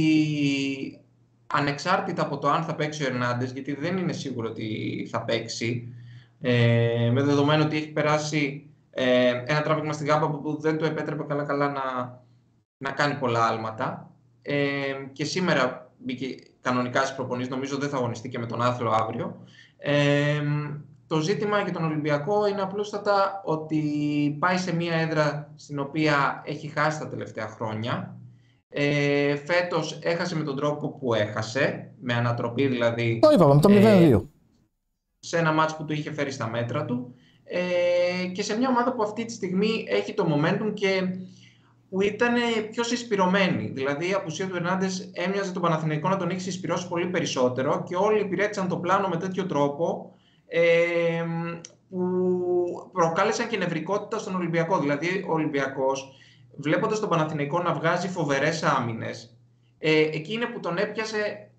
[1.47, 5.95] ανεξάρτητα από το αν θα παίξει ο Ερνάντες, γιατί δεν είναι σίγουρο ότι θα παίξει,
[6.41, 11.23] ε, με δεδομένο ότι έχει περάσει ε, ένα τράβηγμα στην γάμπα που δεν του επέτρεπε
[11.23, 11.83] καλά καλά να,
[12.83, 14.11] να κάνει πολλά άλματα.
[14.43, 14.57] Ε,
[15.13, 16.27] και σήμερα μπήκε
[16.61, 19.45] κανονικά στις προπονήσεις, νομίζω δεν θα αγωνιστεί και με τον άθλο αύριο.
[19.79, 20.43] Ε,
[21.07, 23.83] το ζήτημα για τον Ολυμπιακό είναι απλούστατα ότι
[24.39, 28.17] πάει σε μια έδρα στην οποία έχει χάσει τα τελευταία χρόνια.
[28.69, 33.19] Ε, φέτος έχασε με τον τρόπο που έχασε, με ανατροπή δηλαδή.
[33.23, 33.83] Το είπαμε, το 0-2.
[33.83, 34.19] Ε,
[35.19, 37.15] σε ένα μάτς που του είχε φέρει στα μέτρα του.
[37.45, 41.03] Ε, και σε μια ομάδα που αυτή τη στιγμή έχει το momentum και
[41.91, 42.35] που ήταν
[42.71, 43.71] πιο συσπηρωμένη.
[43.75, 47.97] Δηλαδή η απουσία του Ερνάντες έμοιαζε τον Παναθηναϊκό να τον έχει συσπηρώσει πολύ περισσότερο και
[47.97, 50.15] όλοι υπηρέτησαν το πλάνο με τέτοιο τρόπο
[50.47, 51.25] ε,
[51.91, 54.79] που προκάλεσαν και νευρικότητα στον Ολυμπιακό.
[54.79, 56.13] Δηλαδή, ο Ολυμπιακός,
[56.57, 59.37] βλέποντας τον Παναθηναϊκό να βγάζει φοβερές άμυνες,
[59.79, 61.50] ε, εκεί είναι που τον έπιασε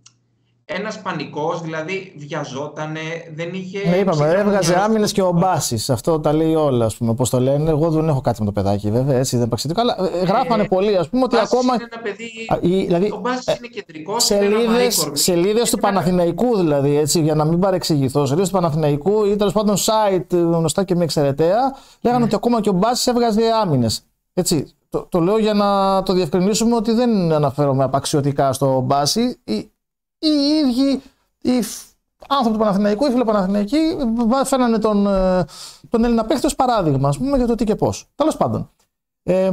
[0.66, 2.99] ένας πανικός, δηλαδή βιαζότανε,
[3.36, 3.89] δεν είχε...
[3.89, 5.91] Ναι, είπαμε, έβγαζε άμυνες και ο Μπάση.
[5.91, 7.70] Αυτό τα λέει όλα, ας πούμε, όπω το λένε.
[7.70, 9.82] Εγώ δεν έχω κάτι με το παιδάκι, βέβαια, έτσι δεν επαξιτικό.
[9.82, 11.74] Αλλά ε, γράφανε ε, πολύ, ας πούμε, ότι ακόμα.
[11.74, 12.86] Είναι ένα παιδί.
[12.86, 14.24] δηλαδή, ο Μπάσης ε, είναι κεντρικός.
[15.12, 18.26] Σελίδε του Παναθηναϊκού, δηλαδή, έτσι, για να μην παρεξηγηθώ.
[18.26, 22.26] Σελίδες του Παναθηναϊκού ή τέλος πάντων site γνωστά και μια εξαιρεταία, λέγανε ναι.
[22.26, 24.03] ότι ακόμα και ο Μπάσης έβγαζε άμυνες.
[24.34, 29.39] Έτσι, το, το λέω για να το διευκρινίσουμε ότι δεν αναφέρομαι απαξιωτικά στο Μπάση
[30.22, 31.01] οι ίδιοι
[31.41, 31.63] οι
[32.28, 33.78] άνθρωποι του Παναθηναϊκού, οι φιλοπαναθηναϊκοί,
[34.45, 35.45] φέρνανε τον, ε,
[35.89, 38.09] τον Έλληνα παίχτη ως παράδειγμα, ας πούμε, για το τι και πώς.
[38.15, 38.69] Τέλος πάντων.
[39.24, 39.49] Ε,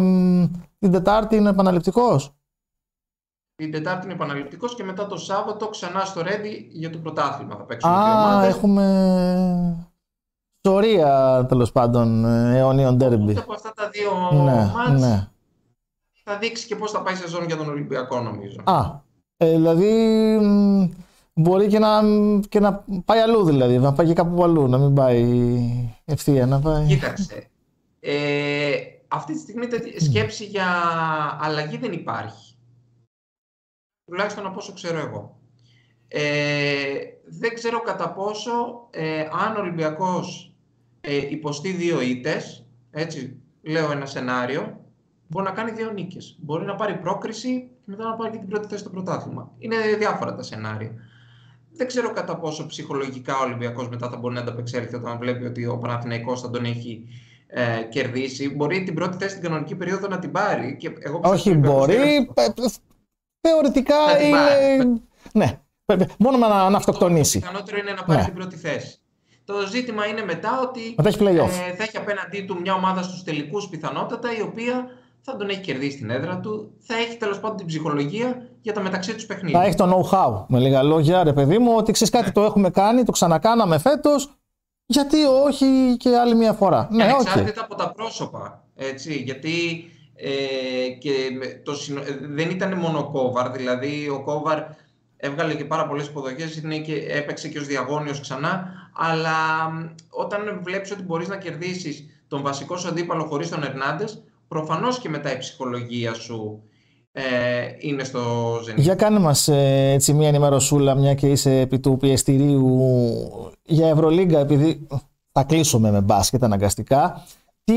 [0.78, 2.34] την Τετάρτη είναι επαναληπτικός;
[3.54, 7.62] Την Τετάρτη είναι επαναληπτικός και μετά το Σάββατο ξανά στο Ρέντι για το πρωτάθλημα θα
[7.62, 9.86] παίξουμε Α, έχουμε
[10.60, 13.38] ιστορία τέλος πάντων αιωνίων ντέρμπι.
[13.38, 15.28] Από αυτά τα δύο ναι, μάτς ναι.
[16.24, 18.60] θα δείξει και πώς θα πάει η σεζόν για τον Ολυμπιακό νομίζω.
[18.64, 19.06] Α,
[19.40, 19.92] ε, δηλαδή
[21.34, 22.00] μπορεί και να,
[22.48, 25.24] και να πάει αλλού δηλαδή, να πάει και κάπου αλλού, να μην πάει
[26.04, 26.86] ευθεία, να πάει...
[26.86, 27.50] Κοίταξε,
[28.00, 28.70] ε,
[29.08, 29.66] αυτή τη στιγμή
[29.96, 30.66] σκέψη για
[31.40, 32.56] αλλαγή δεν υπάρχει.
[34.04, 35.38] Τουλάχιστον από όσο ξέρω εγώ.
[36.08, 40.54] Ε, δεν ξέρω κατά πόσο ε, αν ο Ολυμπιακός
[41.00, 44.84] ε, υποστεί δύο ήττες, έτσι λέω ένα σενάριο,
[45.26, 46.38] μπορεί να κάνει δύο νίκες.
[46.40, 49.50] Μπορεί να πάρει πρόκριση και μετά να πάρει και την πρώτη θέση στο πρωτάθλημα.
[49.58, 50.92] Είναι διάφορα τα σενάρια.
[51.72, 55.66] Δεν ξέρω κατά πόσο ψυχολογικά ο Ολυμπιακός μετά θα μπορεί να ανταπεξέλθει όταν βλέπει ότι
[55.66, 57.08] ο Παναθηναϊκός θα τον έχει
[57.46, 58.54] ε, κερδίσει.
[58.54, 60.76] Μπορεί την πρώτη θέση στην κανονική περίοδο να την πάρει.
[60.76, 62.30] Και εγώ Όχι, μπορεί.
[63.40, 65.00] Θεωρητικά είναι.
[65.32, 65.60] Ναι.
[66.18, 67.40] Μόνο να, να αυτοκτονήσει.
[67.40, 68.24] Το πιθανότερο είναι να πάρει ναι.
[68.24, 68.98] την πρώτη θέση.
[69.44, 74.36] Το ζήτημα είναι μετά ότι ε, θα έχει απέναντί του μια ομάδα στους τελικούς πιθανότατα
[74.36, 74.90] η οποία
[75.30, 78.80] θα τον έχει κερδίσει την έδρα του, θα έχει τέλος πάντων την ψυχολογία για τα
[78.80, 79.58] μεταξύ τους παιχνίδια.
[79.58, 80.44] Θα έχει το know-how.
[80.48, 82.32] Με λίγα λόγια, ρε παιδί μου, ότι ξέρεις κάτι ναι.
[82.32, 84.32] το έχουμε κάνει, το ξανακάναμε φέτος.
[84.86, 86.88] Γιατί όχι και άλλη μια φορά.
[86.90, 87.64] Ναι, Ανεξάρτητα okay.
[87.64, 88.64] από τα πρόσωπα.
[88.74, 89.84] Έτσι, γιατί
[90.14, 91.12] ε, και
[91.64, 91.72] το,
[92.20, 93.50] δεν ήταν μόνο ο Κόβαρ.
[93.50, 94.62] Δηλαδή, ο Κόβαρ
[95.16, 98.72] έβγαλε και πάρα πολλές υποδοχές, και έπαιξε και ως διαγώνιος ξανά.
[98.94, 99.36] Αλλά
[100.10, 104.04] όταν βλέπεις ότι μπορείς να κερδίσεις τον βασικό σου αντίπαλο χωρίς τον Ερνάντε,
[104.48, 106.62] προφανώς και μετά η ψυχολογία σου
[107.12, 107.22] ε,
[107.78, 108.20] είναι στο
[108.64, 108.80] ζενή.
[108.80, 112.90] Για κάνε μας ε, έτσι μια ενημερωσούλα, μια και είσαι επί του πιεστηρίου
[113.62, 114.86] για Ευρωλίγκα, επειδή
[115.32, 117.24] θα κλείσουμε με μπάσκετ αναγκαστικά.
[117.64, 117.74] Τι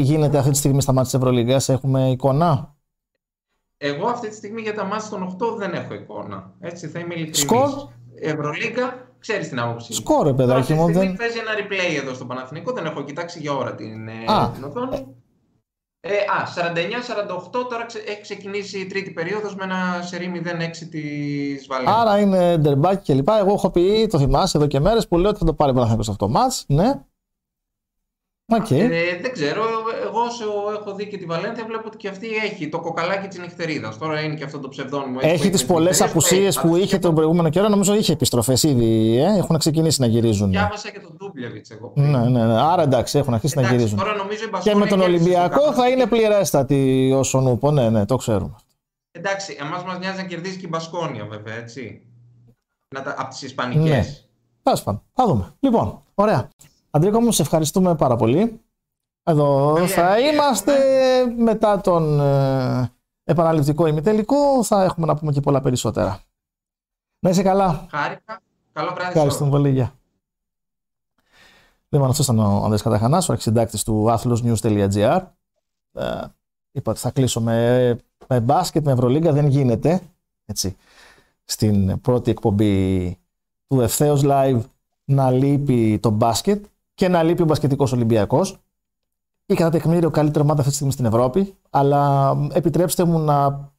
[0.00, 2.74] γίνεται αυτή τη στιγμή στα μάτια της Ευρωλίγκας, έχουμε εικόνα;
[3.76, 6.52] Εγώ αυτή τη στιγμή για τα μάτια των 8 δεν έχω εικόνα.
[6.60, 7.40] Έτσι θα είμαι ειλικρινής.
[7.40, 7.70] Σκορ;
[8.14, 9.92] Ευρωλίγκα, ξέρεις την άποψη.
[9.92, 10.86] Σκόρ, παιδάκι μου.
[10.92, 11.16] Δεν...
[11.16, 14.12] Παίζει ένα replay εδώ στο Παναθηνικό, δεν έχω κοιτάξει για ώρα την, ε,
[14.54, 15.06] την οθόνη.
[16.08, 22.00] Ε, α, 49-48, τώρα έχει ξεκινήσει η τρίτη περίοδος με ένα σερί 0-6 της Βαλένθια.
[22.00, 23.38] Άρα είναι ντερμπάκι και λοιπά.
[23.38, 25.86] Εγώ έχω πει, το θυμάσαι εδώ και μέρες, που λέω ότι θα το πάρει ο
[25.86, 27.00] σε αυτό το μάτς, ναι.
[28.52, 28.72] Okay.
[28.72, 29.62] Ε, δεν ξέρω.
[30.06, 30.44] Εγώ όσο
[30.80, 33.96] έχω δει και τη Βαλένθια, βλέπω ότι και αυτή έχει το κοκαλάκι τη νυχτερίδα.
[33.98, 35.18] Τώρα είναι και αυτό το ψευδόνιμο.
[35.22, 37.68] Έχει τι πολλέ απουσίε που είχε τον προηγούμενο καιρό.
[37.68, 39.16] Νομίζω είχε επιστροφέ ήδη.
[39.18, 39.36] Ε?
[39.36, 40.50] Έχουν ξεκινήσει να γυρίζουν.
[40.50, 41.92] Διάβασα και τον Ντούμπλεβιτ εγώ.
[41.94, 42.60] Ναι, ναι, ναι.
[42.60, 43.98] Άρα εντάξει, έχουν αρχίσει εντάξει, να γυρίζουν.
[43.98, 47.70] Τώρα νομίζω και με τον Ολυμπιακό θα είναι πληρέστατη όσο νουπο.
[47.70, 48.54] Ναι, ναι, το ξέρουμε.
[49.10, 52.02] Εντάξει, εμά μα νοιάζει να κερδίσει και η Μπασκόνια βέβαια, έτσι.
[52.94, 53.88] Να τα, από τι Ισπανικέ.
[53.88, 54.04] Ναι.
[54.62, 55.54] Τέλο πάντων, θα δούμε.
[55.60, 56.50] Λοιπόν, ωραία.
[56.90, 58.60] Αντρίκο μου, σε ευχαριστούμε πάρα πολύ.
[59.22, 60.74] Εδώ θα είμαστε
[61.36, 62.92] μετά τον ε,
[63.24, 64.64] επαναληπτικό ημιτελικό.
[64.64, 66.20] Θα έχουμε να πούμε και πολλά περισσότερα.
[67.18, 67.86] Να είσαι καλά.
[67.90, 68.40] Χάρηκα.
[68.72, 69.08] Καλό βράδυ.
[69.08, 69.70] Ευχαριστούμε πολύ.
[69.70, 69.92] Γεια.
[71.88, 75.20] Λοιπόν, αυτός ήταν ο Ανδρέας Καταχανάς, ο αρχισυντάκτης του athlosnews.gr.
[75.92, 76.22] Ε,
[76.72, 80.00] είπα ότι θα κλείσω με, με μπάσκετ, με Ευρωλίγκα, δεν γίνεται.
[80.44, 80.76] Έτσι.
[81.44, 83.18] Στην πρώτη εκπομπή
[83.66, 84.60] του Ευθέως Live
[85.04, 86.64] να λείπει το μπάσκετ
[86.96, 88.58] και να λείπει ο μπασκετικός Ολυμπιακός
[89.46, 93.70] ή κατά τεκμήριο καλύτερη ομάδα αυτή τη στιγμή στην Ευρώπη, αλλά επιτρέψτε μου να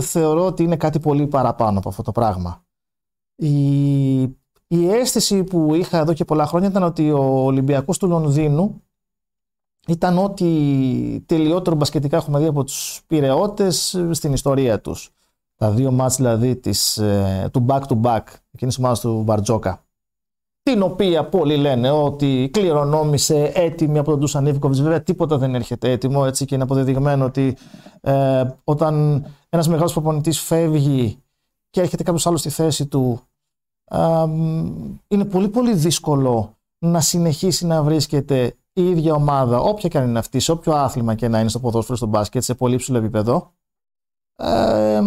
[0.00, 2.64] θεωρώ ότι είναι κάτι πολύ παραπάνω από αυτό το πράγμα.
[3.36, 4.20] Η,
[4.66, 8.82] η αίσθηση που είχα εδώ και πολλά χρόνια ήταν ότι ο Ολυμπιακός του Λονδίνου
[9.86, 10.44] ήταν ό,τι
[11.26, 15.10] τελειότερο μπασκετικά έχουμε δει από τους πυρεώτες στην ιστορία τους.
[15.56, 19.84] Τα δύο μάτς δηλαδή της, ε, του back-to-back, εκείνης ομάδας του Μπαρτζόκα
[20.64, 24.80] την οποία πολλοί λένε ότι κληρονόμησε έτοιμη από τον Ντούσαν Ιβκοβιτς.
[24.80, 27.56] Βέβαια, τίποτα δεν έρχεται έτοιμο έτσι και είναι αποδεδειγμένο ότι
[28.00, 31.18] ε, όταν ένας μεγάλος προπονητής φεύγει
[31.70, 33.20] και έρχεται κάποιος άλλος στη θέση του,
[33.84, 34.24] ε,
[35.08, 40.18] είναι πολύ πολύ δύσκολο να συνεχίσει να βρίσκεται η ίδια ομάδα, όποια και αν είναι
[40.18, 43.52] αυτή, σε όποιο άθλημα και να είναι στο ποδόσφαιρο, στο μπάσκετ, σε πολύ ψηλό επίπεδο,
[44.36, 45.00] ε,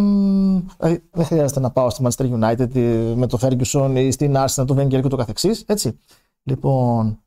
[1.12, 2.74] δεν χρειάζεται να πάω στη Manchester United
[3.16, 6.00] με το Ferguson ή στην Arsenal, το Wenger και το καθεξής, έτσι.
[6.44, 7.20] Λοιπόν,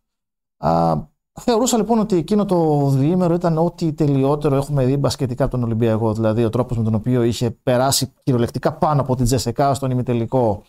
[0.57, 0.97] α,
[1.41, 6.13] θεωρούσα λοιπόν ότι εκείνο το διήμερο ήταν ό,τι τελειότερο έχουμε δει μπασκετικά από τον Ολυμπιακό.
[6.13, 10.63] Δηλαδή ο τρόπος με τον οποίο είχε περάσει κυριολεκτικά πάνω από την Τζεσεκά στον ημιτελικό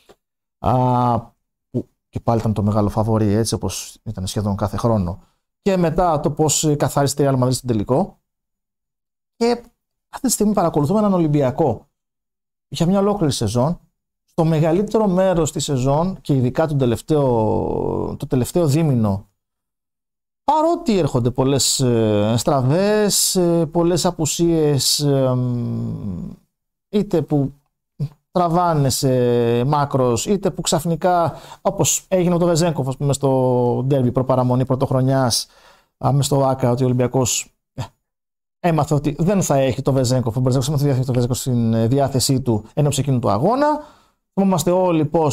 [0.59, 1.19] α,
[1.69, 5.19] που και πάλι ήταν το μεγάλο φαβορή έτσι όπως ήταν σχεδόν κάθε χρόνο
[5.61, 8.19] και μετά το πώς καθάρισε τη Real Madrid στην τελικό
[9.35, 9.63] και
[10.11, 11.87] αυτή τη στιγμή παρακολουθούμε έναν Ολυμπιακό
[12.67, 13.79] για μια ολόκληρη σεζόν.
[14.25, 17.25] Στο μεγαλύτερο μέρος της σεζόν και ειδικά το τελευταίο,
[18.19, 19.27] το τελευταίο δίμηνο,
[20.43, 25.37] παρότι έρχονται πολλές ε, στραβές, ε, πολλές απουσίες, ε,
[26.89, 27.53] είτε που
[28.31, 29.09] τραβάνε σε
[29.63, 35.47] μάκρος, είτε που ξαφνικά, όπως έγινε με το Βεζέγκοφ, ας πούμε, στο ντέρμπι προπαραμονή πρωτοχρονιάς,
[35.97, 37.53] μες στο ΆΚΑ, ότι ο Ολυμπιακός
[38.61, 40.37] έμαθε ότι δεν θα έχει το Βεζέγκοφ.
[40.37, 43.83] Ο Μπερζέκο έμαθε ότι το Βεζέγκοφ στην ε, διάθεσή του ενώ εκείνου του αγώνα.
[44.33, 45.27] Θυμόμαστε όλοι πώ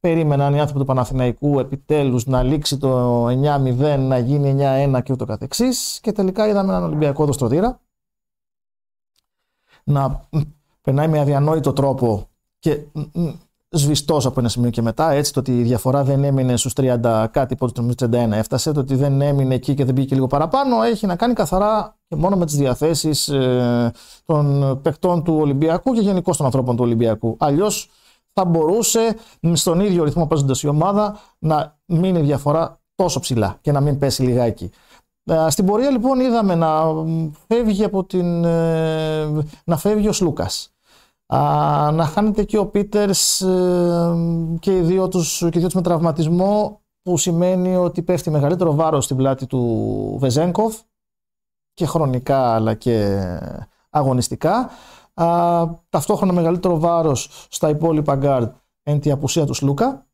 [0.00, 4.56] περίμεναν οι άνθρωποι του Παναθηναϊκού επιτέλους να λήξει το 9-0, να γίνει
[4.96, 5.98] 9-1 και ούτω καθεξής.
[6.02, 7.80] Και τελικά είδαμε έναν Ολυμπιακό δοστρωτήρα
[9.84, 10.28] να
[10.82, 12.28] περνάει με αδιανόητο τρόπο
[12.58, 12.80] και
[13.74, 15.10] σβηστός από ένα σημείο και μετά.
[15.10, 18.80] Έτσι, το ότι η διαφορά δεν έμεινε στους 30 κάτι, πότε το 31 έφτασε, το
[18.80, 22.36] ότι δεν έμεινε εκεί και δεν πήγε λίγο παραπάνω, έχει να κάνει καθαρά και μόνο
[22.36, 23.92] με τις διαθέσεις ε,
[24.24, 27.36] των παικτών του Ολυμπιακού και γενικώ των ανθρώπων του Ολυμπιακού.
[27.38, 27.90] Αλλιώς
[28.32, 29.16] θα μπορούσε
[29.52, 33.98] στον ίδιο ρυθμό παίζοντας η ομάδα να μείνει η διαφορά τόσο ψηλά και να μην
[33.98, 34.70] πέσει λιγάκι.
[35.24, 36.82] Ε, στην πορεία λοιπόν είδαμε να
[37.46, 40.73] φεύγει, από την, ε, να φεύγει ο Σλούκας
[41.92, 44.14] να χάνεται και ο Πίτερς ε,
[44.60, 48.74] και οι δύο τους, και οι δύο τους με τραυματισμό που σημαίνει ότι πέφτει μεγαλύτερο
[48.74, 50.80] βάρος στην πλάτη του Βεζένκοφ
[51.74, 53.24] και χρονικά αλλά και
[53.90, 54.70] αγωνιστικά.
[55.14, 58.52] Α, ταυτόχρονα μεγαλύτερο βάρος στα υπόλοιπα γκάρντ
[58.82, 60.06] εν τη απουσία του Σλούκα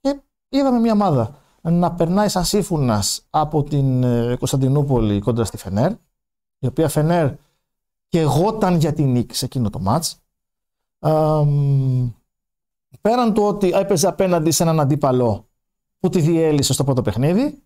[0.00, 5.92] και είδαμε μια ομάδα να περνάει σαν σίφουνας από την ε, Κωνσταντινούπολη κόντρα στη Φενέρ
[6.58, 7.32] η οποία Φενέρ
[8.08, 10.23] καιγόταν για την νίκη σε εκείνο το μάτς
[13.00, 15.46] πέραν του ότι έπαιζε απέναντι σε έναν αντίπαλο
[15.98, 17.62] που τη διέλυσε στο πρώτο παιχνίδι,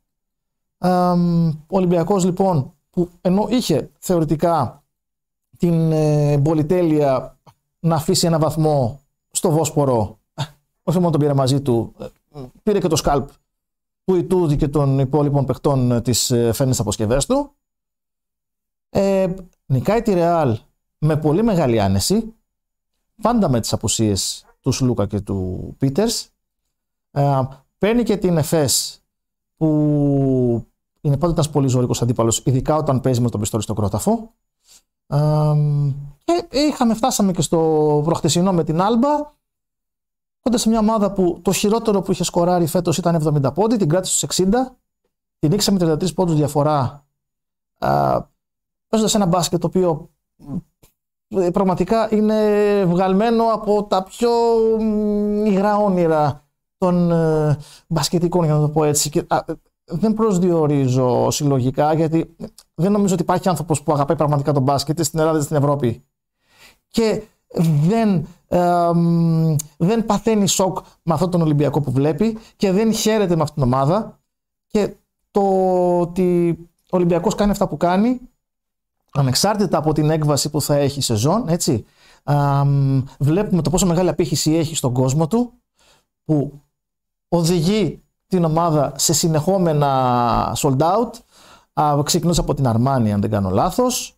[1.67, 4.83] ο Ολυμπιακός λοιπόν που ενώ είχε θεωρητικά
[5.59, 7.39] την ε, πολυτέλεια
[7.81, 9.01] να αφήσει ένα βαθμό
[9.31, 10.19] στο Βόσπορο,
[10.83, 12.07] όχι μόνο τον πήρε μαζί του, ε,
[12.63, 13.29] πήρε και το σκάλπ
[14.05, 17.53] του Ιτούδη και των υπόλοιπων παιχτών της ε, φέρνης αποσκευές του.
[18.91, 19.27] Ε,
[19.67, 20.59] νικάει τη Ρεάλ
[20.99, 22.35] με πολύ μεγάλη άνεση,
[23.23, 26.29] πάντα με τις απουσίες του Σλούκα και του Πίτερς.
[27.11, 27.41] Ε,
[27.79, 29.03] παίρνει και την ΕΦΕΣ
[29.57, 30.67] που
[31.01, 34.33] είναι πάντα ένας πολύ ζωρικός αντίπαλος, ειδικά όταν παίζει με τον πιστόλι στο κρόταφο.
[35.07, 35.53] Ε,
[36.25, 39.37] και είχαμε, φτάσαμε και στο προχτεσινό με την Άλμπα,
[40.41, 43.89] κοντά σε μια ομάδα που το χειρότερο που είχε σκοράρει φέτος ήταν 70 πόντι, την
[43.89, 44.49] κράτησε στους 60
[45.39, 47.07] Την νίξαμε 33 πόντους διαφορά.
[48.89, 50.45] Παίζοντας ένα μπάσκετ το οποίο ε,
[51.53, 54.31] πραγματικά είναι βγαλμένο από τα πιο
[55.45, 56.49] υγρά όνειρα
[56.79, 59.11] των ε, μπασκετικών, για να το πω έτσι.
[59.11, 59.39] Και, α,
[59.85, 62.37] δεν προσδιορίζω συλλογικά, γιατί
[62.75, 66.05] δεν νομίζω ότι υπάρχει άνθρωπος που αγαπάει πραγματικά τον μπάσκετ στην Ελλάδα ή στην Ευρώπη.
[66.89, 67.23] Και
[67.89, 68.91] δεν, ε,
[69.77, 73.73] δεν παθαίνει σοκ με αυτόν τον Ολυμπιακό που βλέπει και δεν χαίρεται με αυτήν την
[73.73, 74.21] ομάδα.
[74.67, 74.95] Και
[75.31, 75.43] το
[76.01, 76.59] ότι
[76.91, 78.21] ο Ολυμπιακός κάνει αυτά που κάνει,
[79.13, 81.85] ανεξάρτητα από την έκβαση που θα έχει η σεζόν, έτσι,
[82.23, 82.63] α,
[83.19, 85.53] βλέπουμε το πόσο μεγάλη απήχηση έχει στον κόσμο του,
[86.25, 86.61] που
[87.29, 91.11] οδηγεί την ομάδα σε συνεχόμενα sold out,
[92.03, 94.13] ξεκινώντας από την Αρμάνη αν δεν κάνω λάθος,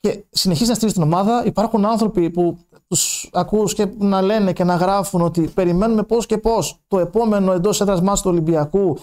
[0.00, 1.44] και συνεχίζει να στηρίζει την ομάδα.
[1.44, 6.38] Υπάρχουν άνθρωποι που τους ακούς και να λένε και να γράφουν ότι περιμένουμε πώς και
[6.38, 8.98] πώς το επόμενο εντός έδρας μας του Ολυμπιακού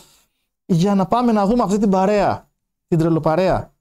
[0.65, 2.46] για να πάμε να δούμε αυτή την παρέα,
[2.87, 3.71] την τρελοπαρέα.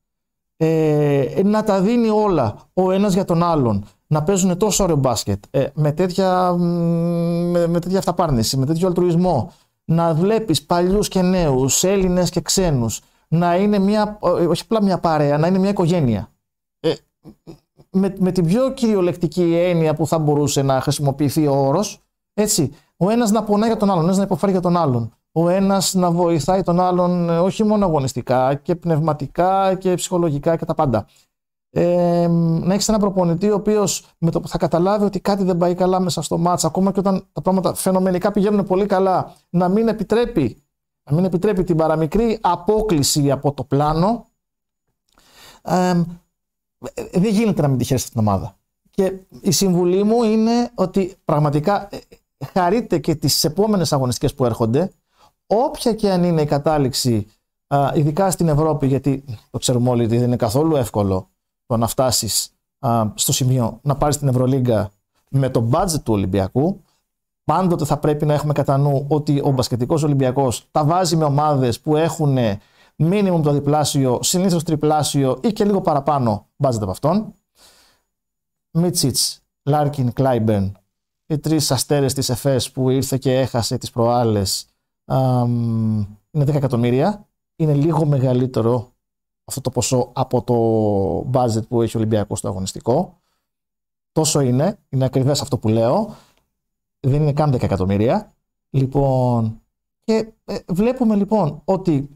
[0.56, 5.44] Ε, να τα δίνει όλα ο ένας για τον άλλον να παίζουν τόσο ωραίο μπάσκετ,
[5.50, 9.52] ε, με, τέτοια, με, με τέτοια αυταπάρνηση, με τέτοιο αλτρουισμό,
[9.84, 15.38] να βλέπεις παλιούς και νέους, Έλληνες και ξένους, να είναι μια, όχι απλά μια παρέα,
[15.38, 16.28] να είναι μια οικογένεια.
[16.80, 16.92] Ε,
[17.90, 22.00] με, με την πιο κυριολεκτική έννοια που θα μπορούσε να χρησιμοποιηθεί ο όρος,
[22.34, 25.15] έτσι, ο ένας να πονάει για τον άλλον, ο ένας να υποφέρει για τον άλλον,
[25.36, 30.64] ο ένας να βοηθάει τον άλλον ε, όχι μόνο αγωνιστικά και πνευματικά και ψυχολογικά και
[30.64, 31.06] τα πάντα
[31.70, 35.56] ε, να έχεις ένα προπονητή ο οποίος με το που θα καταλάβει ότι κάτι δεν
[35.56, 39.68] πάει καλά μέσα στο μάτς, ακόμα και όταν τα πράγματα φαινομενικά πηγαίνουν πολύ καλά, να
[39.68, 40.62] μην επιτρέπει,
[41.02, 44.26] να μην επιτρέπει την παραμικρή απόκληση από το πλάνο.
[45.62, 46.02] Ε,
[47.12, 48.56] δεν γίνεται να μην τη χαίρεστε την ομάδα.
[48.90, 51.98] Και η συμβουλή μου είναι ότι πραγματικά ε,
[52.52, 54.92] χαρείτε και τις επόμενες αγωνιστικές που έρχονται,
[55.46, 57.26] όποια και αν είναι η κατάληξη,
[57.94, 61.28] ειδικά στην Ευρώπη, γιατί το ξέρουμε όλοι ότι δεν είναι καθόλου εύκολο
[61.66, 62.50] το να φτάσεις
[63.14, 64.90] στο σημείο να πάρεις την Ευρωλίγκα
[65.28, 66.80] με το budget του Ολυμπιακού.
[67.44, 71.80] Πάντοτε θα πρέπει να έχουμε κατά νου ότι ο μπασκετικός Ολυμπιακός τα βάζει με ομάδες
[71.80, 72.38] που έχουν
[72.96, 77.32] μίνιμουμ το διπλάσιο, συνήθως τριπλάσιο ή και λίγο παραπάνω budget από αυτόν.
[78.70, 80.76] Μίτσιτς, Λάρκιν, Κλάιμπερν,
[81.26, 84.66] οι τρεις αστέρες της ΕΦΕΣ που ήρθε και έχασε τις προάλλες
[86.30, 87.26] είναι 10 εκατομμύρια.
[87.56, 88.90] Είναι λίγο μεγαλύτερο
[89.44, 93.20] αυτό το ποσό από το budget που έχει ο Ολυμπιακός στο αγωνιστικό.
[94.12, 96.14] Τόσο είναι, είναι ακριβές αυτό που λέω.
[97.00, 98.34] Δεν είναι καν 10 εκατομμύρια.
[98.70, 99.60] Λοιπόν,
[100.04, 102.08] και ε, βλέπουμε λοιπόν ότι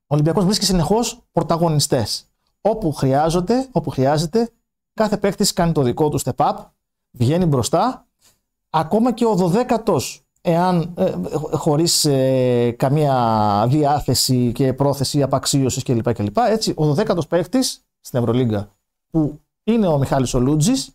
[0.00, 2.26] ο Ολυμπιακός βρίσκει συνεχώς πρωταγωνιστές.
[2.60, 4.50] Όπου χρειάζονται, όπου χρειάζεται,
[4.94, 6.54] κάθε παίκτης κάνει το δικό του step up,
[7.10, 8.06] βγαίνει μπροστά.
[8.70, 11.12] Ακόμα και ο 12ος εάν ε,
[11.52, 16.12] χωρίς ε, καμία διάθεση και πρόθεση απαξίωσης κλπ.
[16.12, 16.36] κλπ.
[16.36, 18.68] Έτσι, ο 12ος παίχτης στην Ευρωλίγκα
[19.10, 20.90] που είναι ο Μιχάλης Ολούτζης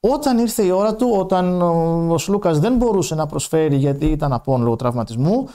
[0.00, 1.62] όταν ήρθε η ώρα του, όταν
[2.10, 5.48] ο Σλούκας δεν μπορούσε να προσφέρει γιατί ήταν απόν λόγω τραυματισμού,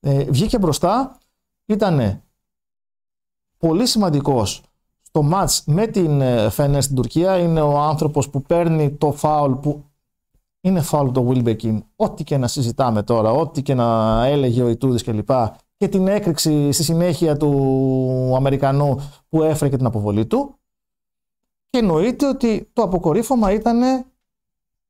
[0.00, 1.18] ε, βγήκε μπροστά,
[1.66, 2.22] ήταν
[3.58, 4.62] πολύ σημαντικός
[5.02, 9.52] στο μάτς με την ε, Φένερ στην Τουρκία, είναι ο άνθρωπος που παίρνει το φάουλ
[9.52, 9.84] που
[10.64, 15.02] είναι φάουλ το Wilbekin, ό,τι και να συζητάμε τώρα, ό,τι και να έλεγε ο Ιτούδης
[15.02, 15.26] κλπ.
[15.26, 20.58] Και, και την έκρηξη στη συνέχεια του Αμερικανού που έφερε και την αποβολή του.
[21.70, 24.06] Και εννοείται ότι το αποκορύφωμα ήταν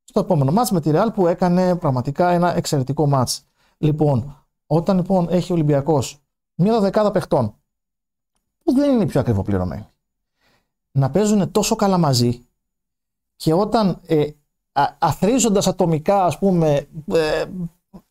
[0.03, 3.45] στο επόμενο μάτς με τη Real που έκανε πραγματικά ένα εξαιρετικό μάτς.
[3.77, 6.19] Λοιπόν, όταν λοιπόν έχει ο Ολυμπιακός
[6.55, 7.55] μια δεκάδα παιχτών
[8.63, 9.87] που δεν είναι πιο ακριβοπληρωμένοι
[10.91, 12.45] να παίζουν τόσο καλά μαζί
[13.35, 14.27] και όταν ε,
[14.97, 17.43] αθρίζοντας ατομικά ας πούμε ε,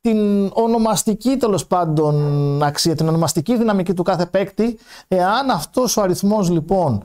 [0.00, 4.78] την ονομαστική τέλος πάντων αξία, την ονομαστική δυναμική του κάθε παίκτη,
[5.08, 7.02] εάν αυτός ο αριθμός λοιπόν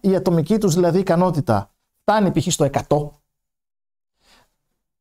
[0.00, 1.70] η ατομική τους δηλαδή ικανότητα
[2.00, 2.52] φτάνει π.χ.
[2.52, 3.08] στο 100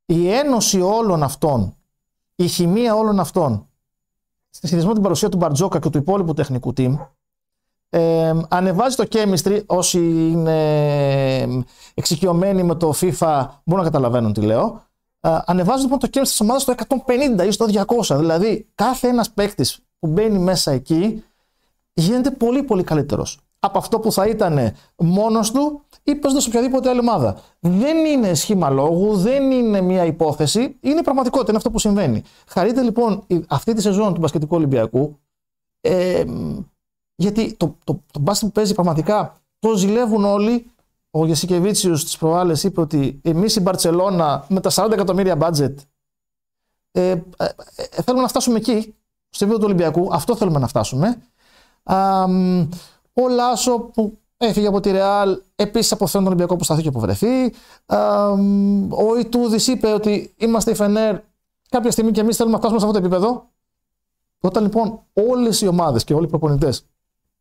[0.05, 1.75] η ένωση όλων αυτών
[2.35, 3.67] η χημεία όλων αυτών
[4.49, 6.97] στη σχετισμό την παρουσία του Μπαρτζόκα και του υπόλοιπου τεχνικού team
[7.89, 11.63] ε, ανεβάζει το chemistry όσοι είναι
[11.93, 14.83] εξοικειωμένοι με το FIFA μπορούν να καταλαβαίνουν τι λέω
[15.19, 16.73] ε, ανεβάζει λοιπόν το chemistry της ομάδας στο
[17.39, 17.65] 150 ή στο
[18.07, 21.23] 200 δηλαδή κάθε ένας παίκτης που μπαίνει μέσα εκεί
[21.93, 26.99] γίνεται πολύ πολύ καλύτερος από αυτό που θα ήταν μόνος του ή παίζοντας οποιαδήποτε άλλη
[26.99, 27.41] ομάδα.
[27.59, 32.23] Δεν είναι σχήμα λόγου, δεν είναι μια υπόθεση, είναι πραγματικότητα, είναι αυτό που συμβαίνει.
[32.47, 35.19] Χαρείτε λοιπόν αυτή τη σεζόν του Μπασκετικού Ολυμπιακού,
[35.81, 36.23] ε,
[37.19, 40.71] γιατί το, το, το μπάσκετ που παίζει πραγματικά το ζηλεύουν όλοι.
[41.11, 45.73] Ο Γεσικεβίτσιο τη προάλλες είπε ότι εμείς η Μπαρσελόνα με τα 40 εκατομμύρια budget
[46.91, 47.21] Ε, ε,
[47.75, 48.95] ε, θέλουμε να φτάσουμε εκεί,
[49.29, 50.13] στο επίπεδο του Ολυμπιακού.
[50.13, 51.21] Αυτό θέλουμε να φτάσουμε.
[53.13, 57.53] ο Λάσο που έφυγε από τη Ρεάλ, επίσης αποθέων τον Ολυμπιακό που σταθεί και αποβρεθεί.
[58.89, 61.19] ο Ιτούδης είπε ότι είμαστε η Φενέρ.
[61.69, 63.49] Κάποια στιγμή και εμείς θέλουμε να φτάσουμε σε αυτό το επίπεδο.
[64.41, 66.85] Όταν λοιπόν όλες οι ομάδες και όλοι οι προπονητές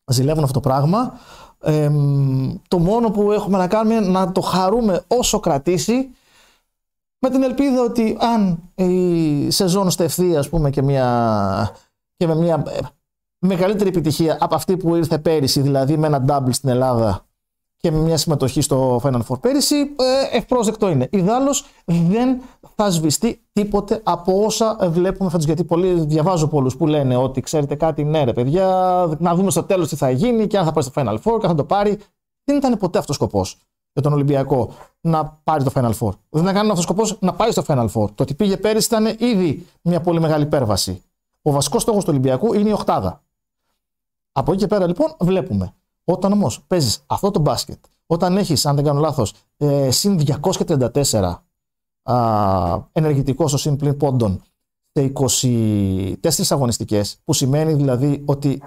[0.09, 1.18] ζηλεύουν αυτό το πράγμα,
[2.68, 6.10] το μόνο που έχουμε να κάνουμε είναι να το χαρούμε όσο κρατήσει
[7.18, 11.70] με την ελπίδα ότι αν η σεζόν στεφθεί ας πούμε και, μια,
[12.16, 12.78] και με μια ε,
[13.39, 17.26] μεγαλύτερη επιτυχία από αυτή που ήρθε πέρυσι, δηλαδή με ένα double στην Ελλάδα
[17.80, 21.09] και με μια συμμετοχή στο Final Four πέρυσι, ε, ευπρόσδεκτο είναι.
[21.10, 22.40] Ιδάλω δεν
[22.74, 25.44] θα σβηστεί τίποτε από όσα βλέπουμε φέτος.
[25.44, 28.66] Γιατί πολλοί, διαβάζω πολλούς που λένε ότι ξέρετε κάτι, ναι, ρε παιδιά,
[29.18, 31.46] να δούμε στο τέλος τι θα γίνει και αν θα πάει στο Final Four και
[31.46, 31.98] αν θα το πάρει.
[32.44, 33.56] Δεν ήταν ποτέ αυτός ο σκοπός
[33.92, 36.12] για τον Ολυμπιακό να πάρει το Final Four.
[36.28, 38.10] Δεν ήταν κανένα αυτός ο σκοπός να πάει στο Final Four.
[38.14, 41.02] Το ότι πήγε πέρυσι ήταν ήδη μια πολύ μεγάλη υπέρβαση.
[41.42, 43.22] Ο βασικός στόχος του Ολυμπιακού είναι η Οχτάδα.
[44.32, 45.74] Από εκεί και πέρα λοιπόν βλέπουμε.
[46.10, 51.44] Όταν όμως παίζεις αυτό το μπάσκετ, όταν έχεις, αν δεν κάνω λάθος, ε, συν 234
[52.02, 54.43] α, ενεργητικός στο συν πλήν πόντων
[54.93, 55.12] σε
[56.22, 58.62] 24 αγωνιστικές, που σημαίνει δηλαδή ότι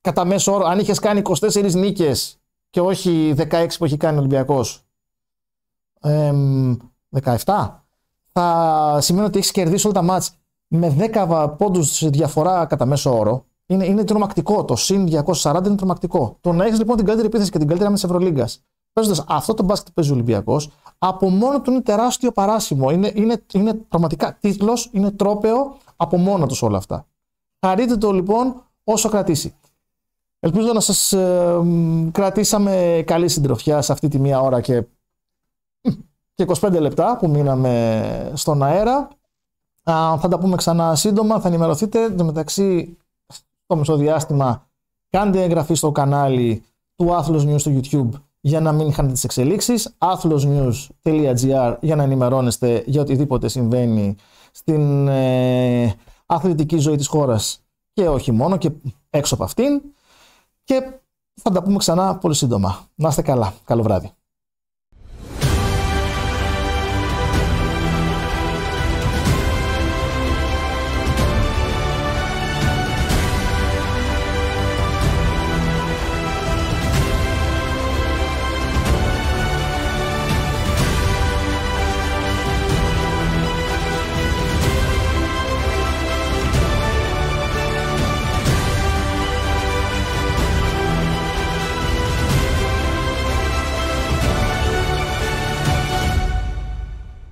[0.00, 2.38] κατά μέσο όρο, αν είχες κάνει 24 νίκες
[2.70, 4.84] και όχι 16 που έχει κάνει ο Ολυμπιακός,
[6.00, 7.84] 17,
[8.32, 10.32] θα σημαίνει ότι έχεις κερδίσει όλα τα μάτς
[10.66, 13.44] με 10 πόντους διαφορά κατά μέσο όρο.
[13.66, 14.64] Είναι, είναι τρομακτικό.
[14.64, 15.08] Το συν
[15.42, 16.36] 240 είναι τρομακτικό.
[16.40, 19.62] Το να έχεις λοιπόν την καλύτερη επίθεση και την καλύτερη άμεση Ευρωλίγκας, παίζοντας αυτό το
[19.62, 22.90] μπάσκετ που παίζει ο Ολυμπιακός, από μόνο του είναι τεράστιο παράσημο.
[22.90, 27.06] Είναι, είναι, είναι πραγματικά τίτλος, είναι τρόπεο από μόνο τους όλα αυτά.
[27.60, 29.54] Χαρείτε το λοιπόν όσο κρατήσει.
[30.40, 31.60] Ελπίζω να σας ε,
[32.12, 34.82] κρατήσαμε καλή συντροφιά σε αυτή τη μία ώρα και,
[36.34, 39.08] και 25 λεπτά που μείναμε στον αέρα.
[39.82, 42.04] θα τα πούμε ξανά σύντομα, θα ενημερωθείτε.
[42.04, 42.96] Εν μεταξύ,
[43.66, 44.68] στο μεσοδιάστημα,
[45.10, 46.62] κάντε εγγραφή στο κανάλι
[46.94, 49.96] του Athlos News στο YouTube για να μην χάνετε τις εξελίξεις.
[49.98, 54.14] athlosnews.gr για να ενημερώνεστε για οτιδήποτε συμβαίνει
[54.50, 55.94] στην ε,
[56.26, 57.60] αθλητική ζωή της χώρας
[57.92, 58.70] και όχι μόνο και
[59.10, 59.82] έξω από αυτήν
[60.64, 61.00] και
[61.34, 62.78] θα τα πούμε ξανά πολύ σύντομα.
[62.94, 63.54] Να είστε καλά.
[63.64, 64.12] Καλό βράδυ.